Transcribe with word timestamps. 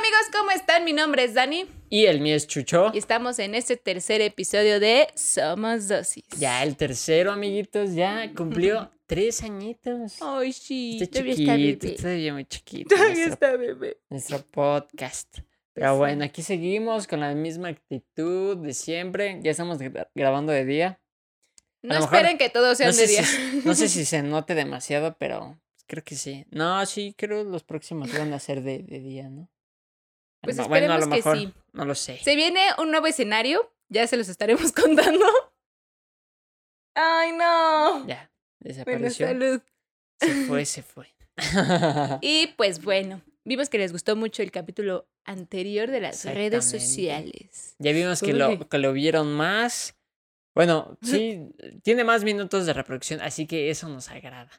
amigos, 0.00 0.20
¿cómo 0.32 0.50
están? 0.50 0.84
Mi 0.84 0.92
nombre 0.92 1.24
es 1.24 1.34
Dani 1.34 1.66
Y 1.88 2.06
el 2.06 2.20
mío 2.20 2.34
es 2.36 2.46
Chucho. 2.46 2.90
y 2.94 2.98
estamos 2.98 3.38
en 3.38 3.54
este 3.54 3.76
tercer 3.76 4.20
episodio 4.20 4.80
de 4.80 5.08
Somos 5.14 5.88
Dosis. 5.88 6.24
Ya 6.38 6.62
el 6.62 6.76
tercero, 6.76 7.32
amiguitos, 7.32 7.94
ya 7.94 8.32
cumplió 8.34 8.90
tres 9.06 9.42
añitos. 9.42 10.16
Ay, 10.20 10.52
sí, 10.52 10.98
Está 11.00 11.20
todavía 11.20 11.34
chiquito, 11.34 11.86
está 11.86 11.86
bebé. 11.86 11.96
todavía 12.02 12.32
muy 12.32 12.44
chiquito. 12.44 12.94
Todavía 12.94 13.26
nuestro, 13.26 13.32
está 13.34 13.56
bebé. 13.56 14.00
nuestro 14.08 14.38
podcast. 14.46 15.38
Pero 15.72 15.96
bueno, 15.96 16.24
aquí 16.24 16.42
seguimos 16.42 17.06
con 17.06 17.20
la 17.20 17.34
misma 17.34 17.68
actitud 17.68 18.56
de 18.58 18.72
siempre. 18.74 19.38
Ya 19.42 19.50
estamos 19.52 19.78
gra- 19.78 20.08
grabando 20.14 20.52
de 20.52 20.64
día. 20.64 21.00
No 21.82 21.94
mejor- 21.94 22.04
esperen 22.14 22.38
que 22.38 22.48
todos 22.50 22.76
sean 22.78 22.90
No 22.90 22.96
de 22.96 23.06
día. 23.06 23.22
si, 23.24 23.62
no 23.64 23.74
sé 23.74 23.88
si 23.88 24.04
se 24.04 24.22
note 24.22 24.54
demasiado, 24.54 25.16
pero 25.18 25.58
creo 25.86 26.04
que 26.04 26.14
sí. 26.16 26.44
No, 26.50 26.84
sí, 26.86 27.14
creo 27.16 27.44
los 27.44 27.64
próximos 27.64 28.12
van 28.16 28.32
a 28.32 28.38
ser 28.38 28.62
de, 28.62 28.80
de 28.80 29.00
día, 29.00 29.28
¿no? 29.28 29.48
Pues 30.42 30.56
lo- 30.56 30.68
bueno, 30.68 30.92
a 30.92 30.98
lo 30.98 31.04
esperemos 31.04 31.24
que 31.40 31.46
sí. 31.46 31.54
no 31.72 31.84
lo 31.84 31.94
sé. 31.94 32.18
Se 32.22 32.34
viene 32.36 32.60
un 32.78 32.90
nuevo 32.90 33.06
escenario, 33.06 33.72
ya 33.88 34.06
se 34.06 34.16
los 34.16 34.28
estaremos 34.28 34.72
contando. 34.72 35.26
Ay, 36.94 37.32
no. 37.32 38.06
Ya, 38.06 38.30
Bueno, 38.60 38.74
desapareció. 38.84 39.26
salud. 39.28 39.60
Se 40.20 40.34
fue, 40.46 40.64
se 40.64 40.82
fue. 40.82 41.06
Y 42.20 42.48
pues 42.56 42.82
bueno, 42.82 43.22
vimos 43.44 43.68
que 43.70 43.78
les 43.78 43.92
gustó 43.92 44.16
mucho 44.16 44.42
el 44.42 44.50
capítulo 44.50 45.08
anterior 45.24 45.90
de 45.90 46.00
las 46.00 46.24
redes 46.24 46.64
sociales. 46.64 47.74
Ya 47.78 47.92
vimos 47.92 48.20
que 48.20 48.32
Uy. 48.32 48.38
lo, 48.38 48.68
que 48.68 48.78
lo 48.78 48.92
vieron 48.92 49.32
más. 49.34 49.96
Bueno, 50.54 50.98
sí, 51.02 51.48
tiene 51.82 52.04
más 52.04 52.24
minutos 52.24 52.66
de 52.66 52.72
reproducción, 52.74 53.20
así 53.22 53.46
que 53.46 53.70
eso 53.70 53.88
nos 53.88 54.10
agrada. 54.10 54.50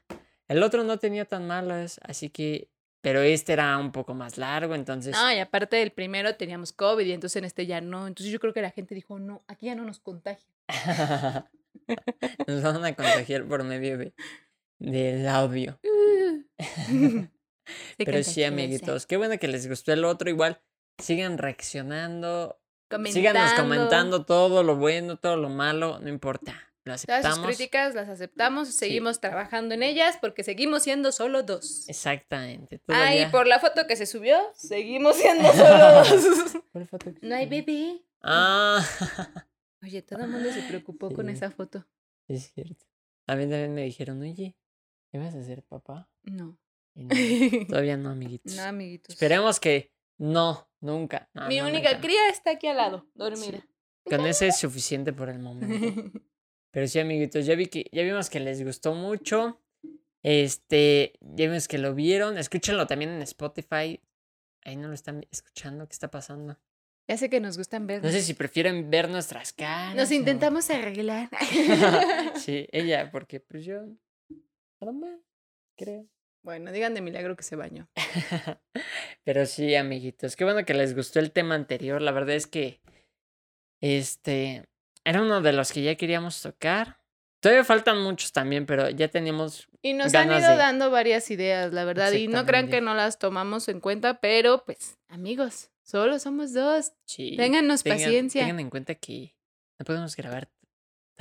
El 0.47 0.63
otro 0.63 0.83
no 0.83 0.97
tenía 0.97 1.25
tan 1.25 1.47
malas, 1.47 1.99
así 2.03 2.29
que. 2.29 2.69
Pero 3.01 3.21
este 3.21 3.53
era 3.53 3.77
un 3.77 3.91
poco 3.91 4.13
más 4.13 4.37
largo, 4.37 4.75
entonces. 4.75 5.15
No, 5.15 5.31
y 5.31 5.39
aparte 5.39 5.75
del 5.77 5.91
primero 5.91 6.35
teníamos 6.35 6.71
COVID 6.71 7.05
y 7.05 7.11
entonces 7.11 7.37
en 7.37 7.45
este 7.45 7.65
ya 7.65 7.81
no. 7.81 8.07
Entonces 8.07 8.31
yo 8.31 8.39
creo 8.39 8.53
que 8.53 8.61
la 8.61 8.69
gente 8.69 8.93
dijo, 8.93 9.17
no, 9.19 9.43
aquí 9.47 9.65
ya 9.65 9.75
no 9.75 9.83
nos 9.83 9.99
contagia. 9.99 10.47
nos 12.47 12.61
van 12.61 12.85
a 12.85 12.95
contagiar 12.95 13.45
por 13.45 13.63
medio 13.63 13.97
de, 13.97 14.13
del 14.79 15.27
audio. 15.27 15.79
Se 17.97 18.05
Pero 18.05 18.23
sí, 18.23 18.43
amiguitos, 18.43 19.05
qué 19.05 19.17
bueno 19.17 19.37
que 19.37 19.47
les 19.47 19.67
gustó 19.67 19.93
el 19.93 20.05
otro. 20.05 20.29
Igual, 20.29 20.61
sigan 20.97 21.37
reaccionando, 21.37 22.59
síganos 23.05 23.53
comentando 23.53 24.25
todo 24.25 24.63
lo 24.63 24.75
bueno, 24.75 25.17
todo 25.17 25.37
lo 25.37 25.49
malo, 25.49 25.99
no 25.99 26.09
importa. 26.09 26.70
Lo 26.83 26.93
Todas 26.95 27.03
aceptamos. 27.09 27.35
sus 27.37 27.45
críticas 27.45 27.93
las 27.95 28.09
aceptamos, 28.09 28.69
seguimos 28.69 29.19
trabajando 29.19 29.75
en 29.75 29.83
ellas 29.83 30.17
porque 30.19 30.43
seguimos 30.43 30.81
siendo 30.83 31.11
solo 31.11 31.43
dos. 31.43 31.87
Exactamente. 31.87 32.81
Ah, 32.87 33.15
y 33.15 33.25
por 33.27 33.45
la 33.45 33.59
foto 33.59 33.85
que 33.85 33.95
se 33.95 34.05
subió, 34.07 34.37
seguimos 34.55 35.15
siendo 35.15 35.43
solo 35.53 35.77
dos. 35.93 36.57
¿Cuál 36.71 36.87
foto 36.87 37.13
que 37.13 37.25
No 37.27 37.35
hay 37.35 37.45
bebé. 37.47 38.01
Ah, 38.23 38.83
Oye, 39.83 40.01
todo 40.01 40.19
el 40.23 40.29
mundo 40.29 40.51
se 40.51 40.61
preocupó 40.63 41.11
con 41.11 41.29
esa 41.29 41.49
foto. 41.51 41.87
es 42.27 42.51
cierto. 42.53 42.85
A 43.27 43.35
mí 43.35 43.43
también 43.43 43.73
me 43.73 43.83
dijeron, 43.83 44.21
oye, 44.21 44.55
¿qué 45.11 45.17
vas 45.19 45.33
a 45.35 45.39
hacer, 45.39 45.63
papá? 45.63 46.09
No. 46.23 46.57
Todavía 47.67 47.97
no, 47.97 48.09
amiguitos. 48.09 48.55
No, 48.55 48.63
amiguitos. 48.63 49.13
Esperemos 49.13 49.59
que 49.59 49.91
no, 50.17 50.69
nunca. 50.81 51.29
no, 51.33 51.47
Mi 51.47 51.59
no, 51.59 51.67
única 51.67 51.89
nunca. 51.93 52.01
cría 52.01 52.29
está 52.29 52.51
aquí 52.51 52.67
al 52.67 52.77
lado, 52.77 53.07
dormida. 53.15 53.65
Con 54.05 54.25
ese 54.25 54.47
es 54.47 54.57
suficiente 54.59 55.13
por 55.13 55.29
el 55.29 55.39
momento. 55.39 56.19
Pero 56.71 56.87
sí, 56.87 56.99
amiguitos, 56.99 57.45
ya 57.45 57.55
vi 57.55 57.67
que, 57.67 57.87
ya 57.91 58.03
vimos 58.03 58.29
que 58.29 58.39
les 58.39 58.63
gustó 58.63 58.93
mucho. 58.93 59.61
Este, 60.23 61.13
ya 61.21 61.47
vimos 61.47 61.67
que 61.67 61.77
lo 61.77 61.93
vieron. 61.93 62.37
Escúchenlo 62.37 62.87
también 62.87 63.11
en 63.11 63.21
Spotify. 63.23 63.99
Ahí 64.63 64.75
no 64.77 64.87
lo 64.87 64.93
están 64.93 65.25
escuchando. 65.31 65.87
¿Qué 65.87 65.93
está 65.93 66.09
pasando? 66.09 66.57
ya 67.07 67.17
sé 67.17 67.29
que 67.29 67.41
nos 67.41 67.57
gustan 67.57 67.87
ver. 67.87 68.01
No 68.01 68.09
sé 68.09 68.21
si 68.21 68.33
prefieren 68.33 68.89
ver 68.89 69.09
nuestras 69.09 69.51
caras. 69.51 69.95
Nos 69.95 70.11
o- 70.11 70.13
intentamos 70.13 70.69
arreglar. 70.69 71.29
sí, 72.35 72.67
ella, 72.71 73.11
porque 73.11 73.39
pues 73.41 73.65
yo. 73.65 73.81
Más, 74.79 75.19
creo. 75.77 76.07
bueno, 76.41 76.71
digan 76.71 76.93
de 76.93 77.01
milagro 77.01 77.35
que 77.35 77.43
se 77.43 77.55
bañó. 77.57 77.89
Pero 79.25 79.45
sí, 79.45 79.75
amiguitos, 79.75 80.35
qué 80.37 80.45
bueno 80.45 80.63
que 80.65 80.73
les 80.73 80.95
gustó 80.95 81.19
el 81.19 81.31
tema 81.31 81.55
anterior. 81.55 82.01
La 82.01 82.11
verdad 82.13 82.35
es 82.35 82.47
que 82.47 82.79
este 83.81 84.69
era 85.03 85.21
uno 85.21 85.41
de 85.41 85.53
los 85.53 85.71
que 85.71 85.81
ya 85.83 85.95
queríamos 85.95 86.41
tocar. 86.41 86.99
Todavía 87.39 87.63
faltan 87.63 88.01
muchos 88.03 88.31
también, 88.31 88.65
pero 88.67 88.89
ya 88.91 89.07
teníamos. 89.07 89.67
Y 89.81 89.93
nos 89.93 90.13
han 90.13 90.27
ido 90.31 90.51
de- 90.51 90.57
dando 90.57 90.91
varias 90.91 91.31
ideas, 91.31 91.73
la 91.73 91.85
verdad. 91.85 92.11
Y 92.11 92.27
no 92.27 92.45
crean 92.45 92.69
que 92.69 92.81
no 92.81 92.93
las 92.93 93.17
tomamos 93.17 93.67
en 93.67 93.79
cuenta, 93.79 94.19
pero 94.19 94.63
pues, 94.63 94.99
amigos, 95.07 95.71
solo 95.81 96.19
somos 96.19 96.53
dos. 96.53 96.91
Sí, 97.05 97.35
Téngannos 97.37 97.83
tengan- 97.83 97.97
paciencia. 97.99 98.41
Tengan 98.43 98.59
en 98.59 98.69
cuenta 98.69 98.93
que 98.95 99.35
no 99.79 99.85
podemos 99.85 100.15
grabar 100.15 100.49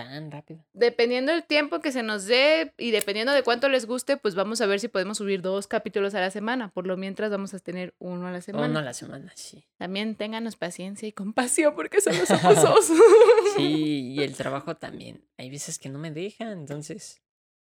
tan 0.04 0.30
rápido. 0.30 0.64
Dependiendo 0.72 1.32
del 1.32 1.44
tiempo 1.44 1.80
que 1.80 1.92
se 1.92 2.02
nos 2.02 2.26
dé 2.26 2.72
y 2.78 2.90
dependiendo 2.90 3.32
de 3.32 3.42
cuánto 3.42 3.68
les 3.68 3.86
guste, 3.86 4.16
pues 4.16 4.34
vamos 4.34 4.60
a 4.60 4.66
ver 4.66 4.80
si 4.80 4.88
podemos 4.88 5.18
subir 5.18 5.42
dos 5.42 5.66
capítulos 5.66 6.14
a 6.14 6.20
la 6.20 6.30
semana. 6.30 6.70
Por 6.72 6.86
lo 6.86 6.96
mientras 6.96 7.30
vamos 7.30 7.52
a 7.54 7.58
tener 7.58 7.94
uno 7.98 8.26
a 8.26 8.30
la 8.30 8.40
semana. 8.40 8.66
Uno 8.66 8.78
a 8.78 8.82
la 8.82 8.94
semana, 8.94 9.30
sí. 9.34 9.64
También 9.76 10.14
ténganos 10.14 10.56
paciencia 10.56 11.06
y 11.06 11.12
compasión 11.12 11.74
porque 11.74 12.00
solo 12.00 12.24
somos 12.26 12.62
dos. 12.62 12.90
Sí, 13.56 14.12
y 14.14 14.22
el 14.22 14.36
trabajo 14.36 14.76
también. 14.76 15.24
Hay 15.36 15.50
veces 15.50 15.78
que 15.78 15.88
no 15.88 15.98
me 15.98 16.10
dejan, 16.10 16.48
entonces. 16.48 17.20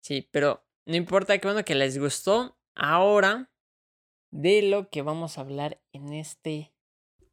Sí, 0.02 0.30
pero 0.32 0.66
no 0.86 0.96
importa, 0.96 1.38
qué 1.38 1.48
bueno 1.48 1.66
que 1.66 1.76
les 1.76 1.98
gustó. 1.98 2.58
Ahora, 2.76 3.52
de 4.32 4.62
lo 4.62 4.90
que 4.90 5.02
vamos 5.02 5.38
a 5.38 5.42
hablar 5.42 5.82
en 5.92 6.14
este 6.14 6.74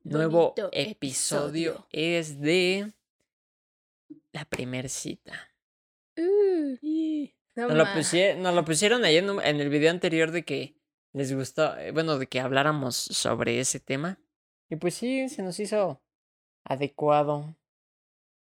nuevo 0.03 0.55
episodio. 0.73 1.87
es 1.93 2.41
de 2.41 2.93
la 4.33 4.45
primer 4.45 4.89
cita. 4.89 5.53
Uh, 6.17 6.77
Y 6.83 7.35
no 7.57 7.69
nos, 7.69 7.77
lo 7.77 7.85
ma. 7.85 7.95
pusie- 7.95 8.37
nos 8.37 8.55
lo 8.55 8.65
pusieron 8.65 9.05
ahí 9.05 9.17
en, 9.17 9.31
un- 9.31 9.43
en 9.45 9.61
el 9.61 9.69
video 9.69 9.91
anterior 9.91 10.31
de 10.31 10.45
que 10.45 10.77
les 11.13 11.35
gustó, 11.35 11.77
eh, 11.79 11.91
bueno, 11.93 12.19
de 12.19 12.27
que 12.29 12.41
habláramos 12.41 12.97
sobre 12.97 13.59
ese 13.61 13.81
tema. 13.81 14.21
Y 14.69 14.77
pues 14.77 14.95
sí, 14.95 15.29
se 15.29 15.43
nos 15.43 15.59
hizo 15.59 16.03
adecuado. 16.65 17.57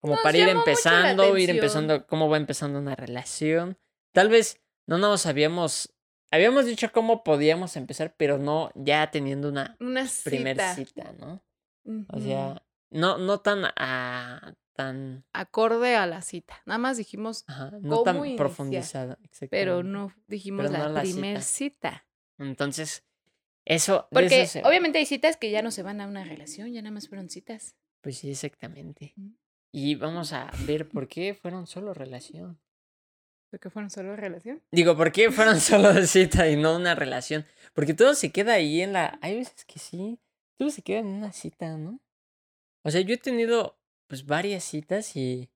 Como 0.01 0.13
Nos 0.15 0.23
para 0.23 0.37
ir 0.37 0.47
empezando, 0.47 1.37
ir 1.37 1.49
empezando, 1.49 2.07
cómo 2.07 2.29
va 2.29 2.37
empezando 2.37 2.79
una 2.79 2.95
relación. 2.95 3.77
Tal 4.13 4.29
vez 4.29 4.61
no 4.87 4.97
nos 4.97 5.25
habíamos, 5.25 5.93
habíamos 6.31 6.65
dicho 6.65 6.91
cómo 6.91 7.23
podíamos 7.23 7.75
empezar, 7.75 8.15
pero 8.17 8.37
no 8.37 8.71
ya 8.75 9.11
teniendo 9.11 9.49
una 9.49 9.75
Una 9.79 10.05
primer 10.23 10.57
cita. 10.75 11.13
¿no? 11.13 11.43
O 12.09 12.19
sea, 12.19 12.61
no, 12.89 13.17
no 13.17 13.39
tan, 13.39 13.63
ah, 13.75 14.53
tan, 14.73 15.25
acorde 15.33 15.95
a 15.95 16.05
la 16.05 16.21
cita. 16.21 16.61
Nada 16.65 16.77
más 16.77 16.97
dijimos, 16.97 17.43
ajá, 17.47 17.71
no 17.81 17.89
¿Cómo 17.89 18.03
tan 18.03 18.17
iniciar? 18.17 18.37
profundizada. 18.37 19.15
pero 19.49 19.79
exactamente. 19.79 19.83
no 19.91 20.13
dijimos 20.27 20.65
Pero 20.67 20.77
no 20.77 20.83
la 20.85 20.89
la 20.93 21.01
primer 21.01 21.41
cita. 21.41 21.89
cita. 21.91 22.07
Entonces, 22.37 23.03
eso, 23.65 24.07
Porque 24.11 24.41
eso 24.43 24.53
se- 24.53 24.63
obviamente 24.65 24.97
hay 24.97 25.05
citas 25.05 25.37
que 25.37 25.51
ya 25.51 25.61
no 25.61 25.71
se 25.71 25.83
van 25.83 26.01
a 26.01 26.07
una 26.07 26.23
relación, 26.23 26.71
ya 26.71 26.81
nada 26.81 26.93
más 26.93 27.07
fueron 27.09 27.29
citas. 27.29 27.75
Pues 28.01 28.17
sí, 28.17 28.31
exactamente. 28.31 29.13
Mm. 29.17 29.31
Y 29.71 29.95
vamos 29.95 30.33
a 30.33 30.49
ver 30.65 30.87
por 30.89 31.07
qué 31.07 31.33
fueron 31.35 31.67
solo 31.67 31.93
relación. 31.93 32.59
Porque 33.51 33.69
fueron 33.69 33.89
solo 33.89 34.15
relación. 34.15 34.61
Digo, 34.71 34.95
¿por 34.95 35.11
qué 35.11 35.31
fueron 35.31 35.59
solo 35.59 35.93
cita 36.07 36.47
y 36.49 36.55
no 36.55 36.75
una 36.75 36.95
relación? 36.95 37.45
Porque 37.73 37.93
todo 37.93 38.13
se 38.15 38.31
queda 38.31 38.53
ahí 38.53 38.81
en 38.81 38.93
la... 38.93 39.19
Hay 39.21 39.35
veces 39.35 39.65
que 39.65 39.77
sí, 39.79 40.19
todo 40.57 40.69
se 40.69 40.81
queda 40.81 40.99
en 40.99 41.07
una 41.07 41.31
cita, 41.33 41.75
¿no? 41.77 41.99
O 42.83 42.91
sea, 42.91 43.01
yo 43.01 43.13
he 43.15 43.17
tenido 43.17 43.77
pues 44.07 44.25
varias 44.25 44.63
citas 44.63 45.15
y 45.15 45.49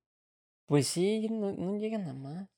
pues 0.66 0.88
sí, 0.88 1.28
no, 1.30 1.52
no 1.52 1.78
llegan 1.78 2.08
a 2.08 2.14
más. 2.14 2.50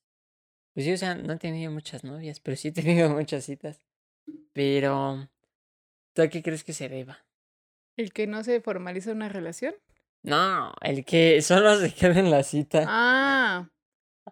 Pues 0.74 0.86
sí, 0.86 0.94
o 0.94 0.98
sea, 0.98 1.16
no 1.16 1.34
he 1.34 1.38
tenido 1.38 1.72
muchas 1.72 2.04
novias, 2.04 2.40
pero 2.40 2.58
sí 2.58 2.68
he 2.68 2.72
tenido 2.74 3.10
muchas 3.10 3.46
citas. 3.46 3.82
Pero, 4.54 5.30
¿tú 6.14 6.22
a 6.22 6.28
qué 6.28 6.42
crees 6.44 6.64
que 6.64 6.74
se 6.74 6.90
deba? 6.90 7.26
El 7.98 8.12
que 8.12 8.28
no 8.28 8.44
se 8.44 8.60
formaliza 8.62 9.12
una 9.12 9.30
relación. 9.30 9.76
No, 10.24 10.74
el 10.82 11.06
que 11.06 11.42
solo 11.42 11.78
se 11.80 11.94
queda 11.94 12.20
en 12.20 12.32
la 12.32 12.44
cita. 12.44 12.86
Ah, 12.88 13.70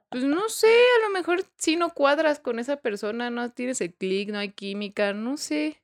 pues 0.09 0.23
no 0.23 0.49
sé, 0.49 0.67
a 0.67 1.07
lo 1.07 1.13
mejor 1.13 1.45
si 1.57 1.75
no 1.75 1.93
cuadras 1.93 2.39
con 2.39 2.59
esa 2.59 2.77
persona, 2.77 3.29
no 3.29 3.51
tienes 3.51 3.79
el 3.79 3.93
clic, 3.93 4.29
no 4.29 4.39
hay 4.39 4.49
química, 4.49 5.13
no 5.13 5.37
sé. 5.37 5.83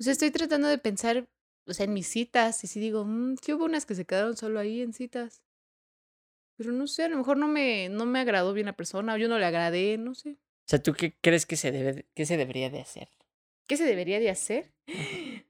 O 0.00 0.02
sea, 0.02 0.12
estoy 0.12 0.32
tratando 0.32 0.68
de 0.68 0.78
pensar, 0.78 1.28
o 1.66 1.72
sea, 1.74 1.84
en 1.84 1.92
mis 1.94 2.06
citas, 2.08 2.62
y 2.64 2.66
si 2.66 2.80
digo, 2.80 3.04
mmm, 3.04 3.36
sí 3.42 3.52
hubo 3.52 3.64
unas 3.64 3.86
que 3.86 3.94
se 3.94 4.04
quedaron 4.04 4.36
solo 4.36 4.58
ahí 4.60 4.80
en 4.82 4.92
citas. 4.92 5.42
Pero 6.56 6.72
no 6.72 6.86
sé, 6.86 7.04
a 7.04 7.08
lo 7.08 7.16
mejor 7.16 7.36
no 7.38 7.48
me, 7.48 7.88
no 7.88 8.06
me 8.06 8.20
agradó 8.20 8.52
bien 8.52 8.66
la 8.66 8.76
persona, 8.76 9.14
o 9.14 9.16
yo 9.16 9.28
no 9.28 9.38
le 9.38 9.44
agradé, 9.46 9.96
no 9.98 10.14
sé. 10.14 10.30
O 10.32 10.68
sea, 10.68 10.82
¿tú 10.82 10.92
qué 10.92 11.16
crees 11.20 11.46
que 11.46 11.56
se 11.56 11.72
debe, 11.72 12.06
qué 12.14 12.24
se 12.26 12.36
debería 12.36 12.70
de 12.70 12.80
hacer? 12.80 13.08
¿Qué 13.66 13.76
se 13.76 13.84
debería 13.84 14.20
de 14.20 14.30
hacer? 14.30 14.72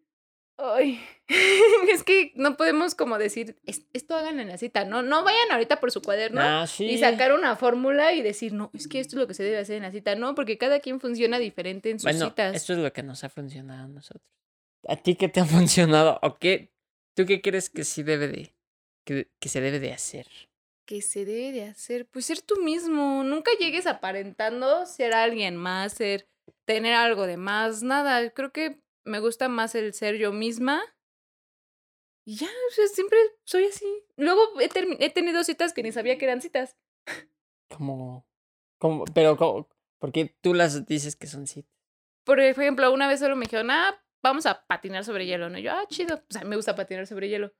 Ay, 0.59 1.01
es 1.91 2.05
que 2.05 2.33
no 2.37 2.57
podemos 2.57 2.95
como 2.95 3.19
decir, 3.19 3.57
"Es- 3.65 3.87
esto 3.95 4.15
hagan 4.15 4.39
en 4.39 4.49
la 4.49 4.59
cita, 4.59 4.85
no, 4.85 5.03
no 5.03 5.25
vayan 5.25 5.51
ahorita 5.51 5.81
por 5.81 5.91
su 5.91 6.03
cuaderno 6.03 6.41
Ah, 6.43 6.67
sí. 6.69 6.85
y 6.85 6.99
sacar 6.99 7.33
una 7.33 7.57
fórmula 7.57 8.13
y 8.13 8.23
decir, 8.23 8.53
no, 8.53 8.71
es 8.75 8.87
que 8.87 9.01
esto 9.01 9.17
es 9.17 9.21
lo 9.21 9.27
que 9.27 9.35
se 9.35 9.43
debe 9.43 9.59
hacer 9.59 9.77
en 9.77 9.83
la 9.83 9.91
cita, 9.91 10.15
no, 10.15 10.35
porque 10.35 10.59
cada 10.59 10.79
quien 10.81 11.01
funciona 11.01 11.39
diferente 11.39 11.91
en 11.91 11.99
sus 11.99 12.05
Bueno, 12.13 12.29
citas. 12.29 12.55
esto 12.55 12.75
es 12.75 12.79
lo 12.79 12.93
que 12.93 13.03
nos 13.03 13.25
ha 13.25 13.29
funcionado 13.29 13.85
a 13.85 13.89
nosotros. 13.89 14.29
¿A 14.89 14.97
ti 14.97 15.15
qué 15.17 15.29
te 15.29 15.41
ha 15.41 15.45
funcionado? 15.47 16.19
¿O 16.23 16.39
qué? 16.39 16.73
¿Tú 17.15 17.27
qué 17.27 17.41
crees 17.41 17.71
que 17.71 17.85
sí 17.85 18.03
debe 18.03 18.29
de. 18.29 18.55
que, 19.05 19.31
que 19.39 19.49
se 19.49 19.61
debe 19.61 19.81
de 19.81 19.93
hacer? 19.93 20.27
que 20.85 21.01
se 21.01 21.25
debe 21.25 21.53
de 21.53 21.65
hacer? 21.65 22.07
Pues 22.07 22.27
ser 22.27 22.43
tú 22.43 22.61
mismo. 22.63 23.25
Nunca 23.25 23.51
llegues 23.59 23.87
aparentando 23.87 24.87
ser 24.87 25.15
alguien 25.15 25.57
más, 25.57 25.95
ser, 25.95 26.29
tener 26.65 26.95
algo 26.95 27.27
de 27.27 27.37
más, 27.37 27.83
nada. 27.83 28.31
Creo 28.31 28.53
que 28.53 28.83
me 29.05 29.21
gusta 29.21 29.49
más 29.49 29.75
el 29.75 29.95
ser 29.95 30.17
yo 30.17 30.33
misma. 30.33 30.83
Y 32.25 32.37
ya, 32.37 32.47
o 32.47 32.73
sea, 32.73 32.87
siempre 32.89 33.19
soy 33.45 33.65
así. 33.65 33.87
Luego 34.17 34.43
he, 34.61 34.69
he 35.05 35.11
tenido 35.11 35.43
citas 35.45 35.73
que 35.73 35.83
ni 35.83 35.93
sabía 35.93 36.19
que 36.19 36.25
eran 36.27 36.41
citas. 36.41 36.77
Como. 37.69 38.27
como 38.79 39.05
pero, 39.07 39.37
como, 39.37 39.69
porque 39.99 40.37
tú 40.41 40.55
las 40.55 40.87
dices 40.87 41.17
que 41.17 41.27
son 41.27 41.47
citas. 41.47 41.73
Por 42.25 42.39
ejemplo, 42.39 42.93
una 42.93 43.09
vez 43.09 43.19
solo 43.19 43.35
me 43.35 43.47
dijeron, 43.47 43.71
ah, 43.71 44.02
vamos 44.23 44.47
a 44.47 44.65
patinar 44.67 45.05
sobre 45.05 45.27
hielo, 45.27 45.49
¿no? 45.51 45.59
Y 45.59 45.63
yo, 45.63 45.73
ah, 45.73 45.85
chido. 45.89 46.17
O 46.17 46.33
sea, 46.33 46.45
me 46.45 46.57
gusta 46.57 46.75
patinar 46.75 47.07
sobre 47.07 47.29
hielo. 47.29 47.53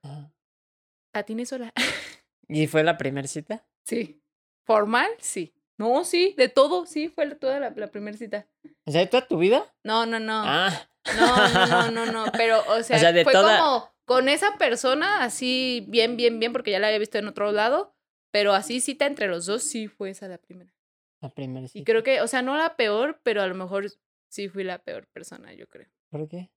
Patiné 1.11 1.45
sola. 1.45 1.71
¿Y 2.47 2.67
fue 2.67 2.83
la 2.83 2.97
primera 2.97 3.27
cita? 3.27 3.65
sí. 3.83 4.19
¿Formal? 4.65 5.09
Sí. 5.19 5.53
No, 5.77 6.05
sí, 6.05 6.35
de 6.37 6.47
todo, 6.47 6.85
sí, 6.85 7.09
fue 7.09 7.29
toda 7.35 7.59
la, 7.59 7.71
la 7.71 7.87
primera 7.87 8.15
cita. 8.17 8.47
O 8.85 8.91
sea, 8.91 9.01
¿de 9.01 9.07
toda 9.07 9.27
tu 9.27 9.37
vida? 9.37 9.75
No, 9.83 10.05
no, 10.05 10.19
no. 10.21 10.41
Ah. 10.45 10.87
No, 11.17 11.49
no, 11.49 11.67
no, 11.67 11.91
no, 11.91 12.11
no. 12.13 12.31
Pero, 12.37 12.61
o 12.69 12.81
sea, 12.81 12.97
sea, 12.97 13.11
de 13.11 13.25
fue 13.25 13.33
toda- 13.33 13.57
como 13.59 13.93
con 14.05 14.29
esa 14.29 14.55
persona, 14.57 15.21
así 15.25 15.83
bien, 15.89 16.15
bien, 16.15 16.39
bien, 16.39 16.53
porque 16.53 16.71
ya 16.71 16.79
la 16.79 16.87
había 16.87 16.99
visto 16.99 17.17
en 17.17 17.27
otro 17.27 17.51
lado. 17.51 17.93
Pero 18.31 18.53
así 18.53 18.79
cita 18.79 19.05
entre 19.05 19.27
los 19.27 19.45
dos, 19.47 19.63
sí 19.63 19.89
fue 19.89 20.11
esa 20.11 20.29
la 20.29 20.37
primera. 20.37 20.73
La 21.19 21.29
primera 21.29 21.65
Y 21.65 21.69
cita. 21.69 21.83
creo 21.83 22.03
que, 22.03 22.21
o 22.21 22.27
sea, 22.27 22.41
no 22.41 22.55
la 22.55 22.77
peor, 22.77 23.19
pero 23.23 23.41
a 23.41 23.47
lo 23.47 23.55
mejor 23.55 23.91
sí 24.29 24.47
fui 24.47 24.63
la 24.63 24.79
peor 24.79 25.07
persona, 25.07 25.51
yo 25.53 25.67
creo. 25.67 25.89
¿Por 26.09 26.29
qué? 26.29 26.49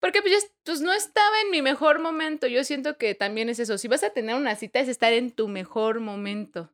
Porque 0.00 0.22
pues, 0.22 0.50
pues 0.64 0.80
no 0.80 0.92
estaba 0.92 1.40
en 1.44 1.50
mi 1.50 1.62
mejor 1.62 2.00
momento. 2.00 2.46
Yo 2.46 2.64
siento 2.64 2.96
que 2.96 3.14
también 3.14 3.48
es 3.48 3.58
eso. 3.58 3.76
Si 3.76 3.86
vas 3.86 4.02
a 4.02 4.10
tener 4.10 4.34
una 4.34 4.56
cita 4.56 4.80
es 4.80 4.88
estar 4.88 5.12
en 5.12 5.30
tu 5.30 5.46
mejor 5.46 6.00
momento. 6.00 6.70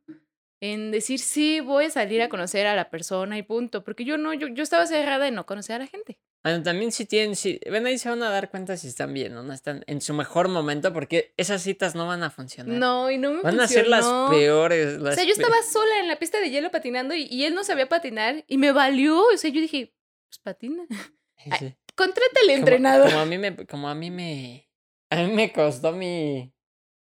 En 0.59 0.91
decir, 0.91 1.19
sí, 1.19 1.59
voy 1.59 1.85
a 1.85 1.89
salir 1.89 2.21
a 2.21 2.29
conocer 2.29 2.65
a 2.65 2.75
la 2.75 2.89
persona 2.89 3.37
y 3.37 3.43
punto. 3.43 3.83
Porque 3.83 4.05
yo 4.05 4.17
no, 4.17 4.33
yo, 4.33 4.47
yo 4.47 4.63
estaba 4.63 4.87
cerrada 4.87 5.27
en 5.27 5.35
no 5.35 5.45
conocer 5.45 5.75
a 5.75 5.79
la 5.79 5.87
gente. 5.87 6.17
Bueno, 6.43 6.63
también 6.63 6.93
si 6.93 7.05
tienen, 7.05 7.35
si, 7.35 7.59
ven 7.69 7.85
ahí 7.85 7.97
se 7.97 8.09
van 8.09 8.23
a 8.23 8.29
dar 8.29 8.49
cuenta 8.49 8.77
si 8.77 8.87
están 8.87 9.13
bien 9.13 9.35
o 9.35 9.43
no 9.43 9.51
están 9.51 9.83
en 9.87 9.99
su 9.99 10.13
mejor 10.13 10.47
momento, 10.47 10.93
porque 10.93 11.33
esas 11.35 11.61
citas 11.61 11.93
no 11.93 12.07
van 12.07 12.23
a 12.23 12.29
funcionar. 12.29 12.77
No, 12.77 13.11
y 13.11 13.17
no 13.17 13.33
me 13.33 13.41
Van 13.41 13.59
a 13.59 13.67
ser 13.67 13.87
las 13.87 14.05
peores. 14.29 14.97
O 14.97 15.03
las 15.03 15.15
sea, 15.15 15.25
yo 15.25 15.33
estaba 15.33 15.55
sola 15.69 15.99
en 15.99 16.07
la 16.07 16.17
pista 16.17 16.39
de 16.39 16.49
hielo 16.49 16.71
patinando 16.71 17.13
y, 17.13 17.23
y 17.23 17.43
él 17.43 17.53
no 17.53 17.65
sabía 17.65 17.89
patinar 17.89 18.45
y 18.47 18.57
me 18.57 18.71
valió. 18.71 19.19
O 19.19 19.37
sea, 19.37 19.49
yo 19.49 19.59
dije, 19.59 19.93
pues 20.29 20.39
patina. 20.39 20.85
Sí. 21.59 21.75
Contrátale 21.97 22.45
Como- 22.47 22.57
entrenador. 22.57 23.07
Como 23.09 23.19
a 23.19 23.25
mí 23.25 23.37
me, 23.37 23.55
como 23.65 23.89
a 23.89 23.95
mí 23.95 24.11
me, 24.11 24.69
a 25.09 25.15
mí 25.23 25.33
me 25.33 25.51
costó 25.51 25.91
mi, 25.91 26.53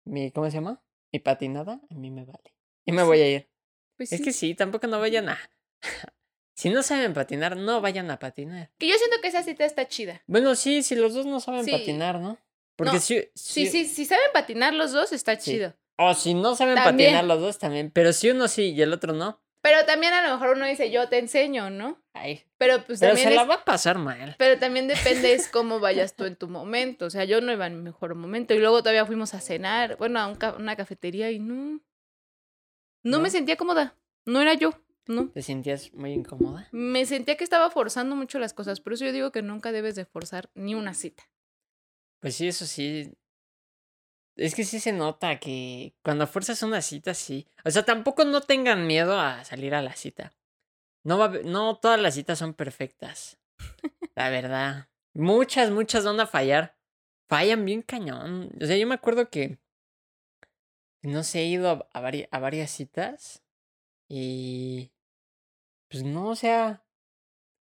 mi, 0.05 0.31
¿cómo 0.31 0.49
se 0.51 0.57
llama? 0.59 0.83
Mi 1.13 1.19
patinada, 1.19 1.81
a 1.91 1.95
mí 1.95 2.11
me 2.11 2.25
vale. 2.25 2.55
Y 2.85 2.93
me 2.93 3.03
Sí. 3.03 3.07
voy 3.07 3.21
a 3.21 3.29
ir. 3.29 3.51
Pues 3.97 4.13
Es 4.13 4.19
sí. 4.19 4.25
que 4.25 4.33
sí, 4.33 4.55
tampoco 4.55 4.87
no 4.87 5.01
vayan 5.01 5.29
a, 5.29 5.39
si 6.55 6.71
no 6.71 6.83
saben 6.83 7.15
patinar, 7.15 7.57
no 7.57 7.81
vayan 7.81 8.11
a 8.11 8.19
patinar. 8.19 8.71
Que 8.79 8.89
yo 8.89 8.95
siento 8.97 9.17
que 9.21 9.29
esa 9.29 9.43
cita 9.43 9.65
está 9.65 9.89
chida. 9.89 10.23
Bueno, 10.27 10.55
sí, 10.55 10.83
si 10.83 10.95
los 10.95 11.15
dos 11.15 11.27
no 11.27 11.41
saben 11.41 11.65
Sí. 11.65 11.71
patinar, 11.73 12.21
¿no? 12.21 12.39
Porque 12.77 12.95
No, 12.95 13.01
si, 13.01 13.21
Sí, 13.35 13.67
si- 13.67 13.67
sí, 13.67 13.85
si 13.87 14.05
saben 14.07 14.27
patinar 14.33 14.75
los 14.75 14.93
dos, 14.93 15.13
está 15.13 15.37
chido. 15.39 15.75
O 15.99 16.15
si 16.15 16.35
no 16.35 16.57
saben 16.57 16.75
También. 16.77 17.11
patinar 17.11 17.25
los 17.25 17.41
dos 17.41 17.59
también. 17.59 17.91
Pero 17.91 18.13
si 18.13 18.31
uno 18.31 18.49
sí 18.49 18.73
y 18.73 18.83
el 18.83 18.93
otro 18.93 19.13
no. 19.13 19.43
Pero 19.61 19.85
también 19.85 20.13
a 20.15 20.27
lo 20.27 20.33
mejor 20.35 20.57
uno 20.57 20.67
dice, 20.67 20.91
yo 20.91 21.09
te 21.09 21.19
enseño, 21.19 21.71
¿no? 21.71 22.02
Ay. 22.15 22.45
Pero 22.59 22.85
pues 22.85 23.01
Pero 23.01 23.13
también 23.13 23.31
se 23.31 23.35
la 23.35 23.45
va 23.45 23.55
a 23.55 23.65
pasar 23.65 23.99
mal. 23.99 24.35
Pero 24.39 24.59
también 24.59 24.87
depende 24.87 25.33
es 25.33 25.49
cómo 25.49 25.81
vayas 25.81 26.15
tú 26.15 26.25
en 26.25 26.37
tu 26.37 26.49
momento. 26.49 27.07
O 27.07 27.11
sea, 27.11 27.25
yo 27.25 27.41
no 27.41 27.53
iba 27.53 27.67
en 27.67 27.77
mi 27.79 27.83
mejor 27.83 28.15
momento. 28.15 28.53
Y 28.55 28.59
luego 28.59 28.81
todavía 28.81 29.07
fuimos 29.07 29.33
a 29.35 29.41
cenar, 29.41 29.97
bueno, 29.97 30.21
a 30.21 30.27
un 30.27 30.35
ca- 30.37 30.55
una 30.59 30.77
cafetería 30.77 31.31
y 31.31 31.39
no. 31.39 31.81
No 33.03 33.19
me 33.19 33.25
¿No? 33.25 33.31
sentía 33.31 33.57
cómoda. 33.57 33.97
No 34.27 34.41
era 34.41 34.55
yo, 34.55 34.73
no. 35.07 35.31
¿Te 35.31 35.43
sentías 35.43 35.93
muy 35.95 36.13
incómoda? 36.13 36.69
Me 36.71 37.05
sentía 37.07 37.37
que 37.37 37.43
estaba 37.45 37.71
forzando 37.71 38.15
mucho 38.15 38.39
las 38.39 38.55
cosas. 38.55 38.81
Por 38.81 38.93
eso 38.93 39.05
yo 39.05 39.13
digo 39.13 39.33
que 39.33 39.43
nunca 39.43 39.73
debes 39.73 39.97
de 39.97 40.05
forzar 40.05 40.51
ni 40.55 40.75
una 40.77 40.95
cita. 40.95 41.25
Pues 42.21 42.37
sí, 42.37 42.47
eso 42.47 42.67
sí. 42.67 43.11
Es 44.37 44.55
que 44.55 44.65
sí 44.65 44.79
se 44.81 44.93
nota 44.93 45.41
que 45.41 45.95
cuando 46.03 46.27
fuerzas 46.27 46.63
una 46.63 46.81
cita, 46.83 47.15
sí. 47.15 47.49
O 47.65 47.71
sea, 47.71 47.85
tampoco 47.85 48.25
no 48.25 48.41
tengan 48.43 48.87
miedo 48.87 49.19
a 49.19 49.45
salir 49.45 49.75
a 49.75 49.83
la 49.83 49.95
cita. 49.95 50.33
No, 51.05 51.19
va, 51.19 51.29
no 51.45 51.77
todas 51.79 52.01
las 52.01 52.15
citas 52.15 52.39
son 52.39 52.55
perfectas. 52.55 53.39
La 54.15 54.31
verdad. 54.31 54.89
Muchas, 55.15 55.71
muchas 55.71 56.05
van 56.05 56.21
a 56.21 56.27
fallar. 56.27 56.77
Fallan 57.29 57.65
bien 57.65 57.83
cañón. 57.83 58.51
O 58.61 58.67
sea, 58.67 58.77
yo 58.77 58.87
me 58.87 58.95
acuerdo 58.95 59.29
que. 59.31 59.59
No 61.03 61.25
sé, 61.25 61.41
he 61.41 61.47
ido 61.47 61.69
a, 61.71 61.89
a 61.93 62.01
vari- 62.01 62.29
a 62.31 62.39
varias 62.39 62.71
citas. 62.71 63.43
Y. 64.09 64.93
Pues 65.91 66.05
no, 66.05 66.29
o 66.29 66.35
sea. 66.37 66.85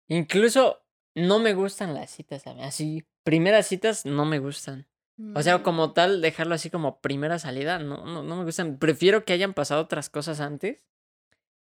Incluso 0.08 0.82
no 1.16 1.40
me 1.40 1.54
gustan 1.54 1.94
las 1.94 2.10
citas. 2.10 2.48
a 2.48 2.54
mí, 2.54 2.64
Así, 2.64 3.06
primeras 3.24 3.68
citas 3.68 4.06
no 4.06 4.26
me 4.26 4.40
gustan. 4.40 4.88
O 5.36 5.42
sea, 5.44 5.58
Mm. 5.60 5.64
como 5.64 5.92
tal, 5.94 6.22
dejarlo 6.22 6.56
así 6.56 6.70
como 6.70 7.02
primera 7.02 7.40
salida, 7.40 7.78
no, 7.78 8.06
no, 8.06 8.24
no 8.24 8.38
me 8.38 8.46
gustan. 8.46 8.78
Prefiero 8.80 9.26
que 9.26 9.34
hayan 9.34 9.54
pasado 9.54 9.82
otras 9.82 10.10
cosas 10.10 10.40
antes. 10.40 10.88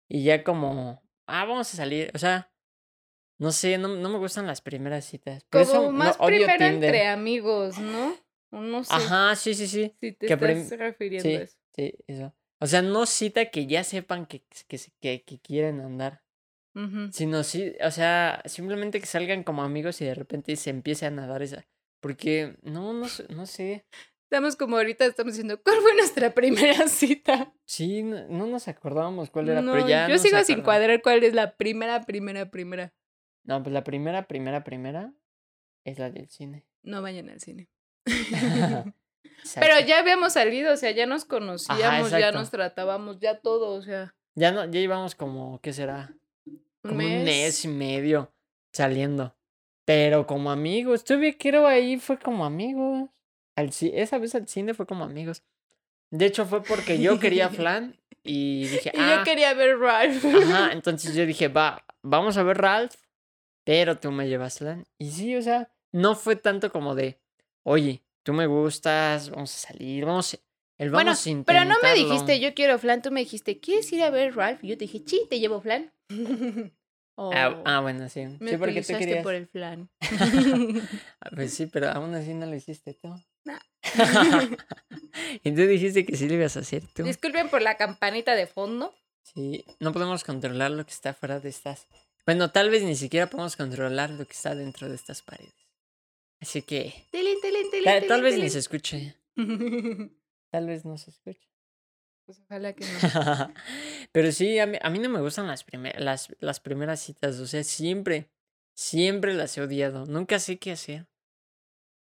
Y 0.09 0.23
ya 0.25 0.45
como, 0.45 1.03
ah, 1.27 1.45
vamos 1.45 1.73
a 1.73 1.77
salir. 1.77 2.11
O 2.15 2.19
sea, 2.19 2.53
no 3.39 3.53
sé, 3.53 3.79
no, 3.79 3.89
no 3.89 4.09
me 4.09 4.19
gustan 4.19 4.47
las 4.47 4.61
primeras 4.61 5.05
citas. 5.05 5.45
Por 5.45 5.63
Como 5.63 5.73
eso 5.73 5.83
no, 5.87 5.93
más 5.93 6.17
odio 6.19 6.47
primero 6.47 6.65
entre 6.67 7.07
amigos, 7.07 7.79
¿no? 7.79 8.17
No 8.51 8.85
sé 8.85 8.95
Ajá, 8.95 9.37
sí, 9.37 9.55
sí, 9.55 9.67
sí. 9.67 9.95
si 10.01 10.13
te 10.13 10.27
que 10.27 10.35
estás 10.35 10.79
refiriendo 10.79 11.29
Sí, 11.29 11.35
a 11.37 11.43
eso. 11.43 11.59
sí, 11.75 11.95
eso. 12.07 12.35
O 12.61 12.67
sea, 12.67 12.81
no 12.83 13.05
cita 13.05 13.51
que 13.51 13.67
ya 13.67 13.85
sepan 13.85 14.25
que, 14.27 14.45
que, 14.69 14.79
que, 15.01 15.23
que 15.25 15.41
quieren 15.41 15.81
andar. 15.81 16.23
Sino 17.11 17.43
sí, 17.43 17.75
o 17.83 17.91
sea, 17.91 18.43
simplemente 18.45 19.01
que 19.01 19.07
salgan 19.07 19.45
como 19.45 19.63
amigos 19.63 20.01
y 20.03 20.05
de 20.05 20.15
repente 20.15 20.57
se 20.57 20.69
empiecen 20.71 21.19
a 21.19 21.27
dar 21.27 21.43
esa. 21.43 21.67
Porque, 22.01 22.57
no, 22.63 22.93
no, 22.93 23.09
sé- 23.09 23.27
no 23.31 23.47
sé. 23.47 23.87
Estamos 24.31 24.57
como 24.57 24.77
ahorita 24.77 25.07
estamos 25.07 25.35
diciendo, 25.35 25.61
¿cuál 25.63 25.77
fue 25.81 25.95
nuestra 25.95 26.35
primera 26.35 26.89
cita? 26.89 27.53
Sí, 27.65 28.03
no, 28.03 28.27
no 28.29 28.47
nos 28.47 28.67
acordábamos 28.69 29.31
cuál 29.31 29.49
era, 29.49 29.63
No, 29.63 29.73
pero 29.73 29.87
ya. 29.89 30.09
yo 30.09 30.19
sigo 30.19 30.43
sin 30.43 30.63
cuadrar 30.63 31.01
cuál 31.01 31.23
es 31.23 31.33
la 31.33 31.57
primera, 31.57 32.03
primera, 32.03 32.51
primera. 32.51 32.93
No, 33.45 33.63
pues 33.63 33.73
la 33.73 33.85
primera, 33.85 34.27
primera, 34.27 34.65
primera 34.65 35.13
es 35.85 35.99
la 36.01 36.11
del 36.11 36.29
cine. 36.29 36.67
No 36.83 37.03
vayan 37.03 37.29
al 37.31 37.41
cine. 37.41 37.69
Pero 39.55 39.79
ya 39.87 39.99
habíamos 40.01 40.33
salido, 40.33 40.73
o 40.73 40.77
sea, 40.77 40.91
ya 40.91 41.07
nos 41.07 41.25
conocíamos, 41.25 42.11
ya 42.11 42.19
exacto. 42.19 42.39
nos 42.39 42.51
tratábamos, 42.51 43.21
ya 43.21 43.39
todo, 43.41 43.75
o 43.75 43.83
sea, 43.83 44.15
Ya 44.35 44.51
no, 44.51 44.65
ya 44.65 44.81
íbamos 44.81 45.15
como, 45.15 45.61
¿qué 45.61 45.73
será? 45.73 46.13
un 46.47 46.61
Como 46.83 46.97
mes. 46.97 47.19
un 47.19 47.25
mes 47.25 47.65
y 47.65 47.69
medio 47.69 48.33
saliendo. 48.73 49.37
Pero 49.85 50.27
como 50.27 50.51
amigos. 50.51 51.05
Tuve 51.05 51.37
que 51.37 51.49
ir 51.49 51.57
ahí, 51.59 51.97
fue 51.99 52.19
como 52.19 52.45
amigos. 52.45 53.09
Al, 53.57 53.71
esa 53.81 54.19
vez 54.19 54.35
al 54.35 54.47
cine 54.49 54.75
fue 54.75 54.87
como 54.87 55.05
amigos. 55.05 55.43
De 56.11 56.27
hecho, 56.27 56.47
fue 56.47 56.63
porque 56.63 57.01
yo 57.01 57.19
quería 57.19 57.49
flan 57.51 57.97
y 58.23 58.69
dije, 58.69 58.91
Y 58.95 58.99
ah, 59.01 59.17
yo 59.19 59.25
quería 59.25 59.55
ver 59.55 59.79
Ralph. 59.79 60.25
ajá. 60.25 60.71
Entonces 60.73 61.15
yo 61.15 61.27
dije, 61.27 61.49
va, 61.49 61.85
vamos 62.03 62.37
a 62.37 62.43
ver 62.43 62.59
Ralph, 62.59 62.95
pero 63.65 63.99
tú 63.99 64.13
me 64.13 64.29
llevas 64.29 64.59
flan. 64.59 64.85
Y 64.99 65.11
sí, 65.11 65.35
o 65.37 65.43
sea, 65.43 65.71
no 65.93 66.15
fue 66.15 66.37
tanto 66.37 66.71
como 66.71 66.95
de, 66.95 67.19
oye, 67.65 68.03
tú 68.23 68.33
me 68.33 68.47
gustas, 68.47 69.31
vamos 69.31 69.55
a 69.55 69.69
salir, 69.69 70.05
vamos, 70.05 70.35
a- 70.35 70.39
el 70.79 70.91
Bueno, 70.91 71.11
vamos 71.13 71.27
a 71.27 71.31
pero 71.47 71.61
no 71.61 71.67
me 71.67 71.73
intentarlo". 71.73 72.05
dijiste, 72.05 72.41
yo 72.41 72.55
quiero 72.55 72.79
flan, 72.79 73.01
tú 73.03 73.11
me 73.11 73.21
dijiste, 73.21 73.59
¿quieres 73.61 73.91
ir 73.93 74.03
a 74.03 74.11
ver 74.11 74.37
Ralph? 74.37 74.63
Y 74.63 74.69
yo 74.69 74.75
te 74.77 74.85
dije, 74.85 75.03
sí, 75.07 75.23
te 75.31 75.41
llevo 75.41 75.61
flan. 75.61 75.93
Oh, 77.19 77.31
Ah, 77.33 77.63
ah, 77.65 77.81
bueno, 77.81 78.11
sí. 78.11 78.27
me 78.41 78.51
Sí, 78.51 78.57
porque 78.59 78.73
tú 78.83 78.93
utilizaste 78.93 78.99
querías. 78.99 79.25
por 79.25 79.35
el 79.35 79.47
flan. 79.47 79.89
Ah, 81.19 81.31
Pues 81.35 81.55
sí, 81.55 81.65
pero 81.67 81.89
aún 81.89 82.15
así 82.15 82.35
no 82.35 82.45
lo 82.45 82.55
hiciste 82.55 82.93
tú. 82.93 83.09
Nah. 83.47 83.61
y 85.45 85.53
tú 85.53 85.63
dijiste 85.67 86.05
que 86.05 86.17
sí 86.17 86.29
lo 86.29 86.35
ibas 86.35 86.57
a 86.57 86.61
hacer 86.61 86.83
tú. 86.93 87.05
Disculpen 87.05 87.49
por 87.49 87.63
la 87.63 87.77
campanita 87.77 88.35
de 88.35 88.47
fondo. 88.47 88.93
Sí, 89.23 89.65
no 89.81 89.93
podemos 89.93 90.25
controlar 90.25 90.71
lo 90.73 90.85
que 90.85 90.93
está 90.93 91.15
fuera 91.15 91.41
de 91.41 91.49
estas. 91.49 91.87
Bueno, 92.27 92.51
tal 92.51 92.71
vez 92.71 92.83
ni 92.83 92.97
siquiera 92.97 93.29
podemos 93.31 93.57
controlar 93.57 94.11
lo 94.11 94.27
que 94.27 94.33
está 94.33 94.55
dentro 94.55 94.89
de 94.89 94.97
estas 94.97 95.23
paredes. 95.23 95.55
Así 96.41 96.63
que 96.63 97.07
Tilín, 97.11 97.41
tilín, 97.41 97.71
tilín, 97.71 97.85
ta- 97.85 98.07
tal, 98.07 98.23
vez 98.23 98.37
ni 98.39 98.51
se 98.51 98.59
escuche. 98.59 99.17
Tal 100.51 100.67
vez 100.67 100.85
no 100.85 100.97
se 100.97 101.11
escuche. 101.11 101.49
Pues 102.25 102.41
ojalá 102.41 102.73
que 102.73 102.85
no. 102.85 103.55
Pero 104.13 104.33
sí, 104.33 104.59
a 104.59 104.67
mí, 104.67 104.79
a 104.81 104.91
mí 104.91 104.99
no 104.99 105.09
me 105.09 105.21
gustan 105.21 105.47
las, 105.47 105.65
primer- 105.65 106.01
las, 106.01 106.29
las 106.41 106.61
primeras 106.61 107.01
citas. 107.01 107.39
O 107.41 107.47
sea, 107.47 107.63
siempre, 107.65 108.31
siempre 108.75 109.35
las 109.35 109.57
he 109.59 109.63
odiado. 109.63 110.07
Nunca 110.07 110.39
sé 110.39 110.59
qué 110.59 110.73
hacer. 110.73 111.07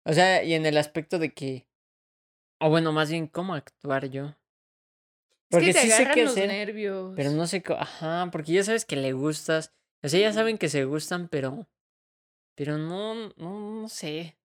O 0.06 0.13
sea, 0.13 0.44
y 0.44 0.53
en 0.53 0.65
el 0.65 0.77
aspecto 0.77 1.20
de 1.20 1.34
que. 1.34 1.68
O 2.60 2.70
bueno, 2.70 2.91
más 2.91 3.10
bien, 3.10 3.27
cómo 3.27 3.53
actuar 3.53 4.10
yo. 4.10 4.36
Porque 5.50 5.70
es 5.70 5.75
que 5.75 5.82
te 5.82 5.88
sí 5.88 5.94
sé 5.94 6.12
qué 6.13 6.24
los 6.24 6.32
hacer. 6.34 6.48
nervios. 6.48 7.13
Pero 7.15 7.32
no 7.32 7.48
sé 7.48 7.63
cómo. 7.63 7.79
Ajá, 7.79 8.29
porque 8.32 8.53
ya 8.53 8.63
sabes 8.63 8.86
que 8.86 8.96
le 8.96 9.13
gustas. 9.13 9.74
O 10.03 10.10
sea, 10.10 10.20
ya 10.20 10.34
saben 10.34 10.58
que 10.58 10.70
se 10.70 10.86
gustan, 10.86 11.27
pero. 11.27 11.68
Pero 12.56 12.77
no, 12.77 13.29
no, 13.38 13.82
no 13.82 13.89
sé. 13.89 14.38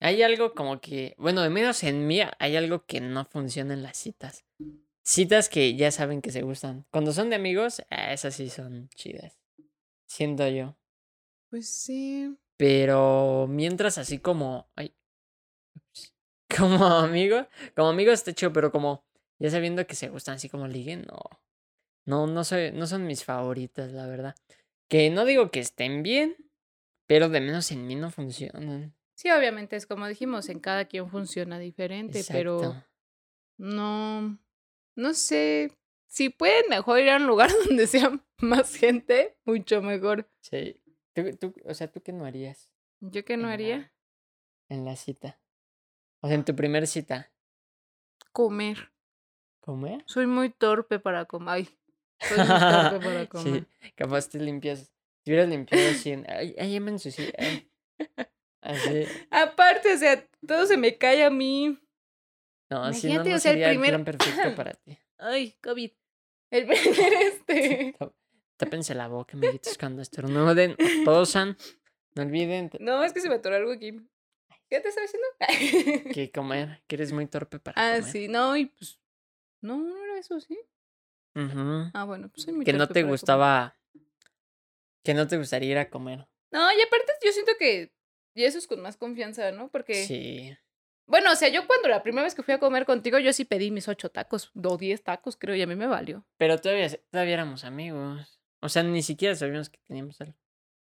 Hay 0.00 0.22
algo 0.22 0.54
como 0.54 0.80
que, 0.80 1.14
bueno, 1.18 1.42
de 1.42 1.50
menos 1.50 1.82
en 1.84 2.06
mí 2.06 2.20
hay 2.38 2.56
algo 2.56 2.86
que 2.86 3.00
no 3.00 3.26
funciona 3.26 3.74
en 3.74 3.82
las 3.82 3.98
citas. 3.98 4.46
Citas 5.02 5.48
que 5.50 5.76
ya 5.76 5.90
saben 5.90 6.22
que 6.22 6.30
se 6.30 6.42
gustan. 6.42 6.86
Cuando 6.90 7.12
son 7.12 7.28
de 7.28 7.36
amigos, 7.36 7.82
ah, 7.90 8.12
esas 8.12 8.34
sí 8.34 8.48
son 8.48 8.88
chidas. 8.94 9.38
Siento 10.06 10.48
yo. 10.48 10.76
Pues 11.50 11.68
sí. 11.68 12.34
Pero 12.60 13.46
mientras 13.48 13.96
así 13.96 14.18
como. 14.18 14.70
Ay. 14.76 14.94
Como 16.54 16.84
amigo. 16.84 17.48
Como 17.74 17.88
amigo 17.88 18.12
está 18.12 18.34
chido, 18.34 18.52
pero 18.52 18.70
como. 18.70 19.02
Ya 19.38 19.48
sabiendo 19.48 19.86
que 19.86 19.94
se 19.94 20.10
gustan 20.10 20.34
así 20.34 20.50
como 20.50 20.68
liguen, 20.68 21.06
no. 21.08 21.20
No, 22.04 22.26
no 22.26 22.44
soy, 22.44 22.72
no 22.72 22.86
son 22.86 23.06
mis 23.06 23.24
favoritas, 23.24 23.92
la 23.92 24.06
verdad. 24.06 24.34
Que 24.90 25.08
no 25.08 25.24
digo 25.24 25.50
que 25.50 25.60
estén 25.60 26.02
bien, 26.02 26.36
pero 27.06 27.30
de 27.30 27.40
menos 27.40 27.70
en 27.70 27.86
mí 27.86 27.94
no 27.94 28.10
funcionan. 28.10 28.94
Sí, 29.14 29.30
obviamente 29.30 29.76
es 29.76 29.86
como 29.86 30.06
dijimos, 30.06 30.50
en 30.50 30.60
cada 30.60 30.84
quien 30.84 31.08
funciona 31.08 31.58
diferente, 31.58 32.22
pero 32.28 32.84
no, 33.56 34.38
no 34.96 35.14
sé. 35.14 35.78
Si 36.08 36.28
pueden 36.28 36.68
mejor 36.68 36.98
ir 36.98 37.08
a 37.08 37.16
un 37.16 37.26
lugar 37.26 37.50
donde 37.66 37.86
sea 37.86 38.20
más 38.38 38.74
gente, 38.74 39.38
mucho 39.46 39.80
mejor. 39.80 40.28
Sí. 40.42 40.79
¿Tú, 41.14 41.36
tú, 41.36 41.54
o 41.64 41.74
sea, 41.74 41.90
¿tú 41.90 42.00
qué 42.02 42.12
no 42.12 42.24
harías 42.24 42.70
¿Yo 43.00 43.24
qué 43.24 43.36
no 43.36 43.44
en 43.48 43.52
haría? 43.52 43.76
la, 43.78 44.76
en 44.76 44.84
la 44.84 44.96
cita? 44.96 45.40
O 46.20 46.26
sea, 46.28 46.34
en 46.36 46.44
tu 46.44 46.54
primer 46.54 46.86
cita. 46.86 47.32
Comer. 48.32 48.92
¿Comer? 49.60 50.04
Soy 50.06 50.26
muy 50.26 50.50
torpe 50.50 50.98
para 51.00 51.24
comer. 51.24 51.48
Ay, 51.54 51.78
soy 52.20 52.38
muy 52.38 52.46
torpe 52.46 52.98
para 53.04 53.20
sí, 53.22 53.26
comer. 53.28 53.66
capaz 53.96 54.28
te 54.28 54.38
limpias. 54.38 54.92
Si 55.24 55.30
hubieras 55.30 55.48
limpiado 55.48 55.90
así 55.90 56.10
en. 56.12 56.26
Ay, 56.30 56.54
ay, 56.58 56.72
ya 56.74 56.80
me 56.80 56.90
ensucié. 56.90 57.32
ay". 57.38 57.70
Así. 58.62 59.04
Aparte, 59.30 59.94
o 59.94 59.96
sea, 59.96 60.28
todo 60.46 60.66
se 60.66 60.76
me 60.76 60.98
cae 60.98 61.24
a 61.24 61.30
mí. 61.30 61.78
No, 62.70 62.84
así 62.84 63.08
no, 63.08 63.14
no 63.14 63.20
o 63.22 63.24
sea, 63.24 63.34
el 63.34 63.40
sería 63.40 63.70
el 63.70 63.78
primer- 63.80 63.90
plan 63.90 64.04
perfecto 64.04 64.54
para 64.54 64.72
ti. 64.74 64.98
Ay, 65.18 65.52
COVID. 65.62 65.90
El 66.50 66.66
primer 66.66 67.12
este. 67.14 67.96
Tá- 68.60 68.66
Tápense 68.66 68.94
la 68.94 69.08
boca, 69.08 69.38
amiguitos, 69.38 69.78
cuando 69.78 70.02
estornuden 70.02 70.76
tosan. 71.04 71.56
No 72.14 72.22
olviden 72.22 72.70
No, 72.78 73.02
es 73.02 73.14
que 73.14 73.20
se 73.20 73.28
me 73.30 73.36
atoró 73.36 73.56
algo 73.56 73.72
aquí. 73.72 73.92
¿Qué 74.68 74.80
te 74.80 74.88
estaba 74.88 75.06
diciendo? 75.06 76.12
que 76.12 76.30
comer, 76.30 76.82
que 76.86 76.96
eres 76.96 77.12
muy 77.12 77.26
torpe 77.26 77.58
para 77.58 77.80
ah, 77.80 77.96
comer. 77.96 78.12
sí, 78.12 78.28
no, 78.28 78.54
y 78.56 78.66
pues. 78.66 78.98
No, 79.62 79.78
no 79.78 80.04
era 80.04 80.18
eso, 80.18 80.38
¿sí? 80.40 80.58
Ujú. 81.34 81.90
Ah, 81.94 82.04
bueno, 82.04 82.28
pues 82.28 82.44
soy 82.44 82.52
muy 82.52 82.64
Que 82.66 82.72
no 82.74 82.86
te 82.86 82.94
para 82.94 83.00
comer. 83.02 83.10
gustaba. 83.12 83.76
Que 85.02 85.14
no 85.14 85.26
te 85.26 85.38
gustaría 85.38 85.70
ir 85.70 85.78
a 85.78 85.88
comer. 85.88 86.26
No, 86.50 86.70
y 86.70 86.80
aparte 86.82 87.12
yo 87.24 87.32
siento 87.32 87.52
que. 87.58 87.92
Y 88.34 88.44
eso 88.44 88.58
es 88.58 88.66
con 88.66 88.80
más 88.82 88.96
confianza, 88.98 89.50
¿no? 89.52 89.70
Porque. 89.70 89.94
Sí. 90.04 90.54
Bueno, 91.06 91.32
o 91.32 91.34
sea, 91.36 91.48
yo 91.48 91.66
cuando 91.66 91.88
la 91.88 92.02
primera 92.02 92.24
vez 92.24 92.34
que 92.34 92.42
fui 92.42 92.54
a 92.54 92.60
comer 92.60 92.84
contigo, 92.84 93.18
yo 93.18 93.32
sí 93.32 93.44
pedí 93.44 93.70
mis 93.70 93.88
ocho 93.88 94.10
tacos, 94.10 94.52
o 94.54 94.76
diez 94.76 95.02
tacos, 95.02 95.36
creo, 95.36 95.56
y 95.56 95.62
a 95.62 95.66
mí 95.66 95.74
me 95.74 95.86
valió. 95.86 96.24
Pero 96.36 96.58
todavía, 96.60 96.88
todavía 97.10 97.34
éramos 97.34 97.64
amigos. 97.64 98.39
O 98.62 98.68
sea, 98.68 98.82
ni 98.82 99.02
siquiera 99.02 99.34
sabíamos 99.34 99.70
que 99.70 99.80
teníamos 99.86 100.20
algo. 100.20 100.36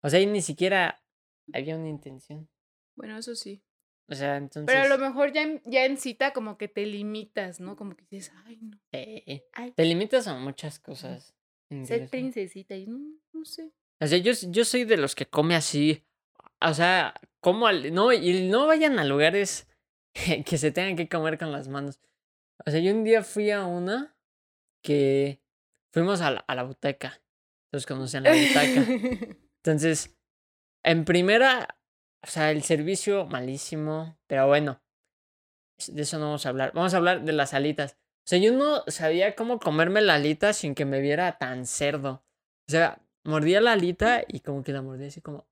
O 0.01 0.09
sea, 0.09 0.19
y 0.19 0.25
ni 0.25 0.41
siquiera 0.41 1.03
había 1.53 1.75
una 1.75 1.89
intención. 1.89 2.49
Bueno, 2.95 3.17
eso 3.17 3.35
sí. 3.35 3.61
O 4.07 4.15
sea, 4.15 4.37
entonces. 4.37 4.65
Pero 4.65 4.85
a 4.85 4.97
lo 4.97 4.97
mejor 4.97 5.33
ya 5.33 5.41
en, 5.41 5.61
ya 5.65 5.85
en 5.85 5.97
cita 5.97 6.31
como 6.31 6.57
que 6.57 6.67
te 6.67 6.85
limitas, 6.85 7.59
¿no? 7.59 7.75
Como 7.75 7.95
que 7.95 8.05
dices, 8.09 8.33
ay, 8.45 8.57
no. 8.61 8.77
sí, 8.93 9.43
Ay, 9.53 9.71
te 9.71 9.83
limitas 9.85 10.27
a 10.27 10.35
muchas 10.37 10.79
cosas. 10.79 11.35
ser 11.83 12.09
princesita 12.09 12.75
y 12.75 12.85
no, 12.87 12.99
no 13.33 13.45
sé. 13.45 13.71
O 13.99 14.07
sea, 14.07 14.17
yo, 14.17 14.31
yo 14.49 14.65
soy 14.65 14.85
de 14.85 14.97
los 14.97 15.15
que 15.15 15.25
come 15.25 15.55
así. 15.55 16.03
O 16.61 16.73
sea, 16.73 17.19
como 17.39 17.67
al. 17.67 17.93
No, 17.93 18.13
y 18.13 18.47
no 18.47 18.67
vayan 18.67 18.99
a 18.99 19.05
lugares 19.05 19.67
que 20.45 20.57
se 20.57 20.71
tengan 20.71 20.95
que 20.95 21.09
comer 21.09 21.37
con 21.37 21.51
las 21.51 21.67
manos. 21.67 21.99
O 22.65 22.71
sea, 22.71 22.79
yo 22.79 22.93
un 22.93 23.03
día 23.03 23.23
fui 23.23 23.51
a 23.51 23.65
una 23.65 24.15
que 24.83 25.41
fuimos 25.91 26.21
a 26.21 26.31
la, 26.31 26.39
a 26.41 26.55
la 26.55 26.63
butaca. 26.63 27.21
Todos 27.75 27.87
conocen 27.87 28.23
la 28.23 28.31
butaca. 28.31 28.87
Entonces, 29.65 30.17
en 30.81 31.03
primera, 31.03 31.77
o 32.23 32.27
sea, 32.27 32.51
el 32.51 32.63
servicio 32.63 33.25
malísimo, 33.25 34.17
pero 34.27 34.47
bueno, 34.47 34.81
de 35.85 36.03
eso 36.03 36.17
no 36.19 36.27
vamos 36.27 36.45
a 36.45 36.49
hablar. 36.49 36.71
Vamos 36.73 36.93
a 36.93 36.97
hablar 36.97 37.25
de 37.25 37.33
las 37.33 37.53
alitas. 37.53 37.97
O 38.25 38.29
sea, 38.29 38.39
yo 38.39 38.53
no 38.53 38.85
sabía 38.87 39.35
cómo 39.35 39.59
comerme 39.59 39.99
la 39.99 40.13
alita 40.13 40.53
sin 40.53 40.73
que 40.73 40.85
me 40.85 41.01
viera 41.01 41.37
tan 41.37 41.65
cerdo. 41.65 42.23
O 42.65 42.71
sea, 42.71 43.01
mordía 43.25 43.59
la 43.59 43.73
alita 43.73 44.23
y 44.25 44.39
como 44.39 44.63
que 44.63 44.71
la 44.71 44.81
mordía 44.81 45.07
así 45.07 45.19
como... 45.19 45.45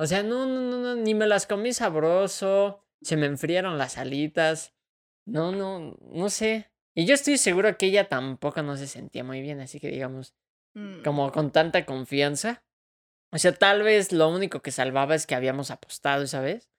O 0.00 0.06
sea, 0.08 0.24
no, 0.24 0.46
no, 0.46 0.62
no, 0.62 0.78
no, 0.78 0.96
ni 0.96 1.14
me 1.14 1.28
las 1.28 1.46
comí 1.46 1.72
sabroso, 1.72 2.84
se 3.02 3.16
me 3.16 3.26
enfriaron 3.26 3.78
las 3.78 3.98
alitas. 3.98 4.74
No, 5.26 5.52
no, 5.52 5.96
no 6.00 6.28
sé. 6.28 6.72
Y 6.92 7.06
yo 7.06 7.14
estoy 7.14 7.38
seguro 7.38 7.78
que 7.78 7.86
ella 7.86 8.08
tampoco 8.08 8.60
no 8.64 8.76
se 8.76 8.88
sentía 8.88 9.22
muy 9.22 9.42
bien, 9.42 9.60
así 9.60 9.78
que 9.78 9.92
digamos, 9.92 10.34
Mm, 10.74 11.02
como 11.02 11.30
con 11.32 11.50
tanta 11.50 11.84
confianza. 11.86 12.62
O 13.30 13.38
sea, 13.38 13.52
tal 13.52 13.82
vez 13.82 14.12
lo 14.12 14.28
único 14.28 14.60
que 14.62 14.70
salvaba 14.70 15.14
es 15.14 15.26
que 15.26 15.34
habíamos 15.34 15.70
apostado 15.70 16.22
esa 16.24 16.40
vez. 16.40 16.70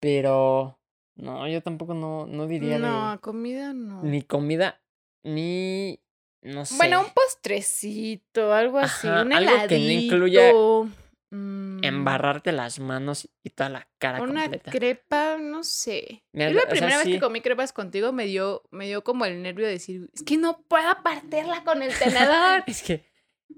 Pero 0.00 0.80
no, 1.16 1.46
yo 1.48 1.62
tampoco 1.62 1.92
no, 1.94 2.26
no 2.26 2.46
diría 2.46 2.78
No, 2.78 3.12
de 3.12 3.18
comida 3.18 3.72
no. 3.74 4.02
ni 4.02 4.22
comida, 4.22 4.80
ni 5.22 6.00
no 6.42 6.64
sé. 6.64 6.76
Bueno, 6.78 7.00
un 7.00 7.10
postrecito, 7.12 8.54
algo 8.54 8.78
así, 8.78 9.06
Ajá, 9.08 9.22
un 9.22 9.32
algo 9.34 9.52
que 9.68 9.78
no 9.78 9.90
incluya 9.90 10.52
mm, 11.30 11.84
embarrarte 11.84 12.52
las 12.52 12.78
manos 12.78 13.28
y 13.42 13.50
toda 13.50 13.68
la 13.68 13.88
cara 13.98 14.22
Una 14.22 14.42
completa. 14.44 14.70
crepa, 14.70 15.36
no 15.38 15.62
sé. 15.64 16.24
Yo 16.32 16.48
la 16.50 16.60
sea, 16.62 16.68
primera 16.70 16.96
vez 16.96 17.04
sí. 17.04 17.12
que 17.12 17.20
comí 17.20 17.42
crepas 17.42 17.74
contigo 17.74 18.12
me 18.12 18.24
dio, 18.24 18.62
me 18.70 18.86
dio 18.86 19.04
como 19.04 19.26
el 19.26 19.42
nervio 19.42 19.66
de 19.66 19.72
decir, 19.72 20.08
es 20.14 20.22
que 20.22 20.38
no 20.38 20.62
puedo 20.62 21.02
partirla 21.02 21.62
con 21.64 21.82
el 21.82 21.92
tenedor. 21.98 22.64
Es 22.66 22.82
que 22.82 23.09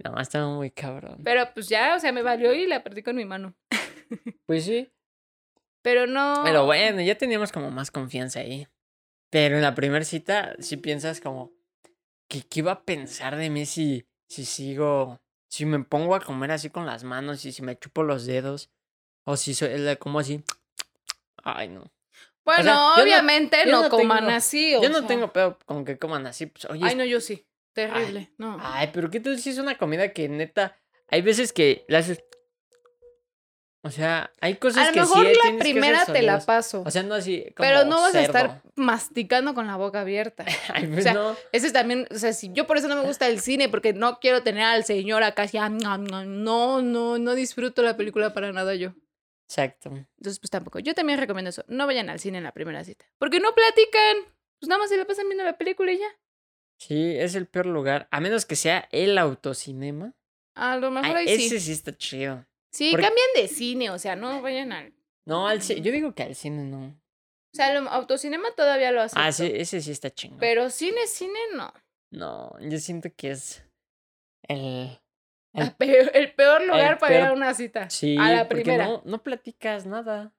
no, 0.05 0.19
estaba 0.21 0.49
muy 0.49 0.71
cabrón. 0.71 1.21
Pero 1.25 1.49
pues 1.55 1.69
ya, 1.69 1.95
o 1.97 1.99
sea, 2.01 2.13
me 2.13 2.23
valió 2.23 2.53
y 2.53 2.67
la 2.67 2.83
perdí 2.83 3.03
con 3.03 3.17
mi 3.17 3.25
mano. 3.25 3.55
Pues 4.47 4.65
sí. 4.67 4.93
Pero 5.81 6.07
no. 6.07 6.43
Pero 6.45 6.67
bueno, 6.67 7.01
ya 7.01 7.17
teníamos 7.17 7.51
como 7.51 7.71
más 7.71 7.91
confianza 7.91 8.41
ahí. 8.41 8.69
Pero 9.31 9.57
en 9.57 9.63
la 9.63 9.75
primera 9.75 10.05
cita, 10.05 10.55
si 10.59 10.77
piensas 10.77 11.21
como, 11.21 11.51
¿qué, 12.29 12.43
qué 12.43 12.61
iba 12.61 12.73
a 12.73 12.83
pensar 12.85 13.37
de 13.37 13.49
mí 13.49 13.65
si, 13.65 14.05
si 14.29 14.45
sigo, 14.45 15.19
si 15.49 15.65
me 15.65 15.83
pongo 15.83 16.15
a 16.15 16.21
comer 16.21 16.51
así 16.51 16.69
con 16.69 16.85
las 16.85 17.05
manos 17.05 17.45
y 17.47 17.53
si 17.53 17.63
me 17.63 17.79
chupo 17.79 18.03
los 18.03 18.27
dedos? 18.27 18.71
O 19.25 19.37
si 19.39 19.55
soy, 19.55 19.71
como 19.99 20.19
así. 20.19 20.45
Ay, 21.43 21.69
no. 21.69 21.91
Bueno, 22.45 22.63
sea, 22.65 22.75
yo 22.75 22.97
no- 22.97 23.03
obviamente 23.03 23.65
no, 23.67 23.83
no 23.85 23.89
coman 23.89 24.19
tengo- 24.25 24.31
así. 24.33 24.75
o 24.75 24.83
Yo 24.83 24.91
no 24.91 24.99
sea. 24.99 25.09
tengo 25.09 25.33
pedo 25.33 25.59
con 25.65 25.85
que 25.87 25.97
coman 25.99 26.27
así. 26.27 26.47
Pues, 26.47 26.67
oye, 26.67 26.85
Ay, 26.85 26.97
no, 26.97 27.05
yo 27.05 27.21
sí. 27.21 27.47
Terrible. 27.73 28.33
no. 28.39 28.59
Ay, 28.61 28.91
pero 28.93 29.11
¿qué 29.11 29.21
tal 29.21 29.39
si 29.39 29.51
es 29.51 29.59
una 29.59 29.79
comida 29.79 30.13
que 30.13 30.29
neta... 30.29 30.79
Hay 31.09 31.23
veces 31.23 31.53
que 31.53 31.85
la 31.89 31.99
haces... 31.99 32.25
O 33.85 33.91
sea, 33.91 34.33
hay 34.41 34.57
cosas 34.57 34.85
A 34.85 34.91
lo 34.91 34.93
que 34.93 35.01
mejor 35.01 35.27
sí 35.27 35.33
la 35.45 35.51
que 35.51 35.59
primera 35.59 36.07
te 36.07 36.23
la 36.23 36.39
paso. 36.39 36.85
O 36.87 36.91
sea, 36.91 37.03
no 37.03 37.15
así 37.15 37.53
como 37.57 37.69
pero 37.69 37.85
no 37.85 38.01
vas 38.01 38.15
a 38.15 38.23
estar 38.23 38.63
masticando 38.77 39.55
con 39.55 39.67
la 39.67 39.77
boca 39.77 40.03
abierta. 40.03 40.45
Ay, 40.73 40.87
pues 40.87 41.03
sea, 41.03 41.15
no. 41.15 41.37
Ese 41.51 41.67
es 41.67 41.73
también, 41.73 42.07
o 42.09 42.15
sea, 42.15 42.33
si 42.33 42.53
yo 42.53 42.69
por 42.69 42.77
eso 42.77 42.87
no 42.87 42.95
me 42.95 43.03
gusta 43.03 43.27
el 43.27 43.41
cine, 43.41 43.69
porque 43.69 43.93
no 43.93 44.21
quiero 44.21 44.45
tener 44.45 44.63
al 44.63 44.85
señor 44.85 45.25
acá 45.25 45.43
así, 45.43 45.59
ah, 45.59 45.69
no, 45.69 45.99
no, 45.99 46.25
no, 46.25 46.81
no, 46.81 47.19
no 47.19 47.35
disfruto 47.35 47.83
la 47.83 47.97
película 47.97 48.33
para 48.33 48.53
nada 48.53 48.77
yo. 48.77 48.95
Exacto. 49.49 49.91
Entonces, 49.91 50.39
pues 50.39 50.51
tampoco. 50.51 50.79
Yo 50.79 50.95
también 50.95 51.19
recomiendo 51.19 51.51
eso. 51.51 51.65
No 51.67 51.87
vayan 51.87 52.09
al 52.09 52.21
cine 52.21 52.39
en 52.39 52.45
la 52.45 52.53
primera 52.53 52.85
cita. 52.85 53.05
Porque 53.19 53.41
no 53.41 53.53
platican. 53.53 54.17
Pues 54.61 54.69
nada 54.69 54.79
más 54.79 54.89
se 54.89 54.97
la 54.97 55.05
pasan 55.05 55.27
viendo 55.27 55.45
la 55.45 55.59
película 55.59 55.93
y 55.93 55.99
ya. 55.99 56.07
Sí, 56.89 57.15
es 57.17 57.35
el 57.35 57.47
peor 57.47 57.67
lugar. 57.67 58.09
A 58.11 58.21
menos 58.21 58.45
que 58.47 58.57
sea 58.57 58.89
el 58.91 59.17
autocinema. 59.19 60.15
A 60.55 60.77
lo 60.77 60.91
mejor 60.91 61.17
ahí 61.17 61.29
sí. 61.29 61.47
ese 61.47 61.61
sí 61.61 61.73
está 61.73 61.97
chido. 61.97 62.45
Sí, 62.73 62.91
porque- 62.91 63.07
cambian 63.07 63.27
de 63.37 63.49
cine, 63.49 63.91
o 63.91 63.99
sea, 63.99 64.17
no 64.17 64.43
vayan 64.43 64.73
al. 64.73 64.93
No, 65.27 65.47
al 65.47 65.61
ci- 65.61 65.81
yo 65.81 65.93
digo 65.93 66.15
que 66.15 66.23
al 66.25 66.35
cine 66.35 66.65
no. 66.65 66.87
O 66.89 67.55
sea, 67.57 67.71
el 67.77 67.87
autocinema 67.87 68.49
todavía 68.57 68.91
lo 68.93 69.03
hace. 69.03 69.15
Ah, 69.19 69.31
sí, 69.31 69.51
ese 69.55 69.81
sí 69.81 69.91
está 69.93 70.11
chingón. 70.11 70.39
Pero 70.41 70.71
cine, 70.71 71.07
cine, 71.07 71.39
no. 71.55 71.73
No, 72.11 72.53
yo 72.61 72.79
siento 72.79 73.11
que 73.15 73.31
es 73.31 73.65
el... 74.49 74.99
El- 75.55 75.65
La 75.67 75.77
peor- 75.77 76.11
el 76.15 76.35
peor 76.35 76.63
lugar 76.67 76.99
para 76.99 77.13
ir 77.15 77.21
peor- 77.21 77.31
a 77.31 77.33
una 77.35 77.53
cita. 77.55 77.91
Sí, 77.91 78.17
a 78.19 78.33
la 78.33 78.49
primera. 78.49 78.87
no, 78.87 79.03
no 79.05 79.23
platicas 79.23 79.85
nada. 79.87 80.33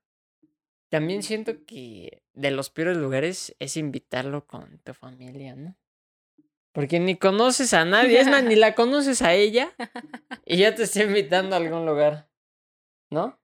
También 0.90 1.22
siento 1.24 1.64
que 1.66 2.22
de 2.34 2.52
los 2.52 2.70
peores 2.72 2.98
lugares 2.98 3.56
es 3.60 3.78
invitarlo 3.78 4.46
con 4.48 4.80
tu 4.80 4.94
familia, 4.94 5.56
¿no? 5.56 5.76
Porque 6.74 7.00
ni 7.00 7.16
conoces 7.18 7.74
a 7.74 7.86
nadie, 7.86 8.20
es 8.20 8.28
más, 8.28 8.44
ni 8.44 8.56
la 8.56 8.74
conoces 8.76 9.22
a 9.22 9.34
ella 9.34 9.72
y 10.46 10.58
ya 10.58 10.74
te 10.76 10.84
está 10.84 11.04
invitando 11.04 11.56
a 11.56 11.60
algún 11.60 11.86
lugar, 11.86 12.30
¿no? 13.12 13.40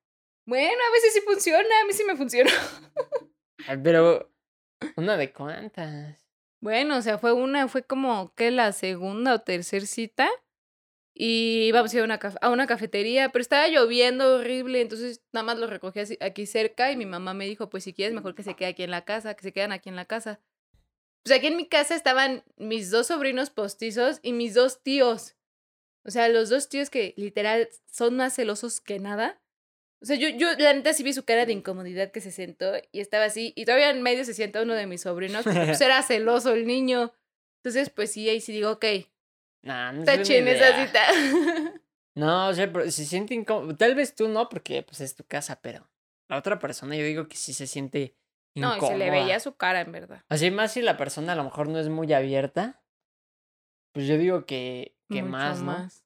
Bueno, 0.45 0.77
a 0.89 0.93
veces 0.93 1.13
sí 1.13 1.21
funciona, 1.21 1.69
a 1.83 1.85
mí 1.85 1.93
sí 1.93 2.03
me 2.03 2.15
funcionó. 2.17 2.49
Pero, 3.83 4.31
¿una 4.95 5.15
de 5.17 5.31
cuántas? 5.31 6.25
Bueno, 6.61 6.97
o 6.97 7.01
sea, 7.01 7.17
fue 7.19 7.33
una, 7.33 7.67
fue 7.67 7.83
como 7.83 8.33
que 8.35 8.49
la 8.51 8.71
segunda 8.71 9.35
o 9.35 9.41
tercera 9.41 9.85
cita. 9.85 10.29
Y 11.13 11.65
íbamos 11.67 11.93
a 11.93 11.97
ir 11.97 12.01
a 12.01 12.05
una, 12.05 12.19
a 12.41 12.49
una 12.49 12.65
cafetería, 12.65 13.29
pero 13.29 13.41
estaba 13.41 13.67
lloviendo 13.67 14.35
horrible, 14.37 14.79
entonces 14.79 15.21
nada 15.33 15.43
más 15.43 15.57
lo 15.59 15.67
recogí 15.67 15.99
así- 15.99 16.17
aquí 16.21 16.45
cerca 16.45 16.91
y 16.91 16.97
mi 16.97 17.05
mamá 17.05 17.33
me 17.33 17.45
dijo, 17.45 17.69
pues 17.69 17.83
si 17.83 17.93
quieres 17.93 18.15
mejor 18.15 18.35
que 18.35 18.43
se 18.43 18.55
quede 18.55 18.69
aquí 18.69 18.83
en 18.83 18.91
la 18.91 19.03
casa, 19.03 19.33
que 19.33 19.43
se 19.43 19.51
quedan 19.51 19.73
aquí 19.73 19.89
en 19.89 19.97
la 19.97 20.05
casa. 20.05 20.39
Pues 21.23 21.37
aquí 21.37 21.47
en 21.47 21.57
mi 21.57 21.67
casa 21.67 21.95
estaban 21.95 22.43
mis 22.57 22.91
dos 22.91 23.07
sobrinos 23.07 23.49
postizos 23.49 24.19
y 24.21 24.33
mis 24.33 24.53
dos 24.53 24.81
tíos. 24.81 25.35
O 26.05 26.11
sea, 26.11 26.29
los 26.29 26.49
dos 26.49 26.69
tíos 26.69 26.89
que 26.89 27.13
literal 27.17 27.69
son 27.91 28.15
más 28.15 28.35
celosos 28.35 28.81
que 28.81 28.99
nada. 28.99 29.41
O 30.01 30.05
sea, 30.05 30.15
yo, 30.15 30.29
yo 30.29 30.47
la 30.57 30.73
neta 30.73 30.93
sí 30.93 31.03
vi 31.03 31.11
su 31.13 31.25
cara 31.25 31.45
de 31.45 31.51
incomodidad 31.51 32.11
que 32.11 32.21
se 32.21 32.31
sentó 32.31 32.71
y 32.91 33.01
estaba 33.01 33.25
así. 33.25 33.53
Y 33.55 33.65
todavía 33.65 33.89
en 33.89 34.01
medio 34.01 34.23
se 34.23 34.33
sienta 34.33 34.61
uno 34.61 34.73
de 34.73 34.87
mis 34.87 35.01
sobrinos, 35.01 35.43
porque 35.43 35.65
pues 35.65 35.81
era 35.81 36.01
celoso 36.03 36.53
el 36.53 36.65
niño. 36.65 37.13
Entonces, 37.57 37.89
pues 37.89 38.11
sí, 38.13 38.29
ahí 38.29 38.39
sí 38.39 38.53
digo, 38.53 38.71
ok, 38.71 38.85
Nah, 39.61 39.91
no 39.91 40.03
es 40.03 40.07
está 40.07 40.11
buena 40.13 40.23
chin 40.23 40.47
esa 40.47 40.85
cita. 40.85 41.01
No, 42.15 42.49
o 42.49 42.53
sea, 42.53 42.69
pero 42.73 42.89
se 42.91 43.05
siente 43.05 43.33
incómodo. 43.33 43.77
Tal 43.77 43.95
vez 43.95 44.13
tú 44.13 44.27
no, 44.27 44.49
porque 44.49 44.83
pues 44.83 44.99
es 44.99 45.15
tu 45.15 45.23
casa, 45.23 45.61
pero 45.61 45.89
la 46.27 46.37
otra 46.37 46.59
persona 46.59 46.97
yo 46.97 47.05
digo 47.05 47.29
que 47.29 47.37
sí 47.37 47.53
se 47.53 47.65
siente 47.65 48.13
no, 48.59 48.75
incómoda. 48.75 48.95
y 48.95 48.99
se 48.99 49.05
le 49.05 49.11
veía 49.11 49.39
su 49.39 49.55
cara, 49.55 49.81
en 49.81 49.91
verdad. 49.91 50.23
Así 50.29 50.51
más 50.51 50.73
si 50.73 50.81
la 50.81 50.97
persona 50.97 51.33
a 51.33 51.35
lo 51.35 51.43
mejor 51.43 51.67
no 51.69 51.79
es 51.79 51.89
muy 51.89 52.11
abierta, 52.13 52.81
pues 53.93 54.07
yo 54.07 54.17
digo 54.17 54.45
que, 54.45 54.95
que 55.09 55.21
Mucho 55.23 55.31
más, 55.31 55.61
¿no? 55.63 55.71
Entonces, 55.71 56.03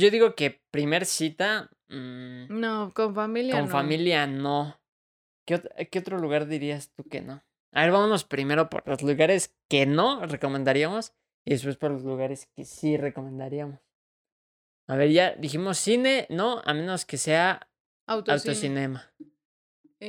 yo 0.00 0.10
digo 0.10 0.34
que 0.34 0.62
primer 0.70 1.04
cita, 1.06 1.70
mm, 1.88 2.46
No, 2.60 2.92
con 2.94 3.14
familia 3.14 3.52
con 3.54 3.66
no. 3.66 3.68
familia 3.70 4.26
no. 4.26 4.80
¿Qué, 5.46 5.56
ot- 5.56 5.88
¿Qué 5.90 5.98
otro 5.98 6.18
lugar 6.18 6.46
dirías 6.46 6.90
tú 6.94 7.04
que 7.04 7.20
no? 7.20 7.42
A 7.72 7.82
ver, 7.82 7.92
vámonos 7.92 8.24
primero 8.24 8.70
por 8.70 8.86
los 8.88 9.02
lugares 9.02 9.54
que 9.68 9.84
no 9.86 10.24
recomendaríamos 10.26 11.12
y 11.44 11.50
después 11.50 11.76
por 11.76 11.90
los 11.90 12.02
lugares 12.02 12.48
que 12.54 12.64
sí 12.64 12.96
recomendaríamos. 12.96 13.80
A 14.86 14.96
ver, 14.96 15.10
ya 15.10 15.32
dijimos 15.34 15.78
cine, 15.78 16.26
no, 16.30 16.60
a 16.64 16.72
menos 16.74 17.04
que 17.04 17.16
sea 17.18 17.68
Autocine. 18.06 18.34
autocinema. 18.52 19.12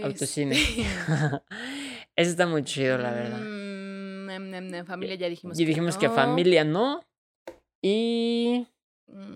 Autocine. 0.04 0.56
Ese 2.16 2.32
está 2.32 2.48
muy 2.48 2.64
chido, 2.64 2.98
la 2.98 3.12
verdad. 3.12 3.40
mm, 3.40 4.86
familia 4.86 5.16
ya 5.16 5.30
dijimos 5.30 5.60
Y 5.60 5.66
dijimos 5.66 5.98
que 5.98 6.08
no. 6.08 6.16
familia 6.16 6.64
no. 6.64 7.04
Y. 7.82 8.68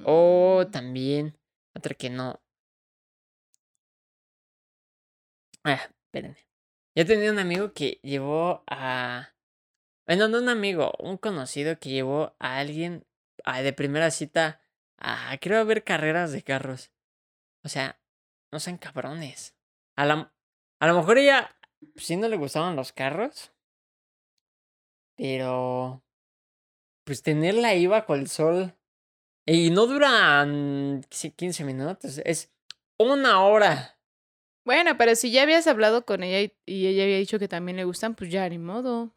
O 0.06 0.64
Mm, 0.66 0.72
también. 0.72 1.38
Otra 1.76 1.94
que 1.94 2.10
no. 2.10 2.42
Ah, 5.64 5.80
espérenme. 6.06 6.38
Yo 6.96 7.06
tenía 7.06 7.32
un 7.32 7.40
amigo 7.40 7.74
que 7.74 8.00
llevó 8.04 8.64
a. 8.68 9.30
Bueno, 10.08 10.28
no 10.28 10.40
un 10.40 10.50
amigo, 10.50 10.92
un 11.00 11.18
conocido 11.18 11.78
que 11.80 11.90
llevó 11.90 12.36
a 12.40 12.58
alguien 12.58 13.06
a- 13.44 13.62
de 13.62 13.74
primera 13.74 14.10
cita 14.12 14.62
a. 14.98 15.38
Creo 15.40 15.66
ver 15.66 15.84
carreras 15.84 16.32
de 16.32 16.42
carros. 16.44 16.92
O 17.64 17.70
sea, 17.70 18.00
no 18.52 18.60
sean 18.60 18.78
cabrones. 18.78 19.56
A, 19.96 20.06
la, 20.06 20.34
a 20.80 20.88
lo 20.88 20.96
mejor 20.96 21.18
ella 21.18 21.56
pues, 21.94 22.06
sí 22.06 22.16
no 22.16 22.28
le 22.28 22.38
gustaban 22.38 22.76
los 22.76 22.92
carros. 22.92 23.52
Pero. 25.16 26.04
Pues 27.04 27.24
tenerla 27.24 27.70
ahí 27.70 27.88
bajo 27.88 28.16
el 28.16 28.28
sol. 28.28 28.76
Y 29.46 29.72
no 29.72 29.88
duran 29.88 31.06
sí, 31.10 31.32
15 31.32 31.64
minutos, 31.64 32.22
es 32.24 32.52
una 33.00 33.44
hora. 33.44 33.98
Bueno, 34.64 34.96
pero 34.96 35.16
si 35.16 35.32
ya 35.32 35.42
habías 35.42 35.66
hablado 35.66 36.06
con 36.06 36.22
ella 36.22 36.42
y, 36.42 36.54
y 36.72 36.86
ella 36.86 37.04
había 37.04 37.18
dicho 37.18 37.40
que 37.40 37.48
también 37.48 37.76
le 37.78 37.86
gustan, 37.86 38.14
pues 38.14 38.30
ya, 38.30 38.48
ni 38.48 38.60
modo. 38.60 39.12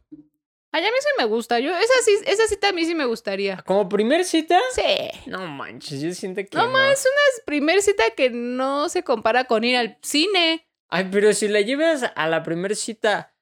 Ay, 0.75 0.87
a 0.87 0.91
mí 0.91 0.97
sí 1.01 1.09
me 1.19 1.27
gusta. 1.27 1.61
Yo, 1.61 1.71
esa, 1.77 1.93
sí, 2.03 2.17
esa 2.25 2.47
cita 2.47 2.71
a 2.71 2.73
mí 2.73 2.87
sí 2.87 2.95
me 2.95 3.05
gustaría. 3.05 3.59
¿Como 3.67 3.91
primer 3.91 4.25
cita? 4.25 4.59
Sí. 4.75 5.21
No 5.27 5.47
manches, 5.47 6.01
yo 6.01 6.11
siento 6.15 6.41
que. 6.43 6.57
No 6.57 6.65
no. 6.65 6.73
más, 6.73 7.05
una 7.05 7.45
primer 7.45 7.83
cita 7.83 8.05
que 8.17 8.31
no 8.31 8.89
se 8.89 9.05
compara 9.05 9.45
con 9.45 9.65
ir 9.65 9.77
al 9.77 9.99
cine. 10.01 10.67
Ay, 10.95 11.09
pero 11.11 11.33
si 11.33 11.49
la 11.49 11.61
llevas 11.63 12.05
a 12.15 12.29
la 12.29 12.43
primer 12.43 12.77
cita. 12.77 13.35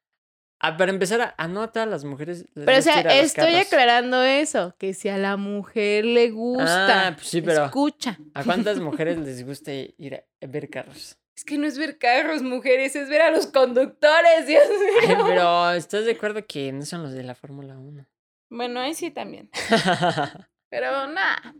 a- 0.62 0.76
para 0.76 0.90
empezar, 0.92 1.20
a, 1.22 1.34
a 1.38 1.86
las 1.86 2.04
mujeres. 2.04 2.44
Pero, 2.54 2.78
o 2.78 2.82
sea, 2.82 3.00
estoy 3.00 3.54
aclarando 3.54 4.22
eso, 4.22 4.74
que 4.78 4.92
si 4.94 5.08
a 5.08 5.16
la 5.16 5.36
mujer 5.38 6.04
le 6.04 6.30
gusta, 6.30 7.08
Ah, 7.08 7.12
pues 7.16 7.28
sí, 7.28 7.40
pero- 7.42 7.64
escucha. 7.64 8.18
¿A 8.34 8.44
cuántas 8.44 8.78
mujeres 8.80 9.16
les 9.18 9.44
gusta 9.44 9.72
ir 9.72 10.14
a 10.16 10.46
ver 10.46 10.68
carros? 10.68 11.16
Es 11.34 11.44
que 11.46 11.56
no 11.56 11.66
es 11.66 11.78
ver 11.78 11.96
carros, 11.96 12.42
mujeres, 12.42 12.94
es 12.94 13.08
ver 13.08 13.22
a 13.22 13.30
los 13.30 13.46
conductores, 13.46 14.46
Dios 14.46 14.62
Ay, 15.02 15.08
mío. 15.16 15.24
pero 15.26 15.70
¿estás 15.72 16.04
de 16.04 16.12
acuerdo 16.12 16.46
que 16.46 16.70
no 16.72 16.84
son 16.84 17.02
los 17.04 17.12
de 17.14 17.22
la 17.22 17.34
Fórmula 17.34 17.78
1? 17.78 18.06
Bueno, 18.50 18.80
ahí 18.80 18.92
sí 18.94 19.10
también. 19.10 19.48
Pero 20.68 21.06
nada. 21.08 21.54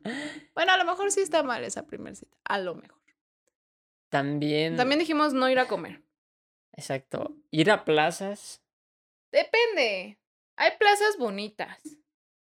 Bueno, 0.54 0.72
a 0.72 0.76
lo 0.76 0.84
mejor 0.84 1.10
sí 1.10 1.20
está 1.20 1.42
mal 1.42 1.64
esa 1.64 1.84
primera 1.86 2.14
cita. 2.14 2.36
A 2.44 2.58
lo 2.58 2.74
mejor. 2.76 2.99
También. 4.10 4.76
También 4.76 4.98
dijimos 4.98 5.32
no 5.32 5.48
ir 5.48 5.58
a 5.58 5.66
comer. 5.66 6.02
Exacto. 6.72 7.34
Ir 7.50 7.70
a 7.70 7.84
plazas. 7.84 8.62
Depende. 9.32 10.18
Hay 10.56 10.72
plazas 10.78 11.16
bonitas. 11.18 11.78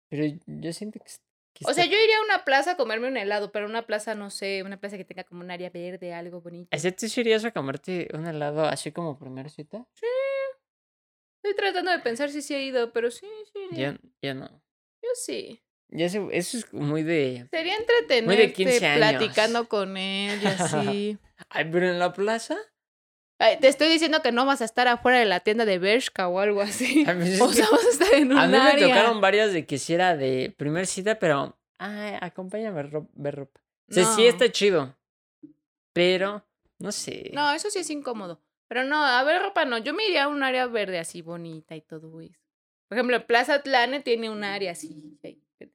Pero 0.10 0.26
yo 0.45 0.73
siento 0.73 0.99
que. 0.99 1.12
que 1.54 1.65
O 1.65 1.73
sea, 1.73 1.86
yo 1.86 1.97
iría 1.97 2.17
a 2.19 2.23
una 2.23 2.45
plaza 2.45 2.71
a 2.71 2.78
comerme 2.78 3.08
un 3.08 3.17
helado, 3.17 3.52
pero 3.52 3.65
una 3.65 3.88
plaza, 3.88 4.13
no 4.13 4.30
sé, 4.30 4.62
una 4.63 4.80
plaza 4.80 4.97
que 4.97 5.06
tenga 5.06 5.23
como 5.23 5.41
un 5.41 5.52
área 5.52 5.69
verde, 5.69 6.13
algo 6.13 6.41
bonito. 6.41 6.67
¿Así 6.71 6.91
tú 6.91 7.08
sí 7.08 7.21
irías 7.21 7.45
a 7.45 7.52
comerte 7.52 8.10
un 8.13 8.28
helado 8.28 8.65
así 8.65 8.91
como 8.91 9.17
primera 9.17 9.49
cita? 9.49 9.88
Estoy 11.38 11.56
tratando 11.56 11.91
de 11.91 11.99
pensar 11.99 12.30
si 12.30 12.41
sí 12.41 12.54
he 12.54 12.63
ido, 12.63 12.91
pero 12.91 13.10
sí, 13.10 13.28
sí. 13.52 13.60
iría. 13.71 13.93
Yo, 13.93 14.10
yo 14.21 14.34
no. 14.36 14.47
Yo 15.02 15.10
sí. 15.15 15.62
Ya 15.95 16.10
sé, 16.10 16.25
eso 16.32 16.58
es 16.58 16.73
muy 16.73 17.03
de. 17.03 17.47
Sería 17.51 17.75
entretenerte 17.77 18.51
15 18.53 18.86
años. 18.88 18.97
platicando 18.97 19.69
con 19.69 19.95
él 19.95 20.41
y 20.41 20.45
así. 20.47 21.17
Ay, 21.49 21.69
pero 21.71 21.88
en 21.88 21.99
la 21.99 22.13
plaza. 22.13 22.58
Ay, 23.38 23.58
te 23.60 23.67
estoy 23.67 23.89
diciendo 23.89 24.21
que 24.23 24.32
no 24.32 24.45
vas 24.45 24.62
a 24.62 24.65
estar 24.65 24.88
afuera 24.88 25.19
de 25.19 25.25
la 25.25 25.41
tienda 25.41 25.65
de 25.65 25.77
Bershka 25.77 26.27
o 26.27 26.39
algo 26.39 26.62
así. 26.62 27.03
Pues 27.06 27.27
es 27.29 27.41
O 27.41 27.51
sea, 27.53 27.67
vas 27.71 27.86
a 27.86 27.89
estar 27.89 28.13
en 28.15 28.32
un 28.32 28.38
a 28.39 28.47
mí 28.47 28.58
me 28.58 28.82
tocaron 28.82 29.21
varias 29.21 29.53
de 29.53 29.65
que 29.67 29.77
si 29.77 29.93
era 29.93 30.17
de 30.17 30.53
primer 30.58 30.88
cita, 30.88 31.19
pero. 31.19 31.58
Ay, 31.77 32.17
acompáñame 32.21 32.79
a 32.79 32.84
ver 33.15 33.36
ropa. 33.36 33.62
O 33.89 33.93
sea, 33.93 34.06
sí 34.06 34.23
No. 34.23 34.29
está 34.29 34.51
chido. 34.51 34.95
Pero. 35.93 36.43
No 36.79 36.91
sé. 36.91 37.29
No, 37.34 37.53
eso 37.53 37.69
sí 37.69 37.79
es 37.79 37.89
incómodo. 37.89 38.41
Pero 38.67 38.84
no, 38.84 39.03
a 39.03 39.23
ver, 39.23 39.41
ropa 39.41 39.65
no. 39.65 39.77
Yo 39.77 39.93
me 39.93 40.08
iría 40.08 40.23
a 40.23 40.27
un 40.27 40.41
área 40.41 40.65
verde 40.65 40.97
así 40.97 41.21
bonita 41.21 41.75
y 41.75 41.82
todo 41.82 42.19
eso. 42.21 42.39
Por 42.88 42.97
ejemplo, 42.97 43.25
Plaza 43.27 43.56
Atlane 43.56 43.99
tiene 44.01 44.29
un 44.29 44.43
área 44.43 44.71
así. 44.71 45.19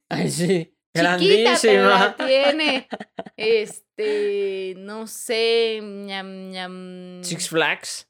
Ay, 0.08 0.30
sí. 0.30 0.74
Chiquita, 0.94 1.54
pero 1.62 1.88
la 1.88 1.98
Grandísima. 1.98 2.16
tiene. 2.26 2.88
Este, 3.36 4.74
no 4.78 5.06
sé, 5.06 5.80
ñam, 5.82 6.50
ñam. 6.50 7.22
Six 7.22 7.48
Flags. 7.50 8.08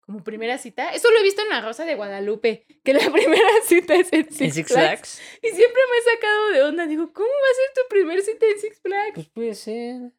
Como 0.00 0.22
primera 0.24 0.58
cita. 0.58 0.90
Eso 0.90 1.10
lo 1.10 1.18
he 1.18 1.22
visto 1.22 1.42
en 1.42 1.48
La 1.50 1.60
Rosa 1.60 1.84
de 1.84 1.94
Guadalupe, 1.94 2.66
que 2.84 2.92
la 2.94 3.00
primera 3.12 3.48
cita 3.64 3.94
es 3.94 4.12
en 4.12 4.24
Six, 4.28 4.40
¿En 4.40 4.52
Six 4.52 4.68
Flags. 4.68 5.18
Flags? 5.18 5.38
Y 5.42 5.48
siempre 5.56 5.80
me 5.90 5.98
he 5.98 6.14
sacado 6.14 6.48
de 6.50 6.62
onda. 6.64 6.86
Digo, 6.86 7.12
¿cómo 7.12 7.28
va 7.28 7.32
a 7.50 7.54
ser 7.54 7.74
tu 7.84 7.88
primer 7.88 8.22
cita 8.22 8.46
en 8.46 8.60
Six 8.60 8.80
Flags? 8.80 9.14
Pues 9.14 9.28
puede 9.28 9.54
ser. 9.54 10.12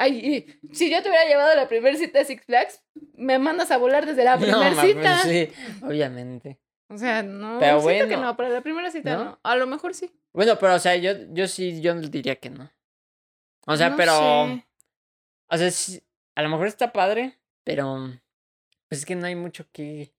Ay, 0.00 0.46
si 0.72 0.90
yo 0.90 1.02
te 1.02 1.08
hubiera 1.08 1.26
llevado 1.26 1.52
a 1.52 1.56
la 1.56 1.68
primera 1.68 1.96
cita 1.96 2.20
a 2.20 2.24
Six 2.24 2.44
Flags, 2.44 2.82
me 3.14 3.38
mandas 3.38 3.70
a 3.70 3.78
volar 3.78 4.06
desde 4.06 4.24
la 4.24 4.36
No, 4.36 4.42
primera 4.42 4.70
ma, 4.70 4.82
cita. 4.82 5.20
pues 5.22 5.32
sí, 5.50 5.52
obviamente. 5.84 6.58
O 6.88 6.96
sea, 6.98 7.22
no. 7.22 7.58
Pero 7.58 7.80
siento 7.80 8.08
que 8.08 8.14
bueno. 8.16 8.22
no, 8.30 8.36
para 8.36 8.48
la 8.48 8.62
primera 8.62 8.90
cita 8.90 9.14
¿No? 9.16 9.24
no. 9.24 9.40
A 9.42 9.56
lo 9.56 9.66
mejor 9.66 9.94
sí. 9.94 10.10
Bueno, 10.32 10.56
pero 10.58 10.74
o 10.74 10.78
sea, 10.78 10.96
yo, 10.96 11.12
yo 11.32 11.46
sí, 11.46 11.80
yo 11.80 11.94
diría 11.94 12.36
que 12.36 12.50
no. 12.50 12.70
O 13.66 13.76
sea, 13.76 13.90
No 13.90 13.96
pero. 13.96 14.12
sé. 14.12 14.66
O 15.50 15.56
sea, 15.58 15.70
sí, 15.70 16.02
a 16.34 16.42
lo 16.42 16.48
mejor 16.48 16.66
está 16.66 16.92
padre, 16.92 17.38
pero. 17.64 18.10
Pues 18.88 19.00
es 19.00 19.06
que 19.06 19.16
no 19.16 19.26
hay 19.26 19.34
mucho 19.34 19.66
que, 19.72 20.14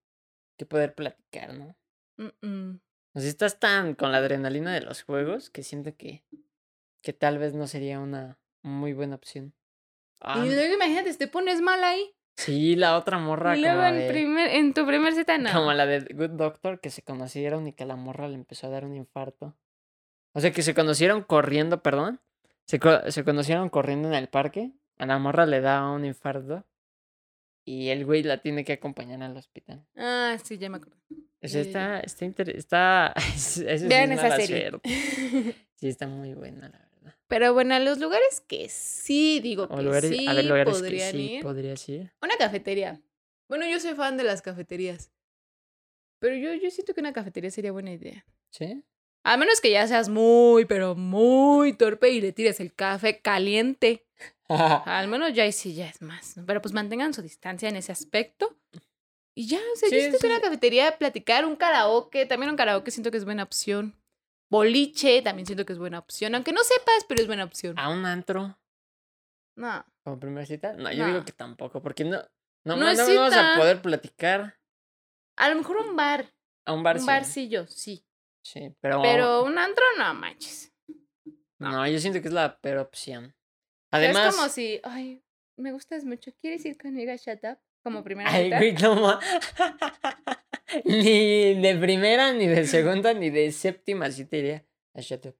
que 0.58 0.66
poder 0.66 0.94
platicar, 0.94 1.54
¿no? 1.56 1.76
Mm-mm. 2.18 2.80
O 3.16 3.20
sea, 3.20 3.30
estás 3.30 3.60
tan 3.60 3.96
con 3.96 4.12
la 4.12 4.20
adrenalina 4.20 4.72
de 4.74 4.82
los 4.82 5.02
juegos 5.04 5.50
que 5.50 5.64
siento 5.64 5.96
que. 5.96 6.24
Que 7.02 7.14
tal 7.14 7.38
vez 7.40 7.54
no 7.54 7.66
sería 7.66 8.00
una 8.00 8.38
muy 8.62 8.94
buena 8.94 9.16
opción. 9.16 9.54
Ah, 10.20 10.44
Y 10.46 10.54
luego 10.54 10.74
imagínate, 10.76 11.14
te 11.14 11.28
pones 11.28 11.62
mal 11.62 11.82
ahí. 11.84 12.14
Sí, 12.40 12.76
la 12.76 12.98
otra 12.98 13.18
morra 13.20 13.58
y 13.58 13.62
luego 13.62 13.78
como 13.78 13.88
en, 13.90 13.96
de- 14.00 14.08
primer, 14.10 14.50
en 14.56 14.74
tu 14.74 14.86
primer 14.86 15.14
cita 15.14 15.38
no. 15.38 15.52
Como 15.52 15.74
la 15.74 15.86
de 15.86 16.00
Good 16.14 16.32
Doctor, 16.32 16.80
que 16.80 16.90
se 16.90 17.02
conocieron 17.02 17.68
y 17.68 17.74
que 17.74 17.84
a 17.84 17.88
la 17.88 17.96
morra 17.96 18.28
le 18.28 18.36
empezó 18.36 18.68
a 18.68 18.70
dar 18.70 18.86
un 18.86 18.96
infarto. 18.96 19.56
O 20.34 20.40
sea, 20.40 20.52
que 20.52 20.62
se 20.62 20.74
conocieron 20.74 21.24
corriendo, 21.24 21.82
perdón. 21.82 22.22
Se, 22.66 22.80
se 23.12 23.24
conocieron 23.24 23.70
corriendo 23.70 24.08
en 24.10 24.14
el 24.14 24.30
parque. 24.30 24.72
A 24.98 25.06
la 25.06 25.18
morra 25.18 25.46
le 25.46 25.60
da 25.62 25.90
un 25.92 26.06
infarto. 26.06 26.66
Y 27.66 27.90
el 27.90 28.06
güey 28.06 28.24
la 28.24 28.42
tiene 28.42 28.64
que 28.64 28.74
acompañar 28.74 29.22
al 29.24 29.36
hospital. 29.38 29.86
Ah, 29.96 30.36
sí, 30.44 30.58
ya 30.58 30.70
me 30.70 30.78
acuerdo. 30.78 30.98
O 31.42 31.48
sea, 31.48 31.62
Ya, 31.64 31.64
ya, 31.64 31.68
está, 31.70 32.00
está, 32.02 32.26
inter- 32.26 32.56
está, 32.56 33.14
Vean 33.88 34.12
es 34.12 34.24
esa 34.24 34.36
serie. 34.38 34.70
suerte. 34.70 34.90
Sí, 35.76 35.88
está 35.88 36.08
muy 36.08 36.34
buena, 36.34 36.68
la 36.68 36.78
verdad. 36.78 36.89
Pero 37.28 37.54
bueno, 37.54 37.76
a 37.76 37.80
los 37.80 38.00
lugares 38.00 38.42
que 38.48 38.70
sí, 38.70 39.40
digo 39.40 39.64
O 39.64 39.78
que 39.78 39.84
lugares, 39.84 40.10
sí 40.10 40.28
a 40.28 40.34
ver, 40.34 40.46
lugares 40.46 40.74
que 40.76 40.80
podrían 40.80 41.12
sí 41.12 41.22
ir. 41.34 41.44
Una 42.22 42.36
cafetería. 42.38 43.02
Bueno, 43.48 43.66
yo 43.68 43.80
soy 43.80 43.96
fan 43.96 44.18
de 44.18 44.24
las 44.24 44.42
cafeterías. 44.42 45.12
Pero 46.20 46.36
yo, 46.36 46.54
yo 46.54 46.70
siento 46.70 46.94
que 46.94 47.00
una 47.02 47.14
cafetería 47.14 47.50
sería 47.52 47.72
buena 47.72 47.92
idea. 47.92 48.26
¿Sí? 48.52 48.84
A 49.24 49.38
menos 49.38 49.62
que 49.62 49.72
ya 49.72 49.88
seas 49.88 50.10
muy, 50.10 50.66
pero 50.66 50.96
muy 50.96 51.74
torpe 51.74 52.10
y 52.10 52.22
le 52.22 52.32
tires 52.32 52.60
el 52.60 52.74
café 52.74 53.20
caliente. 53.20 54.06
Al 54.48 55.08
menos 55.08 55.34
ya 55.34 55.50
sí 55.52 55.74
ya 55.74 55.88
es 55.88 56.02
más. 56.02 56.36
Pero 56.46 56.62
pues 56.62 56.74
mantengan 56.74 57.14
su 57.14 57.22
distancia 57.22 57.70
en 57.70 57.76
ese 57.76 57.92
aspecto. 57.92 58.58
Y 59.36 59.48
ya, 59.48 59.60
o 59.60 59.76
sea, 59.78 59.90
yo 59.90 59.96
Sí, 59.96 60.02
siento 60.02 60.20
que 60.20 60.28
una 60.28 60.42
cafetería, 60.42 60.98
platicar, 60.98 61.46
un 61.46 61.56
karaoke, 61.56 62.26
también 62.26 62.50
un 62.50 62.58
karaoke 62.58 62.92
siento 62.92 63.12
que 63.12 63.18
es 63.18 63.26
buena 63.26 63.44
opción. 63.44 63.96
Boliche, 64.50 65.22
también 65.22 65.46
siento 65.46 65.66
que 65.66 65.74
es 65.74 65.80
buena 65.80 66.00
opción. 66.00 66.34
Aunque 66.36 66.52
no 66.54 66.64
sepas, 66.64 67.06
pero 67.08 67.22
es 67.22 67.28
buena 67.28 67.44
opción. 67.44 67.78
¿A 67.78 67.90
un 67.90 68.06
antro 68.06 68.58
No. 69.56 69.86
como 70.04 70.20
primera 70.20 70.46
cita? 70.46 70.74
No, 70.74 70.92
yo 70.92 71.06
digo 71.06 71.20
No. 71.20 71.26
que 71.26 71.32
tampoco, 71.34 71.82
porque 71.82 72.04
no, 72.04 72.18
no, 72.64 72.76
No 72.76 72.78
no, 72.78 72.94
no 72.94 73.16
vamos 73.16 73.34
a 73.34 73.56
poder 73.58 73.82
platicar 73.82 74.58
A 75.38 75.50
lo 75.50 75.56
mejor 75.56 75.78
un 75.78 75.96
bar. 75.96 76.34
a 76.66 76.74
un 76.74 76.84
bar. 76.84 76.96
un 76.96 77.02
sí. 77.02 77.08
barcillo, 77.08 77.68
sí. 77.68 78.06
Sí, 78.42 78.74
pero, 78.82 79.02
Pero 79.02 79.44
un 79.44 79.58
antro, 79.58 79.84
no 79.98 80.14
manches. 80.16 80.74
no, 81.60 81.86
yo 81.88 82.00
siento 82.00 82.22
que 82.22 82.28
es 82.30 82.34
la 82.34 82.60
peor 82.60 82.78
opción. 82.80 83.36
Pero 83.92 84.04
Además, 84.06 84.30
es 84.30 84.36
como 84.36 84.50
si, 84.50 84.80
ay, 84.84 85.24
me 85.58 85.72
gustas 85.72 86.04
mucho, 86.06 86.32
¿quieres 86.42 86.66
ir 86.66 86.78
conmigo 86.78 87.12
a 87.12 87.16
Shut 87.18 87.44
Up? 87.44 87.60
Como 87.84 88.04
primera 88.04 88.30
ay, 88.32 88.46
cita. 88.46 88.58
güey, 88.58 88.74
no 88.74 89.20
ni 90.86 91.56
de 91.62 91.76
primera, 91.80 92.32
ni 92.34 92.48
de 92.48 92.66
segunda, 92.68 93.14
ni 93.14 93.30
de 93.30 93.52
séptima 93.52 94.10
sí 94.12 94.26
te 94.26 94.38
iría 94.38 94.66
a 94.94 95.02
Shut 95.02 95.26
Up. 95.28 95.36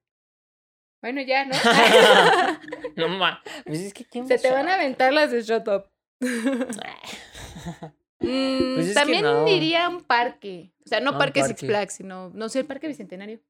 Bueno, 1.02 1.22
ya, 1.22 1.46
¿no? 1.46 1.54
no 2.96 3.08
ma, 3.08 3.42
pues 3.64 3.80
es 3.80 3.94
que 3.94 4.04
¿quién 4.04 4.28
Se 4.28 4.38
te 4.38 4.50
van 4.50 4.68
a 4.68 4.74
aventar 4.74 5.12
las 5.12 5.30
de 5.30 5.42
Shut 5.42 5.66
Up. 5.68 5.84
Mm, 8.22 8.74
Pues 8.74 8.92
también 8.92 9.22
no. 9.22 9.44
diría 9.46 9.88
un 9.88 10.02
parque. 10.04 10.74
O 10.84 10.88
sea, 10.90 11.00
no 11.00 11.08
Ah, 11.08 11.12
un 11.14 11.18
parque 11.18 11.40
Six 11.42 11.52
parque. 11.54 11.66
Flags, 11.66 11.94
sino, 11.94 12.28
no 12.34 12.50
sé, 12.50 12.58
el 12.60 12.66
parque 12.66 12.86
bicentenario. 12.86 13.40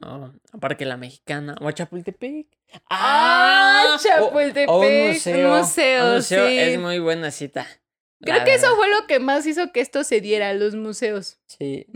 No, 0.00 0.32
aparte 0.52 0.84
la 0.84 0.96
mexicana. 0.96 1.56
O 1.60 1.66
a 1.66 1.72
Chapultepec. 1.72 2.46
¡Ah! 2.88 3.96
o- 3.96 3.98
Chapultepec. 4.00 4.68
o 4.70 4.78
un 4.82 5.08
museo. 5.08 5.58
museo, 5.58 6.06
Un 6.06 6.14
museo 6.14 6.46
sí. 6.48 6.58
es 6.58 6.78
muy 6.78 7.00
buena 7.00 7.32
cita. 7.32 7.66
Creo 8.22 8.36
la 8.38 8.44
que 8.44 8.54
eso 8.54 8.74
fue 8.76 8.88
lo 8.88 9.06
que 9.06 9.18
más 9.18 9.44
hizo 9.46 9.72
que 9.72 9.80
esto 9.80 10.04
se 10.04 10.20
diera, 10.20 10.54
los 10.54 10.74
museos. 10.76 11.40
Sí. 11.46 11.86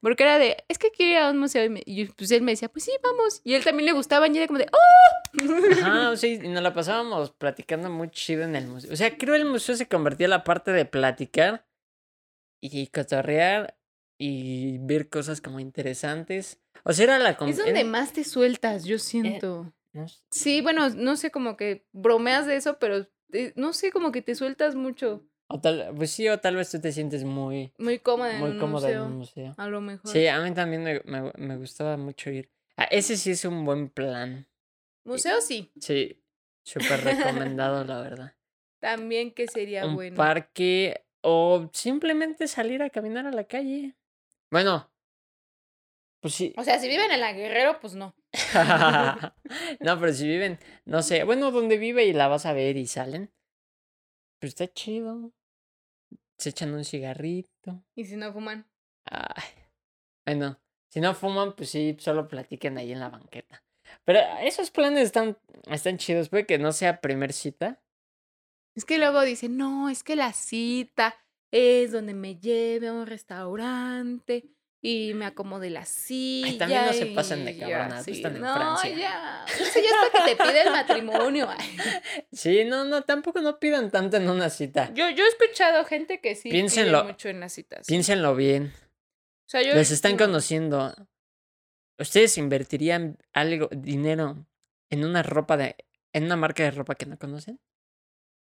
Porque 0.00 0.22
era 0.22 0.38
de, 0.38 0.56
es 0.68 0.78
que 0.78 0.90
quiero 0.90 1.12
ir 1.12 1.18
a 1.18 1.30
un 1.30 1.38
museo. 1.38 1.64
Y, 1.64 1.68
me- 1.68 1.82
y 1.84 2.04
pues 2.06 2.30
él 2.30 2.42
me 2.42 2.52
decía, 2.52 2.68
pues 2.68 2.84
sí, 2.84 2.92
vamos. 3.02 3.40
Y 3.44 3.54
él 3.54 3.64
también 3.64 3.86
le 3.86 3.92
gustaba. 3.92 4.28
Y 4.28 4.36
era 4.36 4.46
como 4.46 4.60
de, 4.60 4.66
¡oh! 4.72 5.82
Ajá, 5.82 6.16
sí, 6.16 6.38
y 6.42 6.48
nos 6.48 6.62
la 6.62 6.72
pasábamos 6.72 7.32
platicando 7.32 7.90
muy 7.90 8.08
chido 8.10 8.42
en 8.44 8.54
el 8.56 8.66
museo. 8.68 8.92
O 8.92 8.96
sea, 8.96 9.16
creo 9.18 9.34
el 9.34 9.44
museo 9.46 9.74
se 9.76 9.88
convertía 9.88 10.26
en 10.26 10.30
la 10.30 10.44
parte 10.44 10.70
de 10.72 10.84
platicar 10.84 11.66
y 12.60 12.86
cotorrear 12.88 13.76
y 14.18 14.78
ver 14.78 15.08
cosas 15.08 15.40
como 15.40 15.60
interesantes. 15.60 16.60
O 16.84 16.92
sea, 16.92 17.04
era 17.04 17.18
la... 17.18 17.30
Es 17.30 17.56
donde 17.56 17.70
era- 17.80 17.84
más 17.84 18.12
te 18.12 18.24
sueltas, 18.24 18.84
yo 18.84 18.98
siento. 18.98 19.72
no 19.92 20.08
sé, 20.08 20.20
Sí, 20.30 20.60
bueno, 20.60 20.88
no 20.90 21.16
sé, 21.16 21.30
como 21.30 21.56
que 21.56 21.86
bromeas 21.92 22.46
de 22.46 22.56
eso, 22.56 22.78
pero 22.78 23.06
te- 23.30 23.52
no 23.56 23.72
sé, 23.72 23.90
como 23.90 24.12
que 24.12 24.22
te 24.22 24.34
sueltas 24.34 24.74
mucho. 24.76 25.24
O 25.54 25.60
tal, 25.60 25.92
pues 25.96 26.10
sí, 26.10 26.28
o 26.28 26.40
tal 26.40 26.56
vez 26.56 26.68
tú 26.72 26.80
te 26.80 26.90
sientes 26.90 27.22
muy, 27.22 27.72
Muy 27.78 28.00
cómoda 28.00 28.32
en 28.34 28.40
muy 28.40 28.50
un 28.50 28.58
cómoda 28.58 28.90
en 28.90 28.98
museo. 28.98 29.06
un 29.06 29.18
museo. 29.18 29.54
A 29.56 29.68
lo 29.68 29.80
mejor. 29.80 30.10
Sí, 30.10 30.26
a 30.26 30.40
mí 30.40 30.52
también 30.52 30.82
me, 30.82 31.00
me, 31.04 31.30
me 31.36 31.56
gustaba 31.56 31.96
mucho 31.96 32.30
ir. 32.30 32.50
Ah, 32.76 32.88
ese 32.90 33.16
sí 33.16 33.30
es 33.30 33.44
un 33.44 33.64
buen 33.64 33.88
plan. 33.88 34.48
Museo 35.04 35.40
sí. 35.40 35.70
Sí, 35.80 36.20
súper 36.64 37.04
recomendado, 37.04 37.84
la 37.84 38.00
verdad. 38.00 38.36
También 38.80 39.32
que 39.32 39.46
sería 39.46 39.86
un 39.86 39.94
bueno. 39.94 40.16
parque 40.16 41.06
o 41.22 41.70
simplemente 41.72 42.48
salir 42.48 42.82
a 42.82 42.90
caminar 42.90 43.26
a 43.26 43.30
la 43.30 43.44
calle. 43.44 43.96
Bueno, 44.50 44.90
pues 46.20 46.34
sí. 46.34 46.52
O 46.56 46.64
sea, 46.64 46.80
si 46.80 46.88
viven 46.88 47.12
en 47.12 47.20
la 47.20 47.32
Guerrero, 47.32 47.78
pues 47.80 47.94
no. 47.94 48.16
no, 49.80 50.00
pero 50.00 50.12
si 50.12 50.26
viven, 50.26 50.58
no 50.84 51.00
sé, 51.02 51.22
bueno, 51.22 51.52
donde 51.52 51.78
vive 51.78 52.06
y 52.06 52.12
la 52.12 52.26
vas 52.26 52.44
a 52.44 52.52
ver 52.52 52.76
y 52.76 52.86
salen, 52.88 53.30
pues 54.40 54.50
está 54.50 54.66
chido. 54.66 55.32
Se 56.38 56.50
echan 56.50 56.74
un 56.74 56.84
cigarrito. 56.84 57.84
Y 57.94 58.04
si 58.04 58.16
no 58.16 58.32
fuman. 58.32 58.66
Ay. 59.04 59.44
Bueno, 60.26 60.60
si 60.88 61.00
no 61.00 61.14
fuman, 61.14 61.54
pues 61.54 61.70
sí, 61.70 61.96
solo 61.98 62.28
platiquen 62.28 62.78
ahí 62.78 62.92
en 62.92 63.00
la 63.00 63.08
banqueta. 63.08 63.62
Pero 64.04 64.20
esos 64.40 64.70
planes 64.70 65.04
están, 65.04 65.38
están 65.66 65.98
chidos. 65.98 66.28
Puede 66.28 66.46
que 66.46 66.58
no 66.58 66.72
sea 66.72 67.00
primer 67.00 67.32
cita. 67.32 67.82
Es 68.74 68.84
que 68.84 68.98
luego 68.98 69.22
dicen, 69.22 69.56
no, 69.56 69.88
es 69.88 70.02
que 70.02 70.16
la 70.16 70.32
cita 70.32 71.16
es 71.50 71.92
donde 71.92 72.14
me 72.14 72.36
lleve 72.36 72.88
a 72.88 72.92
un 72.92 73.06
restaurante 73.06 74.53
y 74.86 75.14
me 75.14 75.24
acomode 75.24 75.70
la 75.70 75.86
silla. 75.86 76.58
también 76.58 76.84
no 76.84 76.92
se 76.92 77.06
pasen 77.06 77.46
de 77.46 77.54
no 77.54 78.02
sí. 78.04 78.10
están 78.10 78.36
en 78.36 78.42
No, 78.42 78.54
Francia. 78.54 78.90
ya. 78.94 79.44
Eso 79.46 79.80
ya 79.80 79.88
es 79.88 80.12
para 80.12 80.26
que 80.26 80.34
te 80.36 80.42
pide 80.44 80.60
el 80.60 80.70
matrimonio. 80.70 81.48
ay. 81.48 81.76
Sí, 82.32 82.64
no, 82.66 82.84
no, 82.84 83.00
tampoco 83.00 83.40
no 83.40 83.58
pidan 83.58 83.90
tanto 83.90 84.18
en 84.18 84.28
una 84.28 84.50
cita. 84.50 84.92
Yo, 84.92 85.08
yo 85.08 85.24
he 85.24 85.28
escuchado 85.28 85.86
gente 85.86 86.20
que 86.20 86.34
sí 86.34 86.50
Piénsenlo. 86.50 87.00
pide 87.00 87.12
mucho 87.12 87.28
en 87.30 87.40
las 87.40 87.54
citas. 87.54 87.86
Piénsenlo 87.86 88.36
bien. 88.36 88.74
O 88.76 89.48
sea, 89.48 89.62
yo 89.62 89.74
Les 89.74 89.90
están 89.90 90.12
no. 90.12 90.18
conociendo. 90.26 90.94
¿Ustedes 91.98 92.36
invertirían 92.36 93.16
algo, 93.32 93.70
dinero 93.72 94.46
en 94.90 95.04
una 95.06 95.22
ropa 95.22 95.56
de. 95.56 95.76
en 96.12 96.24
una 96.24 96.36
marca 96.36 96.62
de 96.62 96.72
ropa 96.72 96.94
que 96.94 97.06
no 97.06 97.16
conocen? 97.18 97.58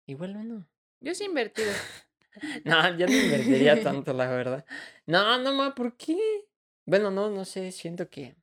Igual 0.08 0.34
uno. 0.34 0.68
Yo 1.00 1.14
sí 1.14 1.22
he 1.22 1.26
invertido. 1.26 1.70
No, 2.64 2.96
yo 2.96 3.06
no 3.06 3.12
invertiría 3.12 3.80
tanto, 3.82 4.12
la 4.12 4.28
verdad. 4.30 4.64
No, 5.06 5.38
no, 5.38 5.52
ma, 5.52 5.74
¿por 5.74 5.96
qué? 5.96 6.16
Bueno, 6.86 7.10
no, 7.10 7.30
no 7.30 7.44
sé, 7.44 7.70
siento 7.72 8.08
que. 8.08 8.36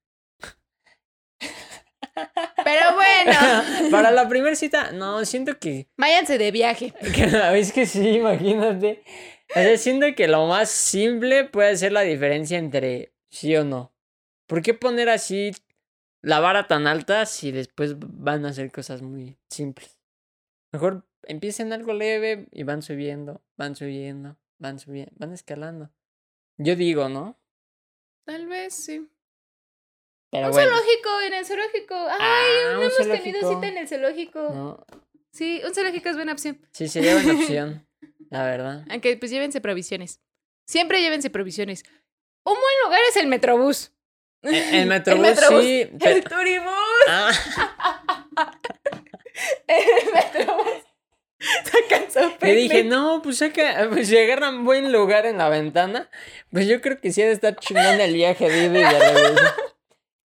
Pero 2.63 2.95
bueno, 2.95 3.31
Para 3.91 4.11
la 4.11 4.27
primera 4.27 4.55
cita, 4.55 4.91
no, 4.91 5.23
siento 5.25 5.57
que. 5.59 5.87
váyanse 5.97 6.37
de 6.37 6.51
viaje. 6.51 6.93
que- 7.15 7.59
Es 7.59 7.71
que 7.71 7.85
sí, 7.85 8.07
imagínate. 8.09 9.03
O 9.51 9.53
sea, 9.53 9.77
siento 9.77 10.07
que 10.15 10.27
lo 10.27 10.45
más 10.47 10.69
simple 10.69 11.45
puede 11.45 11.75
ser 11.77 11.91
la 11.91 12.01
diferencia 12.01 12.57
entre 12.57 13.13
sí 13.29 13.55
o 13.55 13.63
no. 13.63 13.93
¿Por 14.47 14.61
qué 14.61 14.73
poner 14.73 15.09
así 15.09 15.51
la 16.21 16.39
vara 16.39 16.67
tan 16.67 16.85
alta 16.87 17.25
si 17.25 17.51
después 17.51 17.95
van 17.97 18.45
a 18.45 18.49
hacer 18.49 18.71
cosas 18.71 19.01
muy 19.01 19.37
simples? 19.49 19.99
Mejor 20.71 21.07
empiecen 21.23 21.73
algo 21.73 21.93
leve 21.93 22.47
y 22.51 22.63
van 22.63 22.81
subiendo, 22.81 23.41
van 23.57 23.75
subiendo, 23.75 24.37
van 24.57 24.79
subiendo, 24.79 25.11
van 25.17 25.33
escalando. 25.33 25.91
Yo 26.57 26.75
digo, 26.75 27.09
¿no? 27.09 27.39
Tal 28.25 28.47
vez 28.47 28.73
sí. 28.75 29.09
Pero 30.31 30.47
un 30.47 30.51
bueno. 30.51 30.69
zoológico, 30.71 31.21
en 31.25 31.33
el 31.33 31.45
zoológico. 31.45 31.95
Ay, 31.95 32.17
Ah, 32.19 32.71
no 32.73 32.81
hemos 32.83 32.97
tenido 32.97 33.53
cita 33.53 33.67
en 33.67 33.77
el 33.77 33.87
zoológico. 33.87 34.39
No, 34.53 34.85
Sí, 35.31 35.61
un 35.65 35.73
zoológico 35.73 36.09
es 36.09 36.15
buena 36.15 36.33
opción. 36.33 36.59
sí, 36.71 36.87
sería 36.87 37.13
buena 37.13 37.33
opción, 37.39 37.87
la 38.29 38.43
verdad. 38.43 38.85
Aunque 38.89 39.15
pues 39.17 39.31
llévense 39.31 39.61
provisiones. 39.61 40.19
Siempre 40.67 41.01
llévense 41.01 41.29
provisiones. 41.29 41.83
Un 42.45 42.53
buen 42.55 42.75
lugar 42.85 42.99
es 43.09 43.15
el 43.17 43.27
Metrobús. 43.27 43.91
El, 44.41 44.53
el 44.75 44.87
Metrobús, 44.87 45.21
Metrobús, 45.21 45.63
sí. 45.63 45.89
El 46.01 46.23
Turibús. 46.23 46.73
Ah, 47.07 47.31
El 49.67 50.13
Metrobús. 50.13 50.83
Sacan 51.39 52.11
su 52.11 52.37
que 52.37 52.53
dije, 52.53 52.83
no, 52.83 53.21
pues 53.21 53.37
saca, 53.37 53.87
pues 53.89 54.09
si 54.09 54.17
agarran 54.17 54.65
buen 54.65 54.91
lugar 54.91 55.25
en 55.25 55.37
la 55.37 55.47
ventana, 55.47 56.09
pues 56.51 56.67
yo 56.67 56.81
creo 56.81 56.99
que 56.99 57.11
sí 57.11 57.21
ha 57.21 57.27
de 57.27 57.31
estar 57.31 57.55
chingón 57.55 58.01
el 58.01 58.13
viaje 58.13 58.49
de 58.49 58.65
ida 58.65 58.79
y 58.79 58.93
de 58.93 58.99
regreso. 58.99 59.53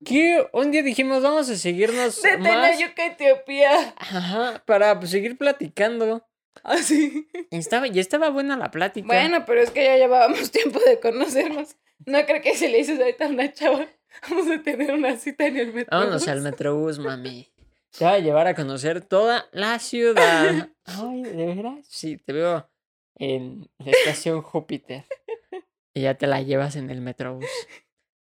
Que 0.05 0.47
un 0.53 0.71
día 0.71 0.83
dijimos, 0.83 1.23
vamos 1.23 1.49
a 1.49 1.57
seguirnos 1.57 2.21
De 2.21 2.37
más. 2.37 2.49
Tenayuca, 2.49 3.07
Etiopía. 3.07 3.95
Ajá, 3.97 4.63
para 4.67 4.99
pues, 4.99 5.11
seguir 5.11 5.39
platicando. 5.39 6.27
Así. 6.63 7.29
Y 7.51 7.57
estaba, 7.57 7.87
y 7.89 7.99
estaba 7.99 8.29
buena 8.31 8.57
la 8.57 8.71
plática. 8.71 9.07
Bueno, 9.07 9.45
pero 9.47 9.63
es 9.63 9.71
que 9.71 9.85
ya 9.85 9.97
llevábamos 9.97 10.51
tiempo 10.51 10.81
de 10.81 11.01
conocernos. 11.01 11.77
No 12.07 12.25
creo 12.27 12.43
que 12.43 12.55
si 12.55 12.69
le 12.69 12.79
dices 12.79 12.99
ahorita 12.99 13.27
a 13.27 13.29
una 13.29 13.53
chava, 13.53 13.87
vamos 14.29 14.51
a 14.51 14.63
tener 14.63 14.93
una 14.93 15.17
cita 15.17 15.47
en 15.47 15.57
el 15.57 15.73
metro. 15.73 15.97
Vámonos 15.97 16.29
al 16.29 16.43
Metrobús, 16.43 16.99
mami. 16.99 17.49
Te 17.97 18.05
va 18.05 18.15
a 18.15 18.19
llevar 18.19 18.47
a 18.49 18.55
conocer 18.55 19.03
toda 19.03 19.49
la 19.53 19.79
ciudad. 19.79 20.69
Ay, 20.85 21.23
¿de 21.23 21.47
veras? 21.55 21.87
Sí, 21.89 22.17
te 22.17 22.33
veo 22.33 22.69
en 23.17 23.71
la 23.79 23.91
estación 23.93 24.43
Júpiter. 24.43 25.05
Y 25.97 26.03
ya 26.03 26.15
te 26.19 26.27
la 26.27 26.43
llevas 26.43 26.75
en 26.75 26.91
el 26.91 27.01
Metrobús. 27.01 27.47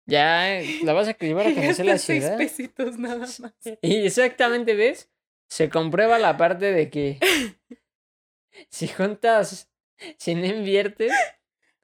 Ya 0.06 0.60
eh, 0.60 0.82
la 0.84 0.92
vas 0.92 1.08
a 1.08 1.18
llevar 1.18 1.48
a 1.48 1.56
conocer 1.56 1.86
la 1.86 1.98
seis 1.98 2.24
ciudad. 2.26 2.38
pesitos 2.38 3.00
nada 3.00 3.20
más. 3.20 3.42
Y 3.82 4.06
exactamente, 4.06 4.76
¿ves? 4.76 5.10
Se 5.48 5.70
comprueba 5.70 6.20
la 6.20 6.36
parte 6.36 6.74
de 6.74 6.90
que 6.90 7.18
si 8.70 8.90
juntas, 8.90 9.72
si 10.18 10.36
no 10.36 10.46
inviertes, 10.48 11.14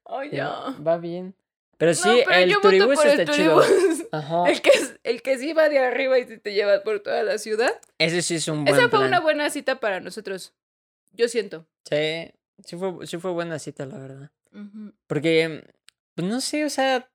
va, 0.06 0.76
va 0.86 0.98
bien. 0.98 1.38
Pero 1.78 1.94
sí, 1.94 2.08
no, 2.10 2.16
pero 2.26 2.40
el 2.40 2.62
turibús 2.62 3.06
el 3.06 3.20
está 3.20 3.34
chido. 3.34 3.62
Ajá. 4.12 4.50
El 4.50 4.62
que, 4.62 4.72
el 5.04 5.22
que 5.22 5.38
sí 5.38 5.54
va 5.54 5.70
de 5.70 5.80
arriba 5.80 6.18
y 6.18 6.26
te 6.26 6.54
llevas 6.54 6.82
por 6.82 7.00
toda 7.02 7.22
la 7.24 7.38
ciudad. 7.38 7.80
Ese 8.00 8.22
sí 8.22 8.36
es 8.36 8.48
un 8.48 8.64
buen 8.66 8.74
Esa 8.76 8.90
fue 8.90 9.00
plan. 9.00 9.08
una 9.08 9.20
buena 9.20 9.50
cita 9.50 9.80
para 9.80 10.00
nosotros. 10.00 10.54
Yo 11.12 11.28
siento. 11.28 11.68
Sí, 11.90 12.32
sí 12.66 12.76
fue, 12.78 13.06
sí 13.06 13.18
fue 13.18 13.32
buena 13.32 13.60
cita, 13.60 13.86
la 13.86 13.98
verdad. 14.00 14.32
Porque, 15.06 15.64
pues 16.16 16.28
no 16.28 16.42
sé, 16.42 16.66
o 16.66 16.70
sea, 16.70 17.10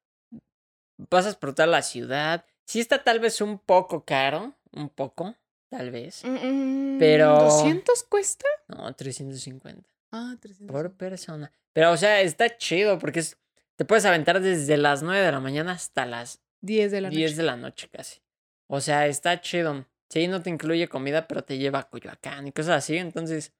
pasas 1.09 1.35
por 1.37 1.55
toda 1.55 1.67
la 1.67 1.83
ciudad. 1.83 2.45
Sí 2.65 2.79
está 2.81 3.03
tal 3.03 3.19
vez 3.21 3.41
un 3.41 3.59
poco 3.59 4.05
caro, 4.05 4.55
un 4.73 4.89
poco, 4.89 5.35
tal 5.71 5.91
vez. 5.91 6.23
Mm, 6.25 6.99
Pero- 6.99 7.49
¿200 7.49 8.05
cuesta? 8.09 8.47
No, 8.69 8.93
350 8.95 9.89
Ah, 10.13 10.37
300. 10.41 10.73
por 10.73 10.93
persona. 10.93 11.51
Pero, 11.73 11.91
o 11.91 11.97
sea, 11.97 12.21
está 12.21 12.57
chido 12.59 12.99
porque 12.99 13.21
es, 13.21 13.37
te 13.83 13.87
puedes 13.87 14.05
aventar 14.05 14.41
desde 14.41 14.77
las 14.77 15.03
9 15.03 15.27
de 15.27 15.33
la 15.33 15.41
mañana 15.41 15.73
hasta 15.73 16.07
las 16.07 16.41
10 16.61 16.93
de 16.93 17.01
la 17.01 17.09
10 17.11 17.33
noche. 17.33 17.37
de 17.37 17.43
la 17.43 17.57
noche 17.57 17.89
casi. 17.89 18.21
O 18.69 18.81
sea, 18.81 19.09
está 19.09 19.41
chido. 19.41 19.89
Sí, 20.09 20.29
no 20.29 20.41
te 20.41 20.51
incluye 20.51 20.87
comida, 20.87 21.27
pero 21.27 21.43
te 21.43 21.59
lleva 21.59 21.81
a 21.81 21.89
Coyoacán 21.91 22.47
y 22.47 22.53
cosas 22.53 22.77
así. 22.77 22.97
Entonces, 22.97 23.53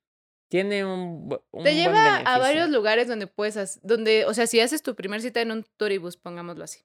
tiene 0.49 0.85
un, 0.85 1.29
un 1.51 1.65
Te 1.65 1.71
buen 1.71 1.75
lleva 1.75 2.19
a 2.19 2.39
varios 2.39 2.71
lugares 2.71 3.09
donde 3.09 3.27
puedes, 3.27 3.81
donde, 3.83 4.25
o 4.27 4.33
sea, 4.33 4.47
si 4.47 4.61
haces 4.61 4.85
tu 4.85 4.95
primer 4.95 5.21
cita 5.23 5.41
en 5.41 5.51
un 5.51 5.67
turibus, 5.77 6.17
pongámoslo 6.17 6.63
así. 6.63 6.85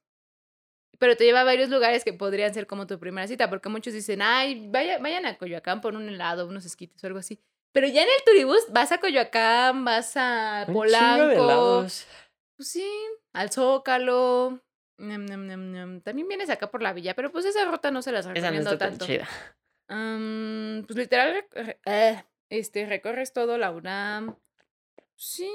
Pero 0.98 1.16
te 1.16 1.26
lleva 1.26 1.42
a 1.42 1.44
varios 1.44 1.70
lugares 1.70 2.04
que 2.04 2.14
podrían 2.14 2.56
ser 2.56 2.66
como 2.66 2.88
tu 2.88 2.98
primera 2.98 3.28
cita, 3.28 3.52
porque 3.52 3.70
muchos 3.70 3.94
dicen, 3.94 4.24
ay, 4.24 4.68
vaya, 4.72 4.98
vayan 4.98 5.28
a 5.28 5.38
Coyoacán 5.38 5.82
por 5.82 5.94
un 5.94 6.10
helado, 6.10 6.48
unos 6.48 6.66
esquites 6.66 7.04
o 7.04 7.06
algo 7.06 7.20
así. 7.20 7.40
Pero 7.72 7.86
ya 7.86 8.02
en 8.02 8.08
el 8.08 8.24
turibus 8.26 8.62
vas 8.72 8.92
a 8.92 8.98
Coyoacán, 8.98 9.86
vas 9.86 10.14
a 10.16 10.66
Polanco. 10.74 11.86
Pues 12.58 12.70
sí, 12.70 12.90
al 13.34 13.52
Zócalo. 13.52 14.62
También 14.98 16.28
vienes 16.28 16.50
acá 16.50 16.70
por 16.72 16.82
la 16.82 16.92
villa, 16.94 17.14
pero 17.16 17.32
pues 17.32 17.46
esa 17.46 17.64
ruta 17.66 17.92
no 17.92 18.02
se 18.02 18.12
las 18.12 18.26
Esa 18.26 18.30
no 18.30 18.34
recomiendo 18.42 18.72
está 18.74 18.78
tan 18.90 18.90
tanto. 18.98 19.06
chida. 19.06 19.28
Am, 19.90 20.84
pues 20.88 20.98
literal, 20.98 21.46
eh, 21.86 22.24
este, 22.50 22.86
recorres 22.88 23.32
todo 23.32 23.58
la 23.58 23.72
UNAM. 23.72 24.36
Sí, 25.16 25.50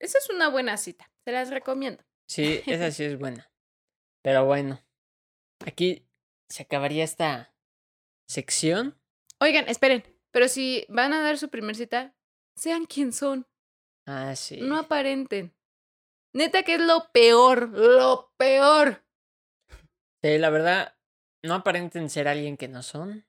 esa 0.00 0.18
es 0.18 0.28
una 0.30 0.48
buena 0.48 0.76
cita, 0.76 1.10
se 1.24 1.32
las 1.32 1.50
recomiendo. 1.50 2.04
Sí, 2.28 2.60
esa 2.66 2.90
sí 2.90 3.04
es 3.04 3.18
buena. 3.18 3.50
Pero 4.22 4.44
bueno, 4.44 4.80
aquí 5.64 6.04
se 6.48 6.64
acabaría 6.64 7.04
esta 7.04 7.54
sección. 8.28 9.00
Oigan, 9.40 9.68
esperen, 9.68 10.02
pero 10.32 10.48
si 10.48 10.84
van 10.88 11.12
a 11.12 11.22
dar 11.22 11.38
su 11.38 11.48
primer 11.48 11.76
cita, 11.76 12.14
sean 12.56 12.86
quien 12.86 13.12
son, 13.12 13.46
Ah, 14.04 14.34
sí. 14.36 14.58
no 14.60 14.76
aparenten. 14.78 15.54
Neta 16.38 16.62
que 16.62 16.74
es 16.76 16.80
lo 16.80 17.10
peor, 17.10 17.70
lo 17.70 18.32
peor. 18.36 19.04
Sí, 20.22 20.38
la 20.38 20.50
verdad, 20.50 20.96
no 21.42 21.54
aparenten 21.54 22.08
ser 22.08 22.28
alguien 22.28 22.56
que 22.56 22.68
no 22.68 22.84
son. 22.84 23.26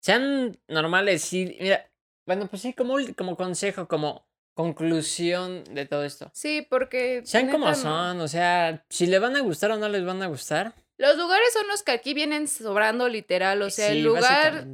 Sean 0.00 0.56
normales, 0.68 1.22
sí. 1.22 1.56
Mira, 1.60 1.90
bueno, 2.28 2.46
pues 2.46 2.62
sí, 2.62 2.72
como, 2.72 2.98
como 3.18 3.36
consejo, 3.36 3.88
como 3.88 4.28
conclusión 4.54 5.64
de 5.74 5.86
todo 5.86 6.04
esto. 6.04 6.30
Sí, 6.32 6.64
porque... 6.70 7.22
Sean 7.24 7.50
como 7.50 7.66
neta, 7.66 7.80
son, 7.80 8.20
o 8.20 8.28
sea, 8.28 8.86
si 8.88 9.06
le 9.06 9.18
van 9.18 9.34
a 9.34 9.40
gustar 9.40 9.72
o 9.72 9.76
no 9.76 9.88
les 9.88 10.04
van 10.04 10.22
a 10.22 10.28
gustar. 10.28 10.76
Los 10.98 11.16
lugares 11.16 11.52
son 11.52 11.66
los 11.66 11.82
que 11.82 11.90
aquí 11.90 12.14
vienen 12.14 12.46
sobrando 12.46 13.08
literal, 13.08 13.60
o 13.62 13.70
sea, 13.70 13.90
el 13.90 14.04
lugar. 14.04 14.68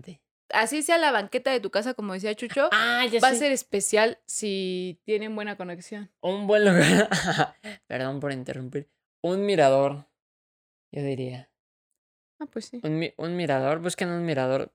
Así 0.51 0.83
sea 0.83 0.99
la 0.99 1.11
banqueta 1.13 1.51
de 1.51 1.61
tu 1.61 1.71
casa, 1.71 1.95
como 1.95 2.13
decía 2.13 2.35
Chucho, 2.35 2.69
Ah, 2.73 3.05
ya 3.11 3.21
va 3.21 3.29
a 3.29 3.33
sé. 3.33 3.39
ser 3.39 3.53
especial 3.53 4.19
si 4.27 5.01
tienen 5.05 5.35
buena 5.35 5.57
conexión. 5.57 6.11
Un 6.21 6.47
buen 6.47 6.65
lugar. 6.65 7.09
Perdón 7.87 8.21
por 8.21 8.33
interrumpir. 8.33 8.89
Un 9.23 9.45
mirador, 9.47 10.07
yo 10.93 11.03
diría. 11.03 11.51
Ah, 12.39 12.47
pues 12.47 12.67
sí. 12.67 12.81
Un, 12.83 12.99
mi- 12.99 13.15
un 13.17 13.35
mirador, 13.37 13.81
busquen 13.81 14.09
un 14.11 14.25
mirador. 14.25 14.73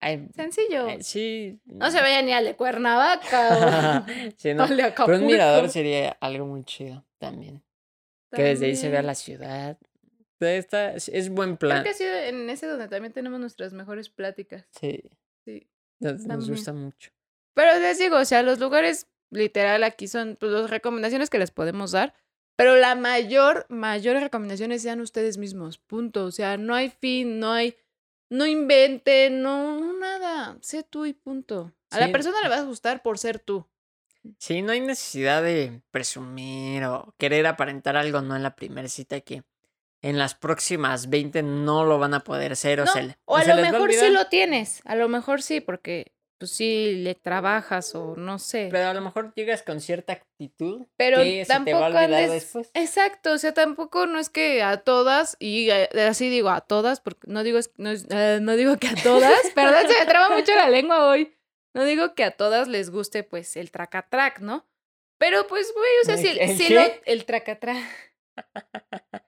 Ay, 0.00 0.28
Sencillo. 0.34 0.86
ay, 0.86 1.02
sí. 1.02 1.58
No 1.64 1.90
se 1.90 2.00
vayan 2.00 2.24
ni 2.26 2.32
al 2.32 2.44
de 2.44 2.54
Cuernavaca 2.54 4.06
Sí, 4.36 4.54
no, 4.54 4.66
de 4.68 4.92
Pero 4.96 5.18
un 5.18 5.26
mirador 5.26 5.68
sería 5.70 6.16
algo 6.20 6.46
muy 6.46 6.62
chido 6.64 7.04
también. 7.18 7.64
Que 8.30 8.42
desde 8.42 8.66
ahí 8.66 8.76
se 8.76 8.90
vea 8.90 9.02
la 9.02 9.14
ciudad. 9.16 9.76
Está, 10.40 10.92
es, 10.94 11.30
buen 11.30 11.56
Creo 11.56 11.70
plan. 11.70 11.82
que 11.82 11.90
ha 11.90 11.94
sido 11.94 12.14
en 12.14 12.48
ese 12.48 12.66
donde 12.66 12.88
también 12.88 13.12
tenemos 13.12 13.40
nuestras 13.40 13.72
mejores 13.72 14.08
pláticas. 14.08 14.66
Sí, 14.78 15.02
Sí. 15.44 15.66
nos, 16.00 16.48
gusta 16.48 16.72
mucho. 16.72 17.10
Pero 17.54 17.78
les 17.80 17.98
digo, 17.98 18.18
o 18.18 18.24
sea, 18.24 18.42
los 18.42 18.58
lugares 18.60 19.08
literal 19.30 19.82
aquí 19.82 20.06
son 20.06 20.36
pues, 20.38 20.52
las 20.52 20.70
recomendaciones 20.70 21.30
que 21.30 21.38
les 21.38 21.50
podemos 21.50 21.92
dar. 21.92 22.14
Pero 22.56 22.76
la 22.76 22.94
mayor, 22.94 23.66
mayor 23.68 24.16
recomendaciones 24.16 24.82
sean 24.82 25.00
ustedes 25.00 25.38
mismos. 25.38 25.78
Punto. 25.78 26.24
O 26.24 26.30
sea, 26.30 26.56
no 26.56 26.74
hay 26.74 26.90
fin, 26.90 27.38
no 27.38 27.52
hay. 27.52 27.76
No 28.30 28.46
inventen, 28.46 29.42
no, 29.42 29.80
no 29.80 29.98
nada. 29.98 30.58
Sé 30.60 30.82
tú 30.82 31.06
y 31.06 31.14
punto. 31.14 31.72
A 31.90 32.00
la 32.00 32.12
persona 32.12 32.40
le 32.42 32.48
vas 32.48 32.60
a 32.60 32.64
gustar 32.64 33.02
por 33.02 33.18
ser 33.18 33.38
tú. 33.38 33.66
Sí, 34.38 34.60
no 34.60 34.72
hay 34.72 34.80
necesidad 34.80 35.42
de 35.42 35.80
presumir 35.90 36.84
o 36.84 37.14
querer 37.16 37.46
aparentar 37.46 37.96
algo, 37.96 38.20
no 38.20 38.36
en 38.36 38.42
la 38.42 38.56
primera 38.56 38.88
cita 38.88 39.20
que 39.20 39.42
en 40.02 40.18
las 40.18 40.34
próximas 40.34 41.08
20 41.10 41.42
no 41.42 41.84
lo 41.84 41.98
van 41.98 42.14
a 42.14 42.20
poder 42.20 42.56
ser 42.56 42.80
o 42.80 42.84
No, 42.84 42.92
se, 42.92 43.02
le- 43.02 43.16
o 43.24 43.36
a 43.36 43.42
se 43.42 43.54
lo 43.54 43.60
mejor 43.62 43.92
sí 43.92 44.10
lo 44.10 44.26
tienes. 44.28 44.80
A 44.84 44.94
lo 44.94 45.08
mejor 45.08 45.42
sí, 45.42 45.60
porque 45.60 46.12
pues 46.38 46.52
sí 46.52 46.94
le 47.02 47.16
trabajas 47.16 47.96
o 47.96 48.14
no 48.16 48.38
sé. 48.38 48.68
Pero 48.70 48.86
a 48.88 48.94
lo 48.94 49.00
mejor 49.00 49.32
llegas 49.34 49.64
con 49.64 49.80
cierta 49.80 50.12
actitud 50.12 50.86
Pero 50.96 51.16
que 51.24 51.44
se 51.44 51.52
te 51.52 51.52
tampoco 51.52 51.80
va 51.80 51.86
a 51.86 52.04
olvidar 52.04 52.30
después. 52.30 52.70
Exacto, 52.74 53.32
o 53.32 53.38
sea, 53.38 53.52
tampoco 53.54 54.06
no 54.06 54.20
es 54.20 54.30
que 54.30 54.62
a 54.62 54.76
todas, 54.76 55.36
y 55.40 55.68
eh, 55.70 55.88
así 56.08 56.28
digo 56.30 56.50
a 56.50 56.60
todas, 56.60 57.00
porque 57.00 57.22
no 57.26 57.42
digo, 57.42 57.58
no, 57.76 57.90
eh, 57.90 58.38
no 58.40 58.54
digo 58.54 58.76
que 58.76 58.86
a 58.86 58.94
todas, 59.02 59.34
perdón, 59.56 59.88
se 59.88 59.98
me 59.98 60.06
traba 60.06 60.36
mucho 60.36 60.54
la 60.54 60.68
lengua 60.70 61.08
hoy. 61.08 61.34
No 61.74 61.82
digo 61.84 62.14
que 62.14 62.22
a 62.22 62.30
todas 62.30 62.68
les 62.68 62.90
guste, 62.90 63.24
pues, 63.24 63.56
el 63.56 63.72
tracatrac, 63.72 64.38
¿no? 64.38 64.64
Pero, 65.18 65.48
pues, 65.48 65.72
güey, 65.74 65.90
o 66.02 66.04
sea, 66.04 66.14
¿El 66.14 66.20
si, 66.20 66.38
el 66.40 66.56
si 66.56 66.68
qué? 66.68 66.74
lo, 66.74 66.82
el 67.04 67.24
tracatrac. 67.24 67.84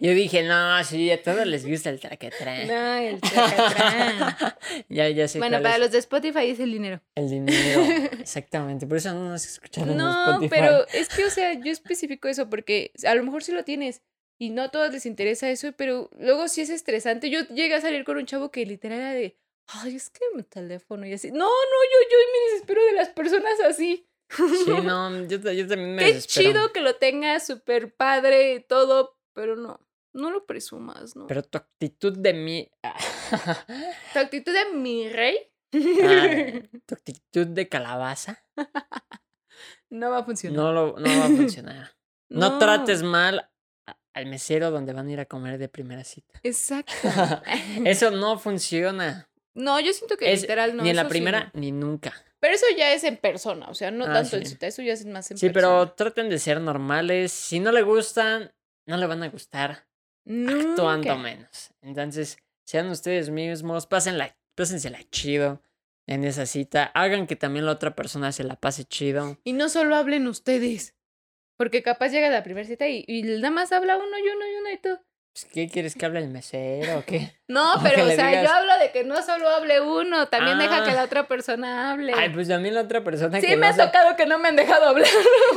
Yo 0.00 0.10
dije, 0.12 0.42
no, 0.42 0.82
sí, 0.84 1.10
a 1.10 1.22
todos 1.22 1.46
les 1.46 1.66
gusta 1.66 1.90
el 1.90 2.00
traquetrán. 2.00 2.66
No, 2.66 2.94
el 2.96 3.20
tracatrac. 3.20 4.58
ya, 4.88 5.08
ya 5.08 5.28
sé 5.28 5.38
bueno, 5.38 5.62
para 5.62 5.74
es. 5.74 5.80
los 5.80 5.90
de 5.92 5.98
Spotify 5.98 6.50
es 6.50 6.60
el 6.60 6.72
dinero. 6.72 7.00
El 7.14 7.30
dinero, 7.30 7.82
exactamente. 8.20 8.86
Por 8.86 8.96
eso 8.98 9.12
no 9.14 9.28
nos 9.30 9.44
escucharon 9.46 9.90
en 9.90 9.96
No, 9.98 10.30
Spotify. 10.32 10.48
pero 10.50 10.86
es 10.92 11.08
que, 11.08 11.24
o 11.24 11.30
sea, 11.30 11.54
yo 11.54 11.70
especifico 11.72 12.28
eso 12.28 12.48
porque 12.50 12.92
a 13.06 13.14
lo 13.14 13.22
mejor 13.22 13.42
sí 13.44 13.52
lo 13.52 13.64
tienes 13.64 14.02
y 14.38 14.50
no 14.50 14.62
a 14.62 14.68
todos 14.70 14.92
les 14.92 15.06
interesa 15.06 15.50
eso, 15.50 15.72
pero 15.76 16.10
luego 16.18 16.48
sí 16.48 16.62
es 16.62 16.70
estresante. 16.70 17.30
Yo 17.30 17.40
llegué 17.48 17.74
a 17.74 17.80
salir 17.80 18.04
con 18.04 18.16
un 18.16 18.26
chavo 18.26 18.50
que 18.50 18.64
literal 18.66 18.98
era 18.98 19.12
de, 19.12 19.38
ay, 19.68 19.96
es 19.96 20.10
que 20.10 20.20
mi 20.34 20.42
teléfono 20.42 21.06
y 21.06 21.12
así. 21.12 21.30
No, 21.30 21.38
no, 21.38 21.44
yo, 21.46 22.08
yo 22.10 22.16
me 22.32 22.52
desespero 22.52 22.84
de 22.86 22.92
las 22.92 23.08
personas 23.10 23.60
así. 23.68 24.06
Sí, 24.36 24.70
no, 24.84 25.26
yo, 25.26 25.40
ta- 25.40 25.52
yo 25.52 25.66
también 25.66 25.94
me 25.96 26.04
Qué 26.04 26.14
desespero. 26.14 26.50
chido 26.52 26.72
que 26.72 26.80
lo 26.80 26.94
tengas 26.96 27.44
súper 27.46 27.92
padre 27.94 28.54
y 28.54 28.60
todo, 28.60 29.16
pero 29.40 29.56
no, 29.56 29.80
no 30.12 30.30
lo 30.30 30.44
presumas, 30.46 31.16
¿no? 31.16 31.26
Pero 31.26 31.42
tu 31.42 31.56
actitud 31.58 32.16
de 32.18 32.32
mí. 32.34 32.70
Tu 34.12 34.18
actitud 34.18 34.52
de 34.52 34.76
mi 34.76 35.08
rey 35.08 35.36
Ah, 35.72 35.72
tu 36.86 36.94
actitud 36.94 37.46
de 37.46 37.68
calabaza 37.68 38.44
no 39.88 40.10
va 40.10 40.18
a 40.18 40.24
funcionar. 40.24 40.56
no, 40.58 40.72
lo, 40.72 40.98
no 40.98 41.18
va 41.18 41.24
a 41.26 41.28
funcionar. 41.28 41.90
No, 42.32 42.58
trates 42.58 43.02
mal 43.02 43.50
al 44.14 44.26
mesero 44.26 44.70
donde 44.70 44.92
van 44.92 45.08
a 45.08 45.12
ir 45.12 45.18
a 45.18 45.24
comer 45.26 45.58
de 45.58 45.68
primera 45.68 46.04
cita. 46.04 46.38
Exacto. 46.44 46.92
Eso 47.84 48.12
no 48.12 48.38
funciona. 48.38 49.28
No, 49.54 49.80
yo 49.80 49.92
siento 49.92 50.16
que 50.16 50.32
Es 50.32 50.42
literal 50.42 50.76
no. 50.76 50.84
ni 50.84 50.90
en 50.90 50.96
la 50.96 51.02
sí 51.02 51.08
primera 51.08 51.50
ni 51.54 51.72
nunca. 51.72 52.14
Pero 52.38 52.54
eso 52.54 52.66
ya 52.76 52.92
es 52.92 53.02
en 53.02 53.16
persona, 53.16 53.66
o 53.68 53.74
sea, 53.74 53.90
no 53.90 54.04
Ah, 54.06 54.12
tanto 54.12 54.36
en 54.36 54.44
sí. 54.46 54.52
cita, 54.52 54.68
eso 54.68 54.80
ya 54.80 54.92
es 54.92 55.04
más 55.06 55.28
en 55.32 55.38
Sí, 55.38 55.50
persona. 55.50 55.74
pero 55.82 55.92
traten 55.92 56.28
de 56.30 56.38
ser 56.38 56.60
normales. 56.60 57.32
Si 57.32 57.58
no 57.58 57.72
le 57.72 57.82
gustan, 57.82 58.52
no 58.90 58.96
le 58.98 59.06
van 59.06 59.22
a 59.22 59.28
gustar. 59.28 59.86
Actuando 60.26 60.96
Nunca. 60.96 61.16
menos. 61.16 61.70
Entonces, 61.80 62.36
sean 62.66 62.88
ustedes 62.90 63.30
mismos, 63.30 63.86
pásenla, 63.86 64.36
pásensela 64.54 64.98
chido 65.10 65.62
en 66.06 66.24
esa 66.24 66.44
cita. 66.46 66.90
Hagan 66.94 67.26
que 67.26 67.36
también 67.36 67.64
la 67.66 67.72
otra 67.72 67.94
persona 67.96 68.30
se 68.32 68.44
la 68.44 68.56
pase 68.56 68.84
chido. 68.84 69.38
Y 69.44 69.54
no 69.54 69.68
solo 69.68 69.96
hablen 69.96 70.26
ustedes. 70.28 70.94
Porque 71.56 71.82
capaz 71.82 72.08
llega 72.08 72.28
la 72.30 72.42
primera 72.42 72.66
cita 72.66 72.88
y, 72.88 73.04
y 73.06 73.22
nada 73.22 73.50
más 73.50 73.72
habla 73.72 73.96
uno 73.96 74.18
y 74.18 74.22
uno 74.28 74.46
y 74.46 74.54
uno 74.60 74.70
y 74.70 74.78
tú. 74.78 74.98
Pues, 75.32 75.44
¿Qué 75.44 75.68
quieres 75.68 75.94
que 75.94 76.06
hable 76.06 76.18
el 76.20 76.28
mesero 76.28 76.98
o 76.98 77.04
qué? 77.04 77.32
No, 77.48 77.74
O 77.76 77.82
pero 77.82 78.04
o 78.04 78.10
sea, 78.10 78.28
digas- 78.28 78.44
yo 78.44 78.50
hablo 78.52 78.78
de 78.78 78.90
que 78.92 79.04
no 79.04 79.20
solo 79.22 79.48
hable 79.48 79.80
uno, 79.80 80.28
también 80.28 80.58
deja 80.58 80.84
que 80.84 80.90
Ah. 80.90 80.94
la 80.94 81.04
otra 81.04 81.28
persona 81.28 81.90
hable. 81.92 82.12
Ay, 82.16 82.30
pues 82.30 82.48
también 82.48 82.74
la 82.74 82.82
otra 82.82 83.02
persona 83.04 83.40
sí, 83.40 83.46
que 83.46 83.56
me 83.56 83.66
ha 83.66 83.76
tocado 83.76 84.16
que 84.16 84.26
no 84.26 84.38
me 84.38 84.48
han 84.48 84.56
dejado 84.56 84.84
hablar. 84.88 85.08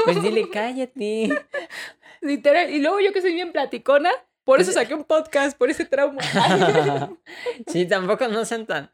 Pues 0.05 0.21
dile, 0.21 0.49
cállate. 0.51 1.29
Literal. 2.23 2.69
Y 2.69 2.79
luego 2.79 2.99
yo 2.99 3.11
que 3.13 3.21
soy 3.21 3.33
bien 3.33 3.51
platicona, 3.51 4.11
por 4.43 4.59
eso 4.61 4.71
saqué 4.71 4.93
un 4.93 5.03
podcast, 5.03 5.57
por 5.57 5.69
ese 5.69 5.85
trauma. 5.85 6.21
sí, 7.67 7.85
tampoco 7.85 8.27
no 8.27 8.45
sean 8.45 8.65
tan. 8.65 8.91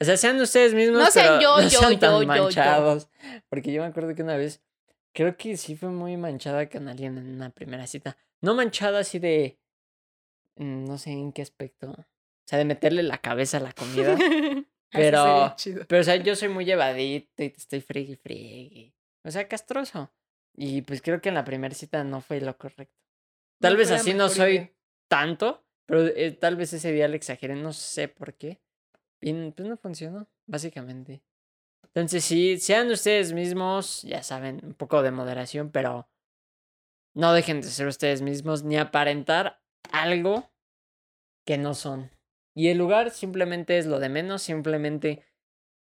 O 0.00 0.04
sea, 0.04 0.16
sean 0.16 0.40
ustedes 0.40 0.74
mismos, 0.74 0.98
No 0.98 1.10
sean 1.10 1.38
pero 1.38 1.40
yo, 1.40 1.56
no 1.62 1.68
yo, 1.68 1.80
sean 1.80 1.98
tan 1.98 2.10
yo, 2.10 2.22
yo, 2.22 2.22
yo. 2.22 2.26
manchados. 2.44 3.08
Porque 3.48 3.72
yo 3.72 3.82
me 3.82 3.88
acuerdo 3.88 4.14
que 4.14 4.22
una 4.22 4.36
vez, 4.36 4.62
creo 5.12 5.36
que 5.36 5.56
sí 5.56 5.76
fue 5.76 5.90
muy 5.90 6.16
manchada 6.16 6.68
con 6.68 6.88
alguien 6.88 7.18
en 7.18 7.34
una 7.34 7.50
primera 7.50 7.86
cita. 7.86 8.16
No 8.40 8.54
manchada 8.54 9.00
así 9.00 9.18
de. 9.18 9.58
mm, 10.56 10.84
No 10.86 10.96
sé 10.98 11.10
en 11.10 11.32
qué 11.32 11.42
aspecto. 11.42 11.90
O 11.90 12.04
sea, 12.46 12.58
de 12.58 12.64
meterle 12.64 13.02
la 13.02 13.18
cabeza 13.18 13.58
a 13.58 13.60
la 13.60 13.72
comida. 13.72 14.16
Pero-. 14.90 15.54
Pero, 15.86 16.00
o 16.00 16.04
sea, 16.04 16.16
yo 16.16 16.34
soy 16.34 16.48
muy 16.48 16.64
llevadito 16.64 17.42
y 17.42 17.50
te 17.50 17.58
estoy 17.58 17.80
friegue 17.80 18.14
y 18.14 18.16
friegue. 18.16 18.94
O 19.24 19.30
sea, 19.30 19.46
castroso. 19.48 20.10
Y 20.54 20.82
pues 20.82 21.00
creo 21.02 21.20
que 21.20 21.28
en 21.30 21.34
la 21.36 21.44
primera 21.44 21.74
cita 21.74 22.04
no 22.04 22.20
fue 22.20 22.40
lo 22.40 22.56
correcto. 22.56 22.94
Tal 23.60 23.74
No 23.74 23.78
vez 23.78 23.90
así 23.90 24.14
no 24.14 24.28
soy 24.28 24.52
idea. 24.52 24.70
tanto, 25.08 25.64
Pero 25.86 26.06
eh, 26.06 26.32
tal 26.32 26.56
vez 26.56 26.72
ese 26.72 26.92
día 26.92 27.08
le 27.08 27.16
exageré, 27.16 27.54
no 27.56 27.72
sé 27.72 28.08
por 28.08 28.34
qué. 28.34 28.60
Y 29.20 29.32
pues 29.50 29.68
no 29.68 29.76
funcionó, 29.76 30.28
básicamente. 30.46 31.22
Entonces, 31.84 32.24
sí, 32.24 32.58
sean 32.58 32.90
ustedes 32.90 33.32
mismos, 33.32 34.02
ya 34.02 34.22
saben, 34.22 34.60
un 34.64 34.74
poco 34.74 35.02
de 35.02 35.10
moderación, 35.10 35.70
pero 35.70 36.08
no 37.14 37.32
dejen 37.32 37.60
de 37.60 37.68
ser 37.68 37.86
ustedes 37.88 38.22
mismos 38.22 38.62
ni 38.62 38.76
aparentar 38.76 39.60
algo 39.90 40.50
que 41.44 41.58
no 41.58 41.74
son. 41.74 42.10
Y 42.54 42.68
el 42.68 42.78
lugar 42.78 43.10
simplemente 43.10 43.78
es 43.78 43.86
lo 43.86 43.98
de 43.98 44.08
menos, 44.08 44.42
simplemente 44.42 45.24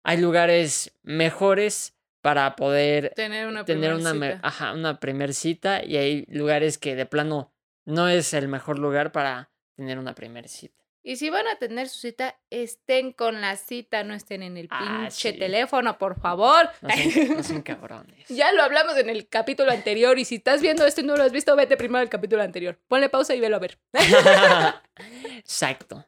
hay 0.03 0.17
lugares 0.17 0.97
mejores 1.03 1.98
para 2.21 2.55
poder 2.55 3.13
Tener 3.15 3.47
una 3.47 3.65
tener 3.65 3.93
primer 3.95 4.13
una, 4.15 4.33
cita. 4.35 4.47
ajá, 4.47 4.73
una 4.73 4.99
primer 4.99 5.33
cita 5.33 5.83
y 5.83 5.97
hay 5.97 6.25
lugares 6.27 6.77
que 6.77 6.95
de 6.95 7.05
plano 7.05 7.53
no 7.85 8.07
es 8.09 8.33
el 8.33 8.47
mejor 8.47 8.77
lugar 8.79 9.11
para 9.11 9.51
tener 9.75 9.97
una 9.97 10.13
primer 10.15 10.47
cita. 10.49 10.75
Y 11.01 11.15
si 11.15 11.29
van 11.29 11.47
a 11.47 11.55
tener 11.55 11.87
su 11.87 11.97
cita, 12.01 12.37
estén 12.49 13.13
con 13.13 13.39
la 13.39 13.55
cita, 13.55 14.03
no 14.03 14.13
estén 14.13 14.43
en 14.43 14.57
el 14.57 14.67
Ah, 14.69 14.99
pinche 15.07 15.31
sí. 15.31 15.39
teléfono, 15.39 15.97
por 15.97 16.19
favor. 16.19 16.69
No 16.81 16.89
sean, 16.89 17.37
no 17.37 17.43
sean 17.43 17.61
cabrones. 17.61 18.27
Ya 18.29 18.51
lo 18.51 18.61
hablamos 18.61 18.97
en 18.97 19.09
el 19.09 19.29
capítulo 19.29 19.71
anterior 19.71 20.19
y 20.19 20.25
si 20.25 20.35
estás 20.35 20.61
viendo 20.61 20.85
esto 20.85 20.99
y 20.99 21.05
no 21.05 21.15
lo 21.15 21.23
has 21.23 21.31
visto, 21.31 21.55
vete 21.55 21.77
primero 21.77 21.99
al 22.01 22.09
capítulo 22.09 22.43
anterior. 22.43 22.77
Ponle 22.89 23.07
pausa 23.07 23.33
y 23.33 23.39
velo 23.39 23.55
a 23.55 23.59
ver. 23.59 23.79
Exacto. 25.37 26.05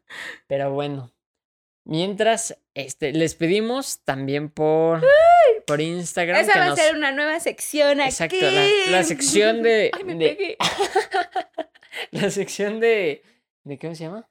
Pero 0.47 0.71
bueno. 0.71 1.11
Mientras, 1.91 2.57
este, 2.73 3.11
les 3.11 3.35
pedimos 3.35 3.99
también 4.05 4.49
por, 4.49 5.03
por 5.67 5.81
Instagram 5.81 6.39
Esa 6.41 6.53
que 6.53 6.59
va 6.59 6.65
nos- 6.67 6.79
a 6.79 6.83
ser 6.83 6.95
una 6.95 7.11
nueva 7.11 7.37
sección 7.41 7.99
aquí. 7.99 8.09
Exacto, 8.09 8.37
la, 8.39 8.65
la 8.91 9.03
sección 9.03 9.61
de. 9.61 9.91
Ay, 9.97 10.03
me 10.05 10.15
de- 10.15 10.29
pegué. 10.29 10.57
la 12.11 12.29
sección 12.29 12.79
de. 12.79 13.23
¿De 13.65 13.77
cómo 13.77 13.93
se 13.95 14.05
llama? 14.05 14.27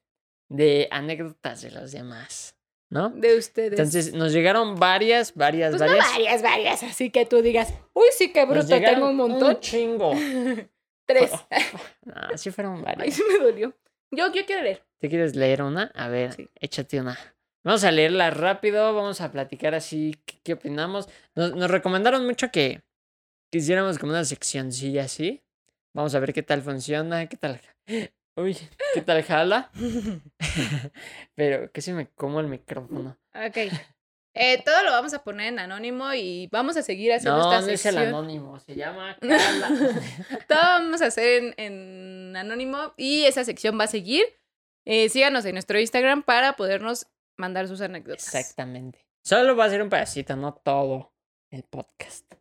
De 0.48 0.88
anécdotas 0.90 1.60
de 1.62 1.70
los 1.70 1.92
demás. 1.92 2.56
¿No? 2.88 3.10
De 3.10 3.36
ustedes. 3.36 3.72
Entonces 3.72 4.14
nos 4.14 4.32
llegaron 4.32 4.74
varias, 4.76 5.34
varias, 5.34 5.70
pues 5.76 5.82
no 5.82 5.86
varias. 5.86 6.10
varias, 6.12 6.42
varias, 6.42 6.82
así 6.82 7.10
que 7.10 7.24
tú 7.24 7.40
digas, 7.40 7.72
uy, 7.92 8.06
sí, 8.18 8.32
qué 8.32 8.44
bruto, 8.46 8.66
tengo 8.66 9.10
un 9.10 9.16
montón. 9.16 9.60
chingo. 9.60 10.12
Tres. 11.06 11.30
No, 12.04 12.36
sí 12.38 12.50
fueron 12.50 12.78
Ay, 12.78 12.82
varias. 12.96 13.14
sí 13.14 13.22
me 13.30 13.38
dolió. 13.44 13.74
Yo, 14.10 14.32
yo 14.32 14.44
quiero 14.44 14.62
leer. 14.62 14.82
¿Te 14.98 15.08
quieres 15.08 15.36
leer 15.36 15.62
una? 15.62 15.92
A 15.94 16.08
ver, 16.08 16.32
Sí. 16.32 16.48
échate 16.58 16.98
una. 17.00 17.16
Vamos 17.62 17.84
a 17.84 17.90
leerla 17.90 18.30
rápido, 18.30 18.94
vamos 18.94 19.20
a 19.20 19.30
platicar 19.30 19.74
así, 19.74 20.16
qué, 20.24 20.38
qué 20.42 20.52
opinamos. 20.54 21.08
Nos, 21.34 21.54
nos 21.54 21.70
recomendaron 21.70 22.24
mucho 22.26 22.50
que 22.50 22.82
quisiéramos 23.50 23.98
como 23.98 24.12
una 24.12 24.24
seccioncilla 24.24 25.04
así. 25.04 25.42
Vamos 25.92 26.14
a 26.14 26.20
ver 26.20 26.32
qué 26.32 26.42
tal 26.42 26.62
funciona, 26.62 27.26
qué 27.26 27.36
tal... 27.36 27.60
Uy, 28.36 28.56
qué 28.94 29.02
tal 29.02 29.22
jala. 29.24 29.70
Pero 31.34 31.70
que 31.72 31.82
si 31.82 31.92
me 31.92 32.06
como 32.08 32.40
el 32.40 32.46
micrófono. 32.46 33.18
Ok. 33.34 33.58
Eh, 34.32 34.62
todo 34.64 34.84
lo 34.84 34.92
vamos 34.92 35.12
a 35.12 35.24
poner 35.24 35.48
en 35.48 35.58
anónimo 35.58 36.14
y 36.14 36.48
vamos 36.52 36.76
a 36.76 36.82
seguir 36.82 37.12
haciendo 37.12 37.38
No, 37.38 37.52
esta 37.52 37.60
no 37.60 37.66
es 37.66 37.84
el 37.84 37.92
sección. 37.94 38.14
anónimo, 38.14 38.60
se 38.60 38.76
llama. 38.76 39.16
Todo 40.48 40.58
vamos 40.60 41.02
a 41.02 41.06
hacer 41.06 41.42
en, 41.42 41.54
en 41.58 42.36
anónimo 42.36 42.94
y 42.96 43.24
esa 43.24 43.44
sección 43.44 43.78
va 43.78 43.84
a 43.84 43.88
seguir. 43.88 44.24
Eh, 44.84 45.08
síganos 45.08 45.44
en 45.44 45.54
nuestro 45.54 45.80
Instagram 45.80 46.22
para 46.22 46.54
podernos 46.54 47.06
mandar 47.40 47.66
sus 47.66 47.80
anécdotas. 47.80 48.26
Exactamente. 48.26 49.04
Solo 49.22 49.56
va 49.56 49.64
a 49.64 49.70
ser 49.70 49.82
un 49.82 49.88
pedacito, 49.88 50.36
no 50.36 50.54
todo 50.54 51.12
el 51.50 51.64
podcast. 51.64 52.32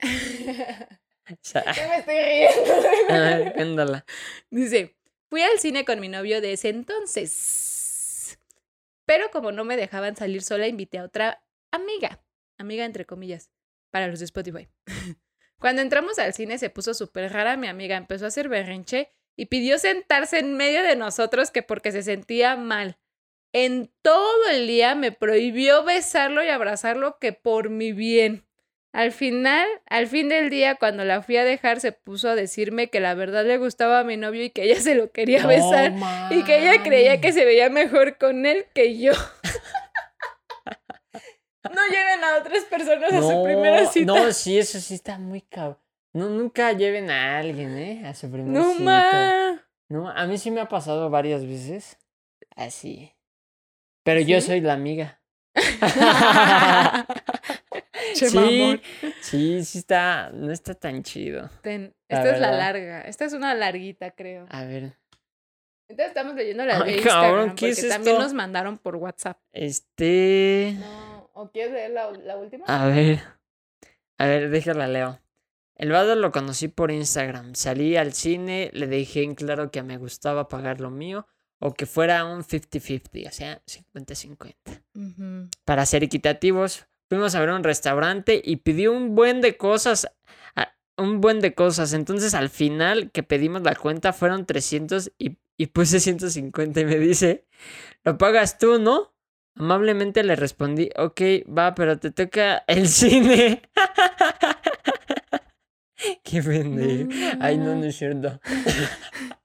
Ya 1.44 1.62
me 1.88 1.98
estoy 1.98 2.16
riendo. 2.16 2.72
a 3.08 3.84
ver. 3.84 4.04
Dice, 4.50 4.96
fui 5.28 5.42
al 5.42 5.60
cine 5.60 5.84
con 5.84 6.00
mi 6.00 6.08
novio 6.08 6.40
de 6.40 6.54
ese 6.54 6.70
entonces. 6.70 8.36
Pero 9.06 9.30
como 9.30 9.52
no 9.52 9.64
me 9.64 9.76
dejaban 9.76 10.16
salir 10.16 10.42
sola, 10.42 10.66
invité 10.66 10.98
a 10.98 11.04
otra 11.04 11.44
amiga. 11.70 12.20
Amiga 12.58 12.84
entre 12.84 13.06
comillas, 13.06 13.50
para 13.90 14.08
los 14.08 14.18
de 14.18 14.24
Spotify. 14.24 14.68
Cuando 15.60 15.82
entramos 15.82 16.18
al 16.18 16.32
cine 16.34 16.58
se 16.58 16.70
puso 16.70 16.94
súper 16.94 17.32
rara, 17.32 17.56
mi 17.56 17.68
amiga 17.68 17.96
empezó 17.96 18.24
a 18.24 18.28
hacer 18.28 18.48
berrinche 18.48 19.12
y 19.36 19.46
pidió 19.46 19.78
sentarse 19.78 20.38
en 20.38 20.56
medio 20.56 20.82
de 20.82 20.96
nosotros 20.96 21.50
que 21.50 21.62
porque 21.62 21.92
se 21.92 22.02
sentía 22.02 22.56
mal. 22.56 22.98
En 23.52 23.90
todo 24.02 24.48
el 24.50 24.66
día 24.66 24.94
me 24.94 25.12
prohibió 25.12 25.84
besarlo 25.84 26.44
y 26.44 26.48
abrazarlo 26.48 27.18
que 27.18 27.32
por 27.32 27.70
mi 27.70 27.92
bien. 27.92 28.44
Al 28.92 29.12
final, 29.12 29.66
al 29.86 30.08
fin 30.08 30.28
del 30.28 30.50
día, 30.50 30.74
cuando 30.74 31.04
la 31.04 31.22
fui 31.22 31.36
a 31.36 31.44
dejar, 31.44 31.78
se 31.80 31.92
puso 31.92 32.28
a 32.28 32.34
decirme 32.34 32.90
que 32.90 32.98
la 32.98 33.14
verdad 33.14 33.44
le 33.44 33.56
gustaba 33.56 34.00
a 34.00 34.04
mi 34.04 34.16
novio 34.16 34.42
y 34.42 34.50
que 34.50 34.64
ella 34.64 34.80
se 34.80 34.96
lo 34.96 35.12
quería 35.12 35.46
besar 35.46 35.94
y 36.30 36.42
que 36.42 36.58
ella 36.58 36.82
creía 36.82 37.20
que 37.20 37.32
se 37.32 37.44
veía 37.44 37.70
mejor 37.70 38.18
con 38.18 38.46
él 38.46 38.66
que 38.74 38.98
yo. 38.98 39.12
no 41.72 41.86
lleven 41.88 42.24
a 42.24 42.38
otras 42.38 42.64
personas 42.64 43.12
a 43.12 43.20
su 43.22 43.44
primera 43.44 43.86
cita. 43.86 44.06
No, 44.12 44.32
sí, 44.32 44.58
eso 44.58 44.80
sí 44.80 44.94
está 44.94 45.18
muy 45.18 45.42
cabrón. 45.42 45.78
No, 46.12 46.28
nunca 46.28 46.72
lleven 46.72 47.10
a 47.10 47.38
alguien, 47.38 47.78
¿eh? 47.78 48.02
A 48.06 48.14
su 48.14 48.30
primera 48.30 48.58
No, 48.58 48.72
cita. 48.72 48.82
ma. 48.82 49.62
No, 49.88 50.08
a 50.08 50.26
mí 50.26 50.38
sí 50.38 50.50
me 50.50 50.60
ha 50.60 50.68
pasado 50.68 51.08
varias 51.10 51.46
veces. 51.46 51.98
Así. 52.56 53.12
Pero 54.02 54.20
yo 54.20 54.40
soy 54.40 54.60
la 54.60 54.72
amiga. 54.74 55.20
Che, 58.14 58.28
sí, 58.28 58.34
mamón. 58.36 58.80
sí, 59.20 59.64
sí 59.64 59.78
está, 59.78 60.30
no 60.32 60.50
está 60.50 60.74
tan 60.74 61.02
chido. 61.02 61.48
Ten, 61.62 61.94
La 62.08 62.18
esta 62.18 62.34
es 62.34 62.40
la 62.40 62.50
larga. 62.52 63.02
Esta 63.02 63.24
es 63.24 63.32
una 63.34 63.54
larguita, 63.54 64.10
creo. 64.12 64.46
A 64.50 64.64
ver, 64.64 64.94
Entonces 65.88 66.08
estamos 66.08 66.34
leyendo 66.34 66.64
la 66.64 66.82
de 66.82 66.92
Instagram 66.92 67.22
cabrón, 67.22 67.48
¿qué 67.50 67.68
porque 67.68 67.68
es 67.70 67.88
también 67.88 68.14
esto? 68.16 68.22
nos 68.24 68.34
mandaron 68.34 68.78
por 68.78 68.96
WhatsApp. 68.96 69.38
este... 69.52 70.74
No, 70.78 71.30
¿o 71.34 71.50
quieres 71.50 71.72
leer 71.72 71.90
la, 71.92 72.10
la 72.10 72.36
última? 72.36 72.64
A 72.66 72.86
ver. 72.86 73.20
A 74.18 74.26
ver, 74.26 74.50
déjala 74.50 74.88
leo. 74.88 75.20
El 75.76 75.92
vado 75.92 76.14
lo 76.16 76.32
conocí 76.32 76.68
por 76.68 76.90
Instagram. 76.90 77.54
Salí 77.54 77.96
al 77.96 78.12
cine, 78.12 78.70
le 78.72 78.86
dejé 78.86 79.22
en 79.22 79.34
claro 79.34 79.70
que 79.70 79.82
me 79.82 79.98
gustaba 79.98 80.48
pagar 80.48 80.80
lo 80.80 80.90
mío 80.90 81.26
o 81.60 81.74
que 81.74 81.86
fuera 81.86 82.24
un 82.24 82.42
50-50, 82.42 83.28
o 83.28 83.32
sea, 83.32 83.62
50-50. 83.66 84.54
Ujú. 84.94 85.48
Para 85.64 85.86
ser 85.86 86.02
equitativos, 86.02 86.86
fuimos 87.08 87.34
a 87.34 87.40
ver 87.40 87.50
un 87.50 87.62
restaurante 87.62 88.40
y 88.44 88.56
pidió 88.56 88.92
un 88.92 89.14
buen 89.14 89.40
de 89.40 89.56
cosas. 89.56 90.10
Un 90.96 91.22
buen 91.22 91.40
de 91.40 91.54
cosas. 91.54 91.94
Entonces 91.94 92.34
al 92.34 92.50
final 92.50 93.10
que 93.10 93.22
pedimos 93.22 93.62
la 93.62 93.74
cuenta 93.74 94.12
fueron 94.12 94.44
300 94.44 95.12
y, 95.18 95.38
y 95.56 95.68
puse 95.68 95.98
150 95.98 96.80
y 96.80 96.84
me 96.84 96.98
dice, 96.98 97.46
lo 98.04 98.18
pagas 98.18 98.58
tú, 98.58 98.78
¿no? 98.78 99.14
Amablemente 99.56 100.22
le 100.22 100.36
respondí, 100.36 100.90
ok, 100.96 101.20
va, 101.46 101.74
pero 101.74 101.98
te 101.98 102.10
toca 102.10 102.64
el 102.66 102.88
cine. 102.88 103.62
Qué 106.24 106.42
pendejo. 106.42 107.10
Ay, 107.40 107.58
no, 107.58 107.74
no 107.74 107.84
es 107.84 107.96
cierto. 107.96 108.40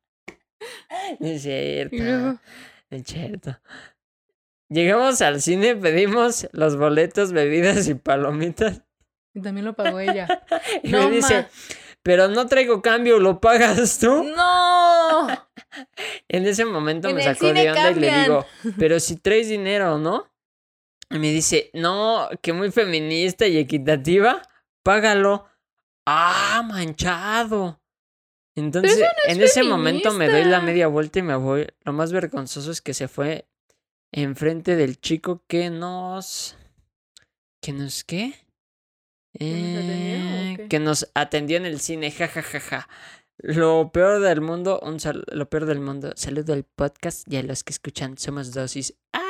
no 1.20 1.28
es 1.28 1.42
cierto. 1.42 1.96
No 1.98 2.40
es 2.90 3.04
cierto. 3.06 3.60
Llegamos 4.70 5.22
al 5.22 5.42
cine, 5.42 5.76
pedimos 5.76 6.48
los 6.52 6.76
boletos, 6.78 7.32
bebidas 7.32 7.88
y 7.88 7.94
palomitas. 7.96 8.82
y 9.34 9.42
también 9.42 9.66
lo 9.66 9.74
pagó 9.74 10.00
ella. 10.00 10.28
Y 10.84 10.90
No, 10.92 11.10
me 11.10 11.18
dice, 11.18 11.44
ma. 11.44 11.48
pero 12.02 12.28
no 12.28 12.48
traigo 12.48 12.82
cambio, 12.82 13.20
¿lo 13.20 13.40
pagas 13.40 14.00
tú? 14.00 14.24
¡No! 14.24 15.28
En 16.30 16.46
ese 16.48 16.64
momento 16.66 17.10
En 17.10 17.16
me 17.16 17.24
sacó 17.24 17.52
de 17.54 17.70
onda 17.70 17.92
y 17.92 17.96
le 17.96 18.20
digo, 18.22 18.46
pero 18.80 19.00
si 19.00 19.18
traes 19.18 19.50
dinero, 19.50 19.98
¿no? 19.98 20.32
Y 21.10 21.20
me 21.20 21.30
dice, 21.32 21.70
no, 21.74 22.30
que 22.42 22.54
muy 22.54 22.72
feminista 22.72 23.46
y 23.46 23.58
equitativa, 23.58 24.42
págalo. 24.84 25.46
¡Ah, 26.06 26.64
manchado! 26.66 27.82
Entonces, 28.56 29.00
en 29.28 29.42
ese 29.42 29.64
momento 29.64 30.14
me 30.14 30.30
doy 30.30 30.46
la 30.46 30.62
media 30.62 30.88
vuelta 30.88 31.20
y 31.20 31.24
me 31.24 31.36
voy. 31.36 31.68
Lo 31.84 31.92
más 31.94 32.12
vergonzoso 32.14 32.72
es 32.72 32.82
que 32.82 32.94
se 32.94 33.08
fue 33.08 33.48
enfrente 34.14 34.76
del 34.76 35.00
chico 35.00 35.44
que 35.48 35.70
nos. 35.70 36.56
¿Que 37.62 37.74
nos 37.74 38.04
qué? 38.04 38.34
Eh, 39.38 40.68
que 40.70 40.80
nos 40.80 41.10
atendió 41.14 41.58
en 41.58 41.66
el 41.66 41.80
cine, 41.82 42.12
jajajaja. 42.12 42.88
Lo 43.38 43.92
peor 43.92 44.22
del 44.22 44.40
mundo, 44.40 44.80
un 44.82 45.00
sal- 45.02 45.26
lo 45.28 45.50
peor 45.50 45.66
del 45.66 45.82
mundo. 45.82 46.14
Saludo 46.16 46.54
al 46.54 46.64
podcast 46.64 47.28
y 47.32 47.36
a 47.36 47.44
los 47.44 47.64
que 47.66 47.74
escuchan 47.74 48.18
Somos 48.18 48.54
Dosis. 48.54 48.94
¡Ay, 49.12 49.22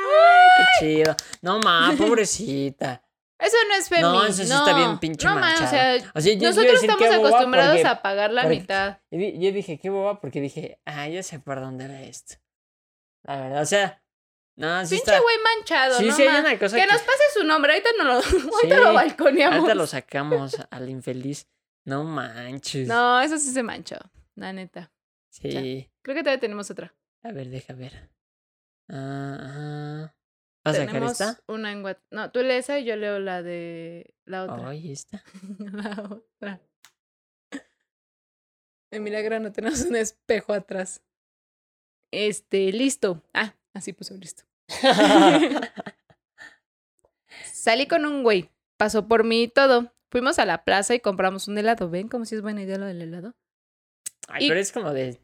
qué 0.56 0.64
chido! 1.02 1.16
No, 1.42 1.58
ma, 1.58 1.92
pobrecita. 1.98 3.02
Eso 3.38 3.56
no 3.68 3.74
es 3.74 3.88
feminismo. 3.88 4.14
No, 4.14 4.24
eso 4.24 4.44
sí 4.44 4.52
está 4.52 4.74
bien 4.74 4.98
pinche 4.98 5.26
No, 5.26 5.34
ma, 5.36 5.52
o 5.54 5.56
sea, 5.58 5.96
O 6.14 6.20
sea, 6.20 6.32
yo- 6.32 6.40
yo 6.40 6.48
nosotros 6.48 6.72
decir 6.80 6.90
estamos 6.90 7.14
acostumbrados 7.14 7.76
porque- 7.76 7.86
a 7.88 8.02
pagar 8.02 8.32
la 8.32 8.42
porque- 8.42 8.60
mitad. 8.60 8.98
Yo 9.10 9.52
dije, 9.52 9.78
qué 9.78 9.90
boba, 9.90 10.20
porque 10.20 10.40
dije, 10.40 10.80
ah, 10.86 11.06
ya 11.08 11.22
sé 11.22 11.38
por 11.38 11.60
dónde 11.60 11.86
va 11.88 12.00
esto. 12.00 12.36
La 13.24 13.40
verdad, 13.40 13.62
o 13.62 13.66
sea, 13.66 14.02
no, 14.56 14.86
sí 14.86 14.96
Pinche 14.96 15.20
güey 15.20 15.36
manchado, 15.56 15.98
Sí, 15.98 16.06
¿no? 16.06 16.16
sí, 16.16 16.22
hay 16.22 16.40
una 16.40 16.58
cosa 16.58 16.76
que, 16.76 16.82
que- 16.86 16.92
nos 16.92 17.02
pase 17.02 17.22
su 17.34 17.44
nombre, 17.44 17.72
ahorita, 17.72 17.90
no 17.98 18.04
lo, 18.04 18.12
ahorita 18.14 18.76
Sí, 18.76 18.82
lo 18.82 18.92
balconeamos. 18.94 19.56
Ahorita 19.58 19.74
lo 19.74 19.86
sacamos 19.86 20.56
al 20.70 20.88
infeliz. 20.88 21.46
No 21.84 22.04
manches. 22.04 22.88
No, 22.88 23.20
eso 23.20 23.36
sí 23.38 23.52
se 23.52 23.62
manchó, 23.62 23.96
la 24.34 24.52
neta. 24.52 24.90
Sí. 25.30 25.90
Creo 26.02 26.14
que 26.16 26.22
todavía 26.22 26.40
tenemos 26.40 26.70
otra. 26.70 26.94
A 27.22 27.32
ver, 27.32 27.48
deja 27.50 27.74
ver. 27.74 28.08
Ah, 28.88 29.38
ajá. 29.42 30.16
¿Vas 30.66 30.78
a 30.78 30.86
sacar 30.86 31.02
esta? 31.04 31.40
una 31.48 31.72
en 31.72 31.82
WhatsApp. 31.84 32.04
No, 32.10 32.30
tú 32.30 32.42
lees 32.42 32.64
esa 32.66 32.78
y 32.78 32.84
yo 32.84 32.96
leo 32.96 33.18
la 33.18 33.42
de 33.42 34.14
la 34.24 34.44
otra. 34.44 34.68
Ay, 34.68 34.92
esta. 34.92 35.22
la 35.72 36.02
otra. 36.02 36.60
De 38.90 39.00
milagro 39.00 39.40
no 39.40 39.52
tenemos 39.52 39.82
un 39.82 39.96
espejo 39.96 40.52
atrás. 40.52 41.02
Este, 42.12 42.70
listo. 42.72 43.22
Ah, 43.34 43.54
así 43.74 43.92
puso 43.92 44.14
listo. 44.16 44.44
Salí 47.44 47.86
con 47.86 48.04
un 48.06 48.22
güey. 48.22 48.50
Pasó 48.76 49.08
por 49.08 49.24
mí 49.24 49.44
y 49.44 49.48
todo. 49.48 49.92
Fuimos 50.10 50.38
a 50.38 50.46
la 50.46 50.64
plaza 50.64 50.94
y 50.94 51.00
compramos 51.00 51.48
un 51.48 51.58
helado. 51.58 51.90
¿Ven 51.90 52.08
cómo 52.08 52.24
si 52.24 52.34
es 52.36 52.42
buena 52.42 52.62
idea 52.62 52.78
lo 52.78 52.86
del 52.86 53.02
helado? 53.02 53.34
Ay, 54.28 54.44
Y- 54.46 54.48
pero 54.48 54.60
es 54.60 54.72
como 54.72 54.92
de 54.92 55.18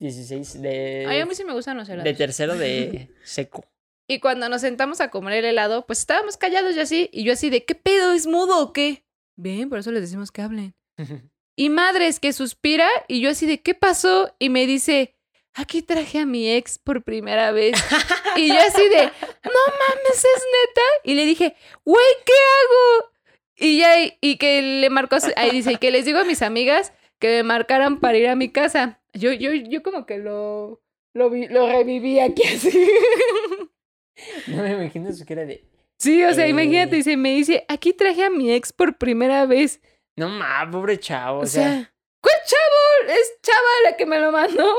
16, 0.00 0.60
de, 0.60 1.06
Ay, 1.08 1.20
a 1.20 1.26
mí 1.26 1.34
sí 1.34 1.44
me 1.44 1.52
gustan 1.52 1.76
los 1.76 1.88
helados. 1.88 2.04
de 2.04 2.14
tercero 2.14 2.56
de 2.56 3.14
seco. 3.24 3.64
Y 4.06 4.20
cuando 4.20 4.48
nos 4.48 4.60
sentamos 4.60 5.00
a 5.00 5.10
comer 5.10 5.34
el 5.34 5.44
helado, 5.46 5.86
pues 5.86 6.00
estábamos 6.00 6.36
callados 6.36 6.76
y 6.76 6.80
así. 6.80 7.08
Y 7.12 7.24
yo 7.24 7.32
así 7.32 7.48
de, 7.50 7.64
¿qué 7.64 7.74
pedo? 7.74 8.12
¿Es 8.12 8.26
mudo 8.26 8.60
o 8.60 8.72
qué? 8.72 9.04
Ven, 9.36 9.68
por 9.70 9.78
eso 9.78 9.90
les 9.92 10.02
decimos 10.02 10.30
que 10.30 10.42
hablen. 10.42 10.74
Y 11.56 11.68
madres 11.68 12.18
que 12.18 12.32
suspira 12.32 12.88
y 13.06 13.20
yo 13.20 13.30
así 13.30 13.46
de, 13.46 13.62
¿qué 13.62 13.74
pasó? 13.74 14.34
Y 14.40 14.48
me 14.48 14.66
dice, 14.66 15.14
aquí 15.54 15.82
traje 15.82 16.18
a 16.18 16.26
mi 16.26 16.50
ex 16.50 16.80
por 16.80 17.04
primera 17.04 17.52
vez. 17.52 17.76
Y 18.36 18.48
yo 18.48 18.58
así 18.58 18.82
de, 18.88 19.04
no 19.04 19.60
mames, 19.78 20.16
es 20.18 20.24
neta. 20.24 20.82
Y 21.04 21.14
le 21.14 21.24
dije, 21.26 21.54
güey, 21.84 22.04
¿qué 22.26 22.32
hago? 22.32 23.12
Y 23.56 23.78
ya, 23.78 23.92
y 24.20 24.36
que 24.38 24.60
le 24.62 24.90
marcó, 24.90 25.16
ahí 25.36 25.52
dice, 25.52 25.76
que 25.76 25.92
les 25.92 26.04
digo 26.04 26.18
a 26.18 26.24
mis 26.24 26.42
amigas 26.42 26.92
que 27.20 27.28
me 27.28 27.42
marcaran 27.44 28.00
para 28.00 28.18
ir 28.18 28.26
a 28.26 28.34
mi 28.34 28.50
casa. 28.50 29.00
Yo, 29.12 29.32
yo, 29.32 29.52
yo 29.52 29.84
como 29.84 30.06
que 30.06 30.18
lo, 30.18 30.82
lo, 31.14 31.30
vi- 31.30 31.46
lo 31.46 31.68
reviví 31.68 32.18
aquí 32.18 32.42
así. 32.42 32.70
No 34.46 34.62
me 34.62 34.72
imagino 34.72 35.12
su 35.12 35.24
cara 35.24 35.44
de. 35.44 35.64
Sí, 35.98 36.22
o 36.24 36.34
sea, 36.34 36.48
imagínate, 36.48 36.94
Eh. 36.94 36.98
dice, 36.98 37.16
me 37.16 37.34
dice, 37.34 37.64
aquí 37.68 37.92
traje 37.92 38.24
a 38.24 38.30
mi 38.30 38.52
ex 38.52 38.72
por 38.72 38.98
primera 38.98 39.46
vez. 39.46 39.80
No 40.16 40.28
ma, 40.28 40.68
pobre 40.70 40.98
chavo. 40.98 41.40
O, 41.40 41.46
sea, 41.46 41.92
¿cuál 42.20 42.34
chavo? 42.46 43.12
Es 43.12 43.38
chava 43.42 43.90
la 43.90 43.96
que 43.96 44.06
me 44.06 44.18
lo 44.20 44.32
mandó. 44.32 44.74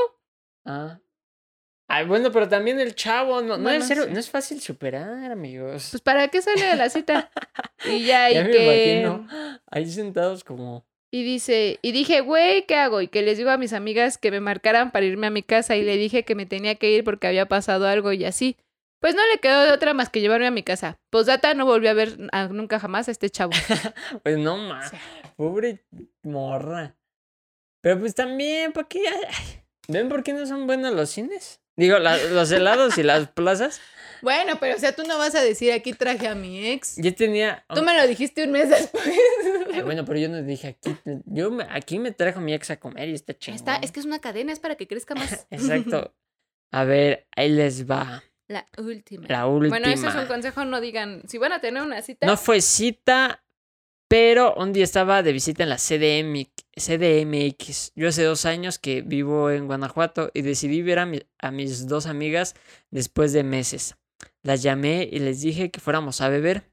Ah. 0.64 0.98
Ay, 1.88 2.04
bueno, 2.04 2.32
pero 2.32 2.48
también 2.48 2.80
el 2.80 2.94
chavo, 2.96 3.42
no, 3.42 3.56
no, 3.56 3.70
es, 3.70 3.88
no 4.08 4.18
es 4.18 4.28
fácil 4.28 4.60
superar, 4.60 5.30
amigos. 5.30 5.88
Pues, 5.92 6.02
¿para 6.02 6.26
qué 6.28 6.42
sale 6.42 6.64
de 6.64 6.76
la 6.76 6.90
cita? 6.90 7.30
Y 7.84 8.04
ya, 8.04 8.30
y 8.30 8.34
ya 8.34 8.44
me 8.44 8.50
que... 8.50 9.00
imagino. 9.02 9.28
Ahí 9.70 9.86
sentados 9.88 10.42
como. 10.42 10.84
Y 11.12 11.22
dice, 11.22 11.78
y 11.82 11.92
dije, 11.92 12.20
güey, 12.20 12.66
¿qué 12.66 12.74
hago? 12.76 13.00
Y 13.00 13.08
que 13.08 13.22
les 13.22 13.38
digo 13.38 13.50
a 13.50 13.58
mis 13.58 13.72
amigas 13.72 14.18
que 14.18 14.30
me 14.30 14.40
marcaran 14.40 14.90
para 14.90 15.06
irme 15.06 15.28
a 15.28 15.30
mi 15.30 15.42
casa 15.42 15.76
y 15.76 15.82
le 15.82 15.96
dije 15.96 16.24
que 16.24 16.34
me 16.34 16.46
tenía 16.46 16.74
que 16.74 16.90
ir 16.90 17.04
porque 17.04 17.26
había 17.28 17.46
pasado 17.46 17.86
algo 17.86 18.12
y 18.12 18.24
así. 18.24 18.56
Pues 19.00 19.14
no 19.14 19.20
le 19.32 19.38
quedó 19.40 19.62
de 19.64 19.72
otra 19.72 19.94
más 19.94 20.08
que 20.10 20.20
llevarme 20.20 20.46
a 20.46 20.50
mi 20.50 20.62
casa. 20.62 20.98
Posdata 21.10 21.54
no 21.54 21.66
volvió 21.66 21.90
a 21.90 21.94
ver 21.94 22.16
a- 22.32 22.48
nunca 22.48 22.78
jamás 22.80 23.08
a 23.08 23.10
este 23.10 23.30
chavo. 23.30 23.52
Pues 24.22 24.38
no 24.38 24.56
sea, 24.88 25.00
Pobre 25.36 25.84
morra. 26.22 26.96
Pero 27.82 28.00
pues 28.00 28.14
también, 28.14 28.72
¿por 28.72 28.88
qué? 28.88 29.02
¿Ven 29.88 30.08
por 30.08 30.22
qué 30.24 30.32
no 30.32 30.46
son 30.46 30.66
buenos 30.66 30.92
los 30.94 31.10
cines? 31.10 31.60
Digo, 31.76 31.98
la- 31.98 32.16
los 32.16 32.50
helados 32.50 32.96
y 32.98 33.02
las 33.02 33.28
plazas. 33.28 33.80
Bueno, 34.22 34.54
pero 34.58 34.74
o 34.74 34.78
sea, 34.78 34.92
tú 34.96 35.02
no 35.06 35.18
vas 35.18 35.34
a 35.34 35.42
decir 35.42 35.70
aquí 35.72 35.92
traje 35.92 36.26
a 36.26 36.34
mi 36.34 36.66
ex. 36.68 36.96
Yo 36.96 37.14
tenía. 37.14 37.66
Tú 37.74 37.82
me 37.82 37.94
lo 37.94 38.06
dijiste 38.08 38.44
un 38.44 38.52
mes 38.52 38.70
después. 38.70 39.04
Bueno, 39.84 40.06
pero 40.06 40.18
yo 40.18 40.30
no 40.30 40.42
dije 40.42 40.68
aquí. 40.68 40.96
Yo 41.26 41.50
me- 41.50 41.66
aquí 41.70 41.98
me 41.98 42.12
trajo 42.12 42.40
mi 42.40 42.54
ex 42.54 42.70
a 42.70 42.80
comer 42.80 43.10
y 43.10 43.12
está 43.12 43.36
chingón. 43.38 43.56
Está, 43.56 43.76
es 43.76 43.92
que 43.92 44.00
es 44.00 44.06
una 44.06 44.18
cadena, 44.18 44.54
es 44.54 44.58
para 44.58 44.74
que 44.76 44.88
crezca 44.88 45.14
más. 45.14 45.46
Exacto. 45.50 46.14
A 46.72 46.84
ver, 46.84 47.28
ahí 47.36 47.50
les 47.50 47.88
va. 47.88 48.24
La 48.48 48.66
última. 48.78 49.26
La 49.28 49.46
última. 49.46 49.70
Bueno, 49.78 49.88
ese 49.88 50.06
es 50.08 50.14
un 50.14 50.26
consejo, 50.26 50.64
no 50.64 50.80
digan, 50.80 51.22
si 51.26 51.38
van 51.38 51.52
a 51.52 51.60
tener 51.60 51.82
una 51.82 52.00
cita, 52.02 52.26
No 52.26 52.36
fue 52.36 52.60
cita, 52.60 53.44
pero 54.08 54.54
un 54.54 54.72
día 54.72 54.84
estaba 54.84 55.22
de 55.22 55.32
visita 55.32 55.62
en 55.64 55.68
la 55.68 55.78
CDM, 55.78 56.46
CDMX. 56.76 57.92
Yo 57.96 58.08
hace 58.08 58.22
dos 58.22 58.44
años 58.46 58.78
que 58.78 59.02
vivo 59.02 59.50
en 59.50 59.66
Guanajuato 59.66 60.30
y 60.34 60.42
decidí 60.42 60.82
ver 60.82 60.98
a, 61.00 61.06
mi- 61.06 61.22
a 61.38 61.50
mis 61.50 61.86
dos 61.88 62.06
amigas 62.06 62.54
después 62.90 63.32
de 63.32 63.42
meses. 63.44 63.96
Las 64.42 64.62
llamé 64.62 65.08
y 65.10 65.18
les 65.18 65.40
dije 65.40 65.70
que 65.70 65.80
fuéramos 65.80 66.20
a 66.20 66.28
beber. 66.28 66.70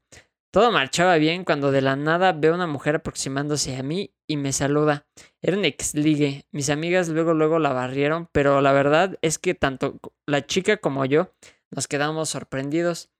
Todo 0.52 0.70
marchaba 0.70 1.16
bien 1.16 1.42
cuando 1.44 1.72
de 1.72 1.82
la 1.82 1.96
nada 1.96 2.32
veo 2.32 2.54
una 2.54 2.68
mujer 2.68 2.94
aproximándose 2.94 3.76
a 3.76 3.82
mí 3.82 4.14
y 4.28 4.36
me 4.36 4.52
saluda. 4.52 5.04
Era 5.42 5.56
un 5.56 5.64
exligue. 5.64 6.44
Mis 6.52 6.70
amigas 6.70 7.08
luego 7.08 7.34
luego 7.34 7.58
la 7.58 7.72
barrieron, 7.72 8.28
pero 8.30 8.60
la 8.60 8.70
verdad 8.72 9.18
es 9.20 9.40
que 9.40 9.54
tanto 9.54 9.98
la 10.26 10.46
chica 10.46 10.76
como 10.76 11.04
yo 11.06 11.34
nos 11.74 11.88
quedamos 11.88 12.30
sorprendidos 12.30 13.10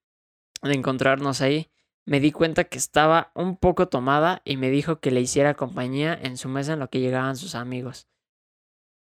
de 0.63 0.75
encontrarnos 0.75 1.41
ahí. 1.41 1.71
Me 2.07 2.21
di 2.21 2.33
cuenta 2.33 2.65
que 2.65 2.79
estaba 2.79 3.33
un 3.35 3.57
poco 3.57 3.89
tomada 3.89 4.43
y 4.45 4.57
me 4.57 4.71
dijo 4.71 5.01
que 5.01 5.11
le 5.11 5.21
hiciera 5.21 5.55
compañía 5.55 6.19
en 6.21 6.37
su 6.37 6.49
mesa 6.49 6.75
en 6.75 6.79
lo 6.81 6.89
que 6.89 7.01
llegaban 7.01 7.37
sus 7.37 7.55
amigos. 7.55 8.09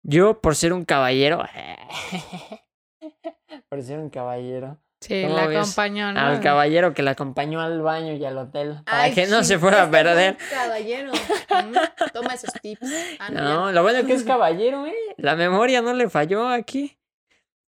Yo, 0.01 0.39
por 0.41 0.55
ser 0.55 0.71
un 0.73 0.85
caballero, 0.85 1.43
por 3.69 3.81
ser 3.81 3.99
un 3.99 4.09
caballero, 4.09 4.79
sí, 5.01 5.23
¿cómo 5.23 5.35
la 5.35 5.47
ves? 5.47 5.57
acompañó, 5.59 6.11
¿no? 6.13 6.19
al 6.19 6.39
caballero 6.41 6.93
que 6.93 7.03
la 7.03 7.11
acompañó 7.11 7.59
al 7.59 7.81
baño 7.81 8.13
y 8.13 8.23
al 8.23 8.37
hotel 8.37 8.81
para 8.85 9.03
Ay, 9.03 9.13
que 9.13 9.27
no 9.27 9.39
sí, 9.43 9.49
se 9.49 9.59
fuera 9.59 9.83
a 9.83 9.91
perder. 9.91 10.37
Caballero. 10.49 11.11
Mm, 11.13 12.11
Toma 12.13 12.33
esos 12.35 12.53
tips. 12.61 12.87
Ah, 13.19 13.29
no, 13.29 13.41
No, 13.43 13.71
lo 13.71 13.81
bueno 13.83 14.05
que 14.05 14.13
es 14.13 14.23
caballero, 14.23 14.85
¿eh? 14.85 14.93
La 15.17 15.35
memoria 15.35 15.81
no 15.81 15.93
le 15.93 16.09
falló 16.09 16.47
aquí. 16.47 16.97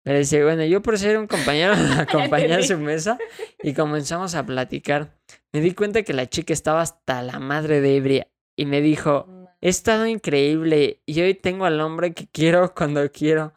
Pero 0.04 0.18
dice, 0.18 0.44
bueno, 0.44 0.64
yo 0.64 0.82
por 0.82 0.98
ser 0.98 1.18
un 1.18 1.26
compañero 1.26 1.74
la 1.74 2.00
acompañé 2.08 2.54
a 2.54 2.62
su 2.62 2.78
mesa 2.78 3.18
y 3.62 3.72
comenzamos 3.72 4.34
a 4.34 4.44
platicar. 4.44 5.18
Me 5.52 5.60
di 5.60 5.72
cuenta 5.72 6.02
que 6.02 6.12
la 6.12 6.28
chica 6.28 6.52
estaba 6.52 6.82
hasta 6.82 7.22
la 7.22 7.40
madre 7.40 7.80
de 7.80 7.96
ebria 7.96 8.28
y 8.56 8.66
me 8.66 8.82
dijo, 8.82 9.26
he 9.60 9.70
estado 9.70 10.06
increíble 10.06 11.00
y 11.06 11.20
hoy 11.22 11.34
tengo 11.34 11.64
al 11.64 11.80
hombre 11.80 12.12
que 12.12 12.28
quiero 12.28 12.74
cuando 12.74 13.10
quiero. 13.10 13.54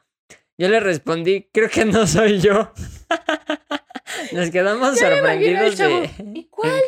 Yo 0.57 0.69
le 0.69 0.79
respondí, 0.79 1.49
creo 1.53 1.69
que 1.69 1.85
no 1.85 2.07
soy 2.07 2.39
yo. 2.39 2.71
Nos 4.31 4.49
quedamos 4.49 4.99
Ya 4.99 5.09
me 5.09 5.15
sorprendidos 5.15 5.77
de... 5.77 6.09
¿Y 6.33 6.45
cuál? 6.45 6.81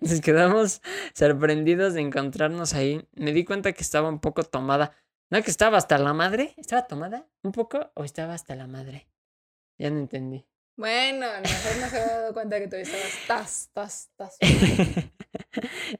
Nos 0.00 0.20
quedamos 0.20 0.82
sorprendidos 1.14 1.94
de 1.94 2.02
encontrarnos 2.02 2.74
ahí. 2.74 3.04
Me 3.14 3.32
di 3.32 3.44
cuenta 3.44 3.72
que 3.72 3.82
estaba 3.82 4.08
un 4.08 4.20
poco 4.20 4.44
tomada. 4.44 4.94
¿No 5.30 5.42
que 5.42 5.50
estaba 5.50 5.78
hasta 5.78 5.98
la 5.98 6.12
madre? 6.12 6.54
¿Estaba 6.56 6.86
tomada? 6.86 7.26
¿Un 7.42 7.52
poco? 7.52 7.90
¿O 7.94 8.04
estaba 8.04 8.34
hasta 8.34 8.54
la 8.54 8.66
madre? 8.66 9.08
Ya 9.78 9.90
no 9.90 9.98
entendí. 9.98 10.46
bueno, 10.76 11.26
a 11.26 11.40
lo 11.40 11.42
mejor 11.42 11.76
no 11.80 11.88
se 11.88 12.00
había 12.00 12.18
dado 12.18 12.32
cuenta 12.34 12.58
que 12.58 12.68
todavía 12.68 12.92
estabas 12.92 13.70
tas, 13.74 14.10
tas, 14.16 14.38
tas. 14.38 14.38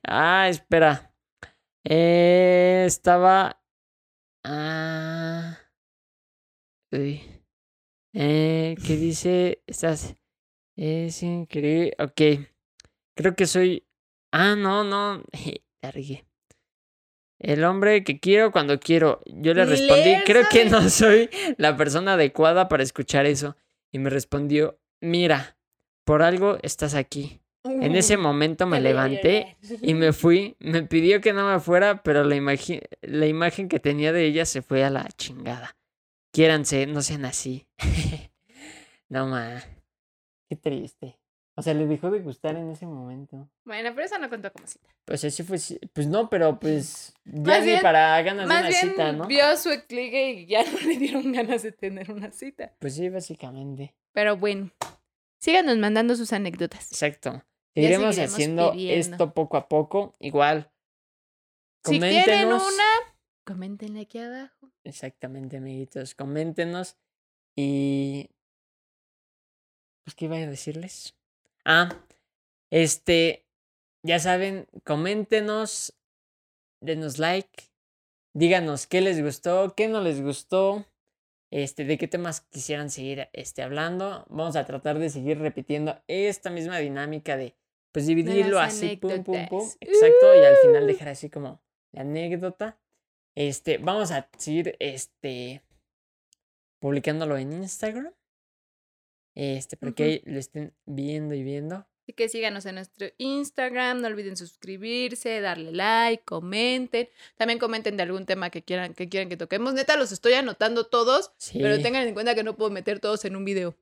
ah, 0.07 0.49
espera. 0.49 1.14
Eh, 1.85 2.85
estaba. 2.87 3.61
Ah. 4.45 5.59
uy. 6.93 7.22
Eh, 8.12 8.77
¿Qué 8.87 8.97
dice? 8.97 9.62
Estás. 9.66 10.14
Es 10.77 11.22
increíble. 11.22 11.97
Ok. 11.99 12.47
Creo 13.16 13.35
que 13.35 13.47
soy. 13.47 13.87
Ah, 14.33 14.55
no, 14.55 14.85
no. 14.85 15.22
La 15.83 15.91
regué. 15.91 16.27
El 17.45 17.64
hombre 17.64 18.05
que 18.05 18.18
quiero 18.20 18.53
cuando 18.53 18.78
quiero. 18.80 19.20
Yo 19.26 19.55
le 19.55 19.64
respondí, 19.64 20.14
creo 20.24 20.42
que 20.51 20.68
sabe". 20.68 20.70
no 20.82 20.88
soy 20.88 21.30
la 21.59 21.76
persona 21.76 22.14
adecuada 22.14 22.68
para 22.68 22.82
escuchar 22.82 23.26
eso. 23.26 23.57
Y 23.92 23.99
me 23.99 24.11
respondió, 24.11 24.78
mira, 25.01 25.57
por 26.05 26.22
algo 26.22 26.59
estás 26.62 26.95
aquí. 26.95 27.40
En 27.66 27.97
ese 27.97 28.16
momento 28.18 28.66
me 28.66 28.78
levanté 28.80 29.57
y 29.80 29.95
me 29.95 30.12
fui. 30.12 30.57
Me 30.59 30.82
pidió 30.82 31.20
que 31.22 31.32
no 31.32 31.51
me 31.51 31.61
fuera, 31.61 32.03
pero 32.03 32.22
la, 32.24 32.36
imagi- 32.36 32.82
la 33.01 33.26
imagen 33.26 33.68
que 33.68 33.80
tenía 33.80 34.12
de 34.12 34.26
ella 34.26 34.45
se 34.45 34.61
fue 34.61 34.84
a 34.84 34.90
la 34.90 35.09
chingada. 35.16 35.74
Quiéranse, 36.32 36.86
no 36.86 37.01
sean 37.01 37.24
así. 37.24 37.66
no 39.09 39.26
ma. 39.28 39.62
Qué 40.49 40.57
triste. 40.57 41.18
O 41.57 41.62
sea, 41.62 41.72
le 41.72 41.86
dejó 41.86 42.11
de 42.11 42.18
gustar 42.20 42.57
en 42.57 42.68
ese 42.70 42.84
momento. 42.84 43.48
Bueno, 43.64 43.90
pero 43.94 44.07
eso 44.07 44.18
no 44.18 44.28
contó 44.28 44.52
como 44.52 44.66
cita. 44.66 44.88
Pues 45.05 45.24
así 45.24 45.42
fue. 45.44 45.59
Pues 45.92 46.07
no, 46.09 46.28
pero 46.28 46.59
pues. 46.59 47.14
Ya 47.24 47.40
Más 47.42 47.61
ni 47.61 47.66
bien- 47.66 47.82
para 47.82 48.20
ganas 48.22 48.48
de 48.48 48.55
una 48.55 48.68
bien 48.68 48.80
cita, 48.90 49.12
¿no? 49.12 49.26
vio 49.26 49.57
su 49.57 49.70
exligue 49.70 50.30
y 50.32 50.46
ya 50.46 50.64
no 50.70 50.78
le 50.80 50.96
dieron 50.96 51.30
ganas 51.32 51.62
de 51.62 51.70
tener 51.72 52.11
una 52.11 52.32
cita. 52.32 52.74
Pues 52.80 52.94
sí, 52.96 53.09
básicamente. 53.09 53.94
Pero 54.12 54.36
bueno, 54.36 54.72
síganos 55.40 55.78
mandando 55.78 56.16
sus 56.16 56.32
anécdotas. 56.32 56.90
Exacto. 56.90 57.44
Seguiremos 57.74 58.14
seguiremos 58.16 58.34
haciendo 58.34 58.72
pidiendo. 58.72 59.14
esto 59.14 59.34
poco 59.34 59.57
a 59.57 59.68
poco. 59.68 60.14
Igual. 60.18 60.70
Si 61.84 61.98
quieren 62.00 62.24
Coméntenos. 62.24 62.62
una, 62.72 62.84
coméntenle 63.44 64.00
aquí 64.00 64.18
abajo. 64.18 64.72
Exactamente, 64.84 65.59
amiguitos. 65.59 66.14
Coméntenos. 66.16 66.96
Y. 67.57 68.28
Pues, 70.05 70.14
¿qué 70.16 70.24
iba 70.24 70.36
a 70.36 70.40
decirles? 70.40 71.14
Ah, 71.65 71.89
este. 72.71 73.47
Ya 74.03 74.19
saben, 74.19 74.67
coméntenos. 74.85 75.97
Denos 76.81 77.19
like. 77.19 77.75
Díganos 78.35 78.87
qué 78.87 79.01
les 79.01 79.23
gustó, 79.23 79.75
qué 79.77 79.87
no 79.87 80.01
les 80.01 80.21
gustó, 80.21 80.85
este, 81.53 81.85
de 81.85 81.97
qué 81.97 82.09
temas 82.09 82.41
quisieran 82.41 82.91
seguir 82.91 83.29
este, 83.33 83.62
hablando. 83.62 84.27
Vamos 84.29 84.57
a 84.57 84.67
tratar 84.67 84.99
de 84.99 85.09
seguir 85.09 85.39
repitiendo 85.39 86.03
esta 86.09 86.51
misma 86.51 86.79
dinámica 86.79 87.37
de 87.37 87.55
pues 87.93 88.09
dividirlo 88.09 88.59
así, 88.59 88.97
pum, 88.97 89.23
pum, 89.23 89.47
pum. 89.49 89.69
Exacto, 89.81 90.35
y 90.35 90.45
al 90.45 90.57
final 90.57 90.87
dejar 90.89 91.11
así 91.11 91.31
como 91.31 91.62
la 91.93 92.01
anécdota. 92.01 92.77
Este, 93.37 93.79
vamos 93.79 94.11
a 94.11 94.29
seguir 94.37 94.77
este 94.81 95.62
publicándolo 96.81 97.39
en 97.39 97.53
Instagram. 97.53 98.12
Este, 99.35 99.76
para 99.76 99.93
que 99.93 100.03
Ujú. 100.03 100.11
ahí 100.12 100.22
lo 100.32 100.39
estén 100.39 100.72
viendo 100.87 101.35
y 101.35 101.43
viendo. 101.43 101.87
Así 102.03 102.12
que 102.12 102.28
síganos 102.28 102.66
en 102.66 102.74
nuestro 102.74 103.07
Instagram, 103.16 104.03
no 104.03 104.09
olviden 104.09 104.37
suscribirse, 104.37 105.41
darle 105.41 105.72
like, 105.72 106.22
comenten. 106.24 107.09
También 107.37 107.59
comenten 107.59 107.97
de 107.97 108.03
algún 108.03 108.26
tema 108.26 108.51
que 108.51 108.62
quieran 108.62 108.93
que, 108.93 109.09
quieran 109.09 109.30
que 109.30 109.37
toquemos. 109.39 109.72
Neta, 109.72 109.97
los 109.97 110.12
estoy 110.12 110.35
anotando 110.35 110.87
todos, 110.87 111.32
Sí. 111.39 111.61
pero 111.62 111.80
tengan 111.80 112.07
en 112.07 112.12
cuenta 112.14 112.35
que 112.35 112.43
no 112.43 112.57
puedo 112.57 112.70
meter 112.70 113.01
todos 113.01 113.24
en 113.24 113.37
un 113.37 113.45
video. 113.47 113.74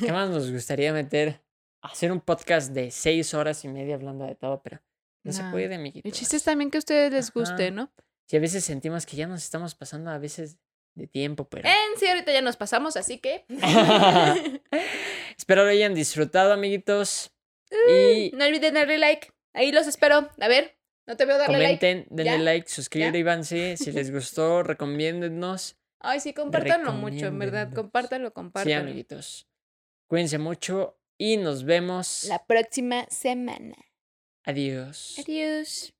¿Qué 0.00 0.10
más 0.10 0.30
nos 0.30 0.50
gustaría 0.50 0.92
meter? 0.92 1.42
Hacer 1.82 2.10
un 2.12 2.20
podcast 2.20 2.72
de 2.72 2.90
seis 2.90 3.34
horas 3.34 3.62
y 3.64 3.68
media 3.68 3.94
hablando 3.94 4.24
de 4.24 4.34
todo, 4.34 4.62
pero 4.62 4.80
no 5.22 5.32
se 5.32 5.42
puede, 5.50 5.66
El 5.66 5.74
amiguitos. 5.74 6.12
chiste 6.12 6.36
es 6.36 6.44
también 6.44 6.70
que 6.70 6.78
a 6.78 6.80
ustedes 6.80 7.12
les 7.12 7.30
guste. 7.32 7.70
¿no? 7.70 7.92
Si 8.26 8.36
a 8.36 8.40
veces 8.40 8.64
sentimos 8.64 9.04
que 9.06 9.16
ya 9.16 9.26
nos 9.26 9.44
estamos 9.44 9.74
pasando 9.74 10.10
a 10.10 10.18
veces 10.18 10.56
de 10.96 11.06
tiempo, 11.06 11.48
pero... 11.48 11.68
En 11.68 11.98
sí, 11.98 12.06
ahorita 12.08 12.32
ya 12.32 12.42
nos 12.42 12.56
pasamos, 12.56 12.96
así 12.96 13.18
que. 13.18 13.44
Espero 15.38 15.64
lo 15.64 15.70
hayan 15.70 15.94
disfrutado, 15.94 16.52
amiguitos. 16.52 17.32
Y 17.88 18.30
no 18.34 18.44
olviden 18.44 18.74
darle 18.74 18.98
like. 18.98 19.32
Ahí 19.52 19.72
los 19.72 19.86
espero. 19.86 20.30
A 20.40 20.48
ver, 20.48 20.76
no 21.06 21.16
te 21.16 21.24
veo 21.24 21.38
darle 21.38 21.58
like. 21.58 21.78
comenten, 21.78 22.06
denle 22.10 22.32
¿Ya? 22.32 22.38
like, 22.38 22.68
suscríbanse. 22.68 23.76
Si 23.76 23.92
les 23.92 24.10
gustó, 24.12 24.62
recomiéndennos. 24.64 25.76
Ay, 26.00 26.20
sí, 26.20 26.32
compártanlo 26.32 26.92
mucho, 26.92 27.26
en 27.26 27.38
verdad. 27.38 27.68
Recomiéndennos. 27.68 27.74
Compártanlo, 27.74 28.28
Sí, 28.28 28.34
compártanlo. 28.34 28.80
amiguitos. 28.80 29.48
Cuídense 30.08 30.38
mucho 30.38 30.98
y 31.18 31.36
nos 31.36 31.64
vemos. 31.64 32.24
La 32.24 32.44
próxima 32.46 33.06
semana. 33.10 33.76
Adiós. 34.44 35.16
Adiós. 35.18 35.92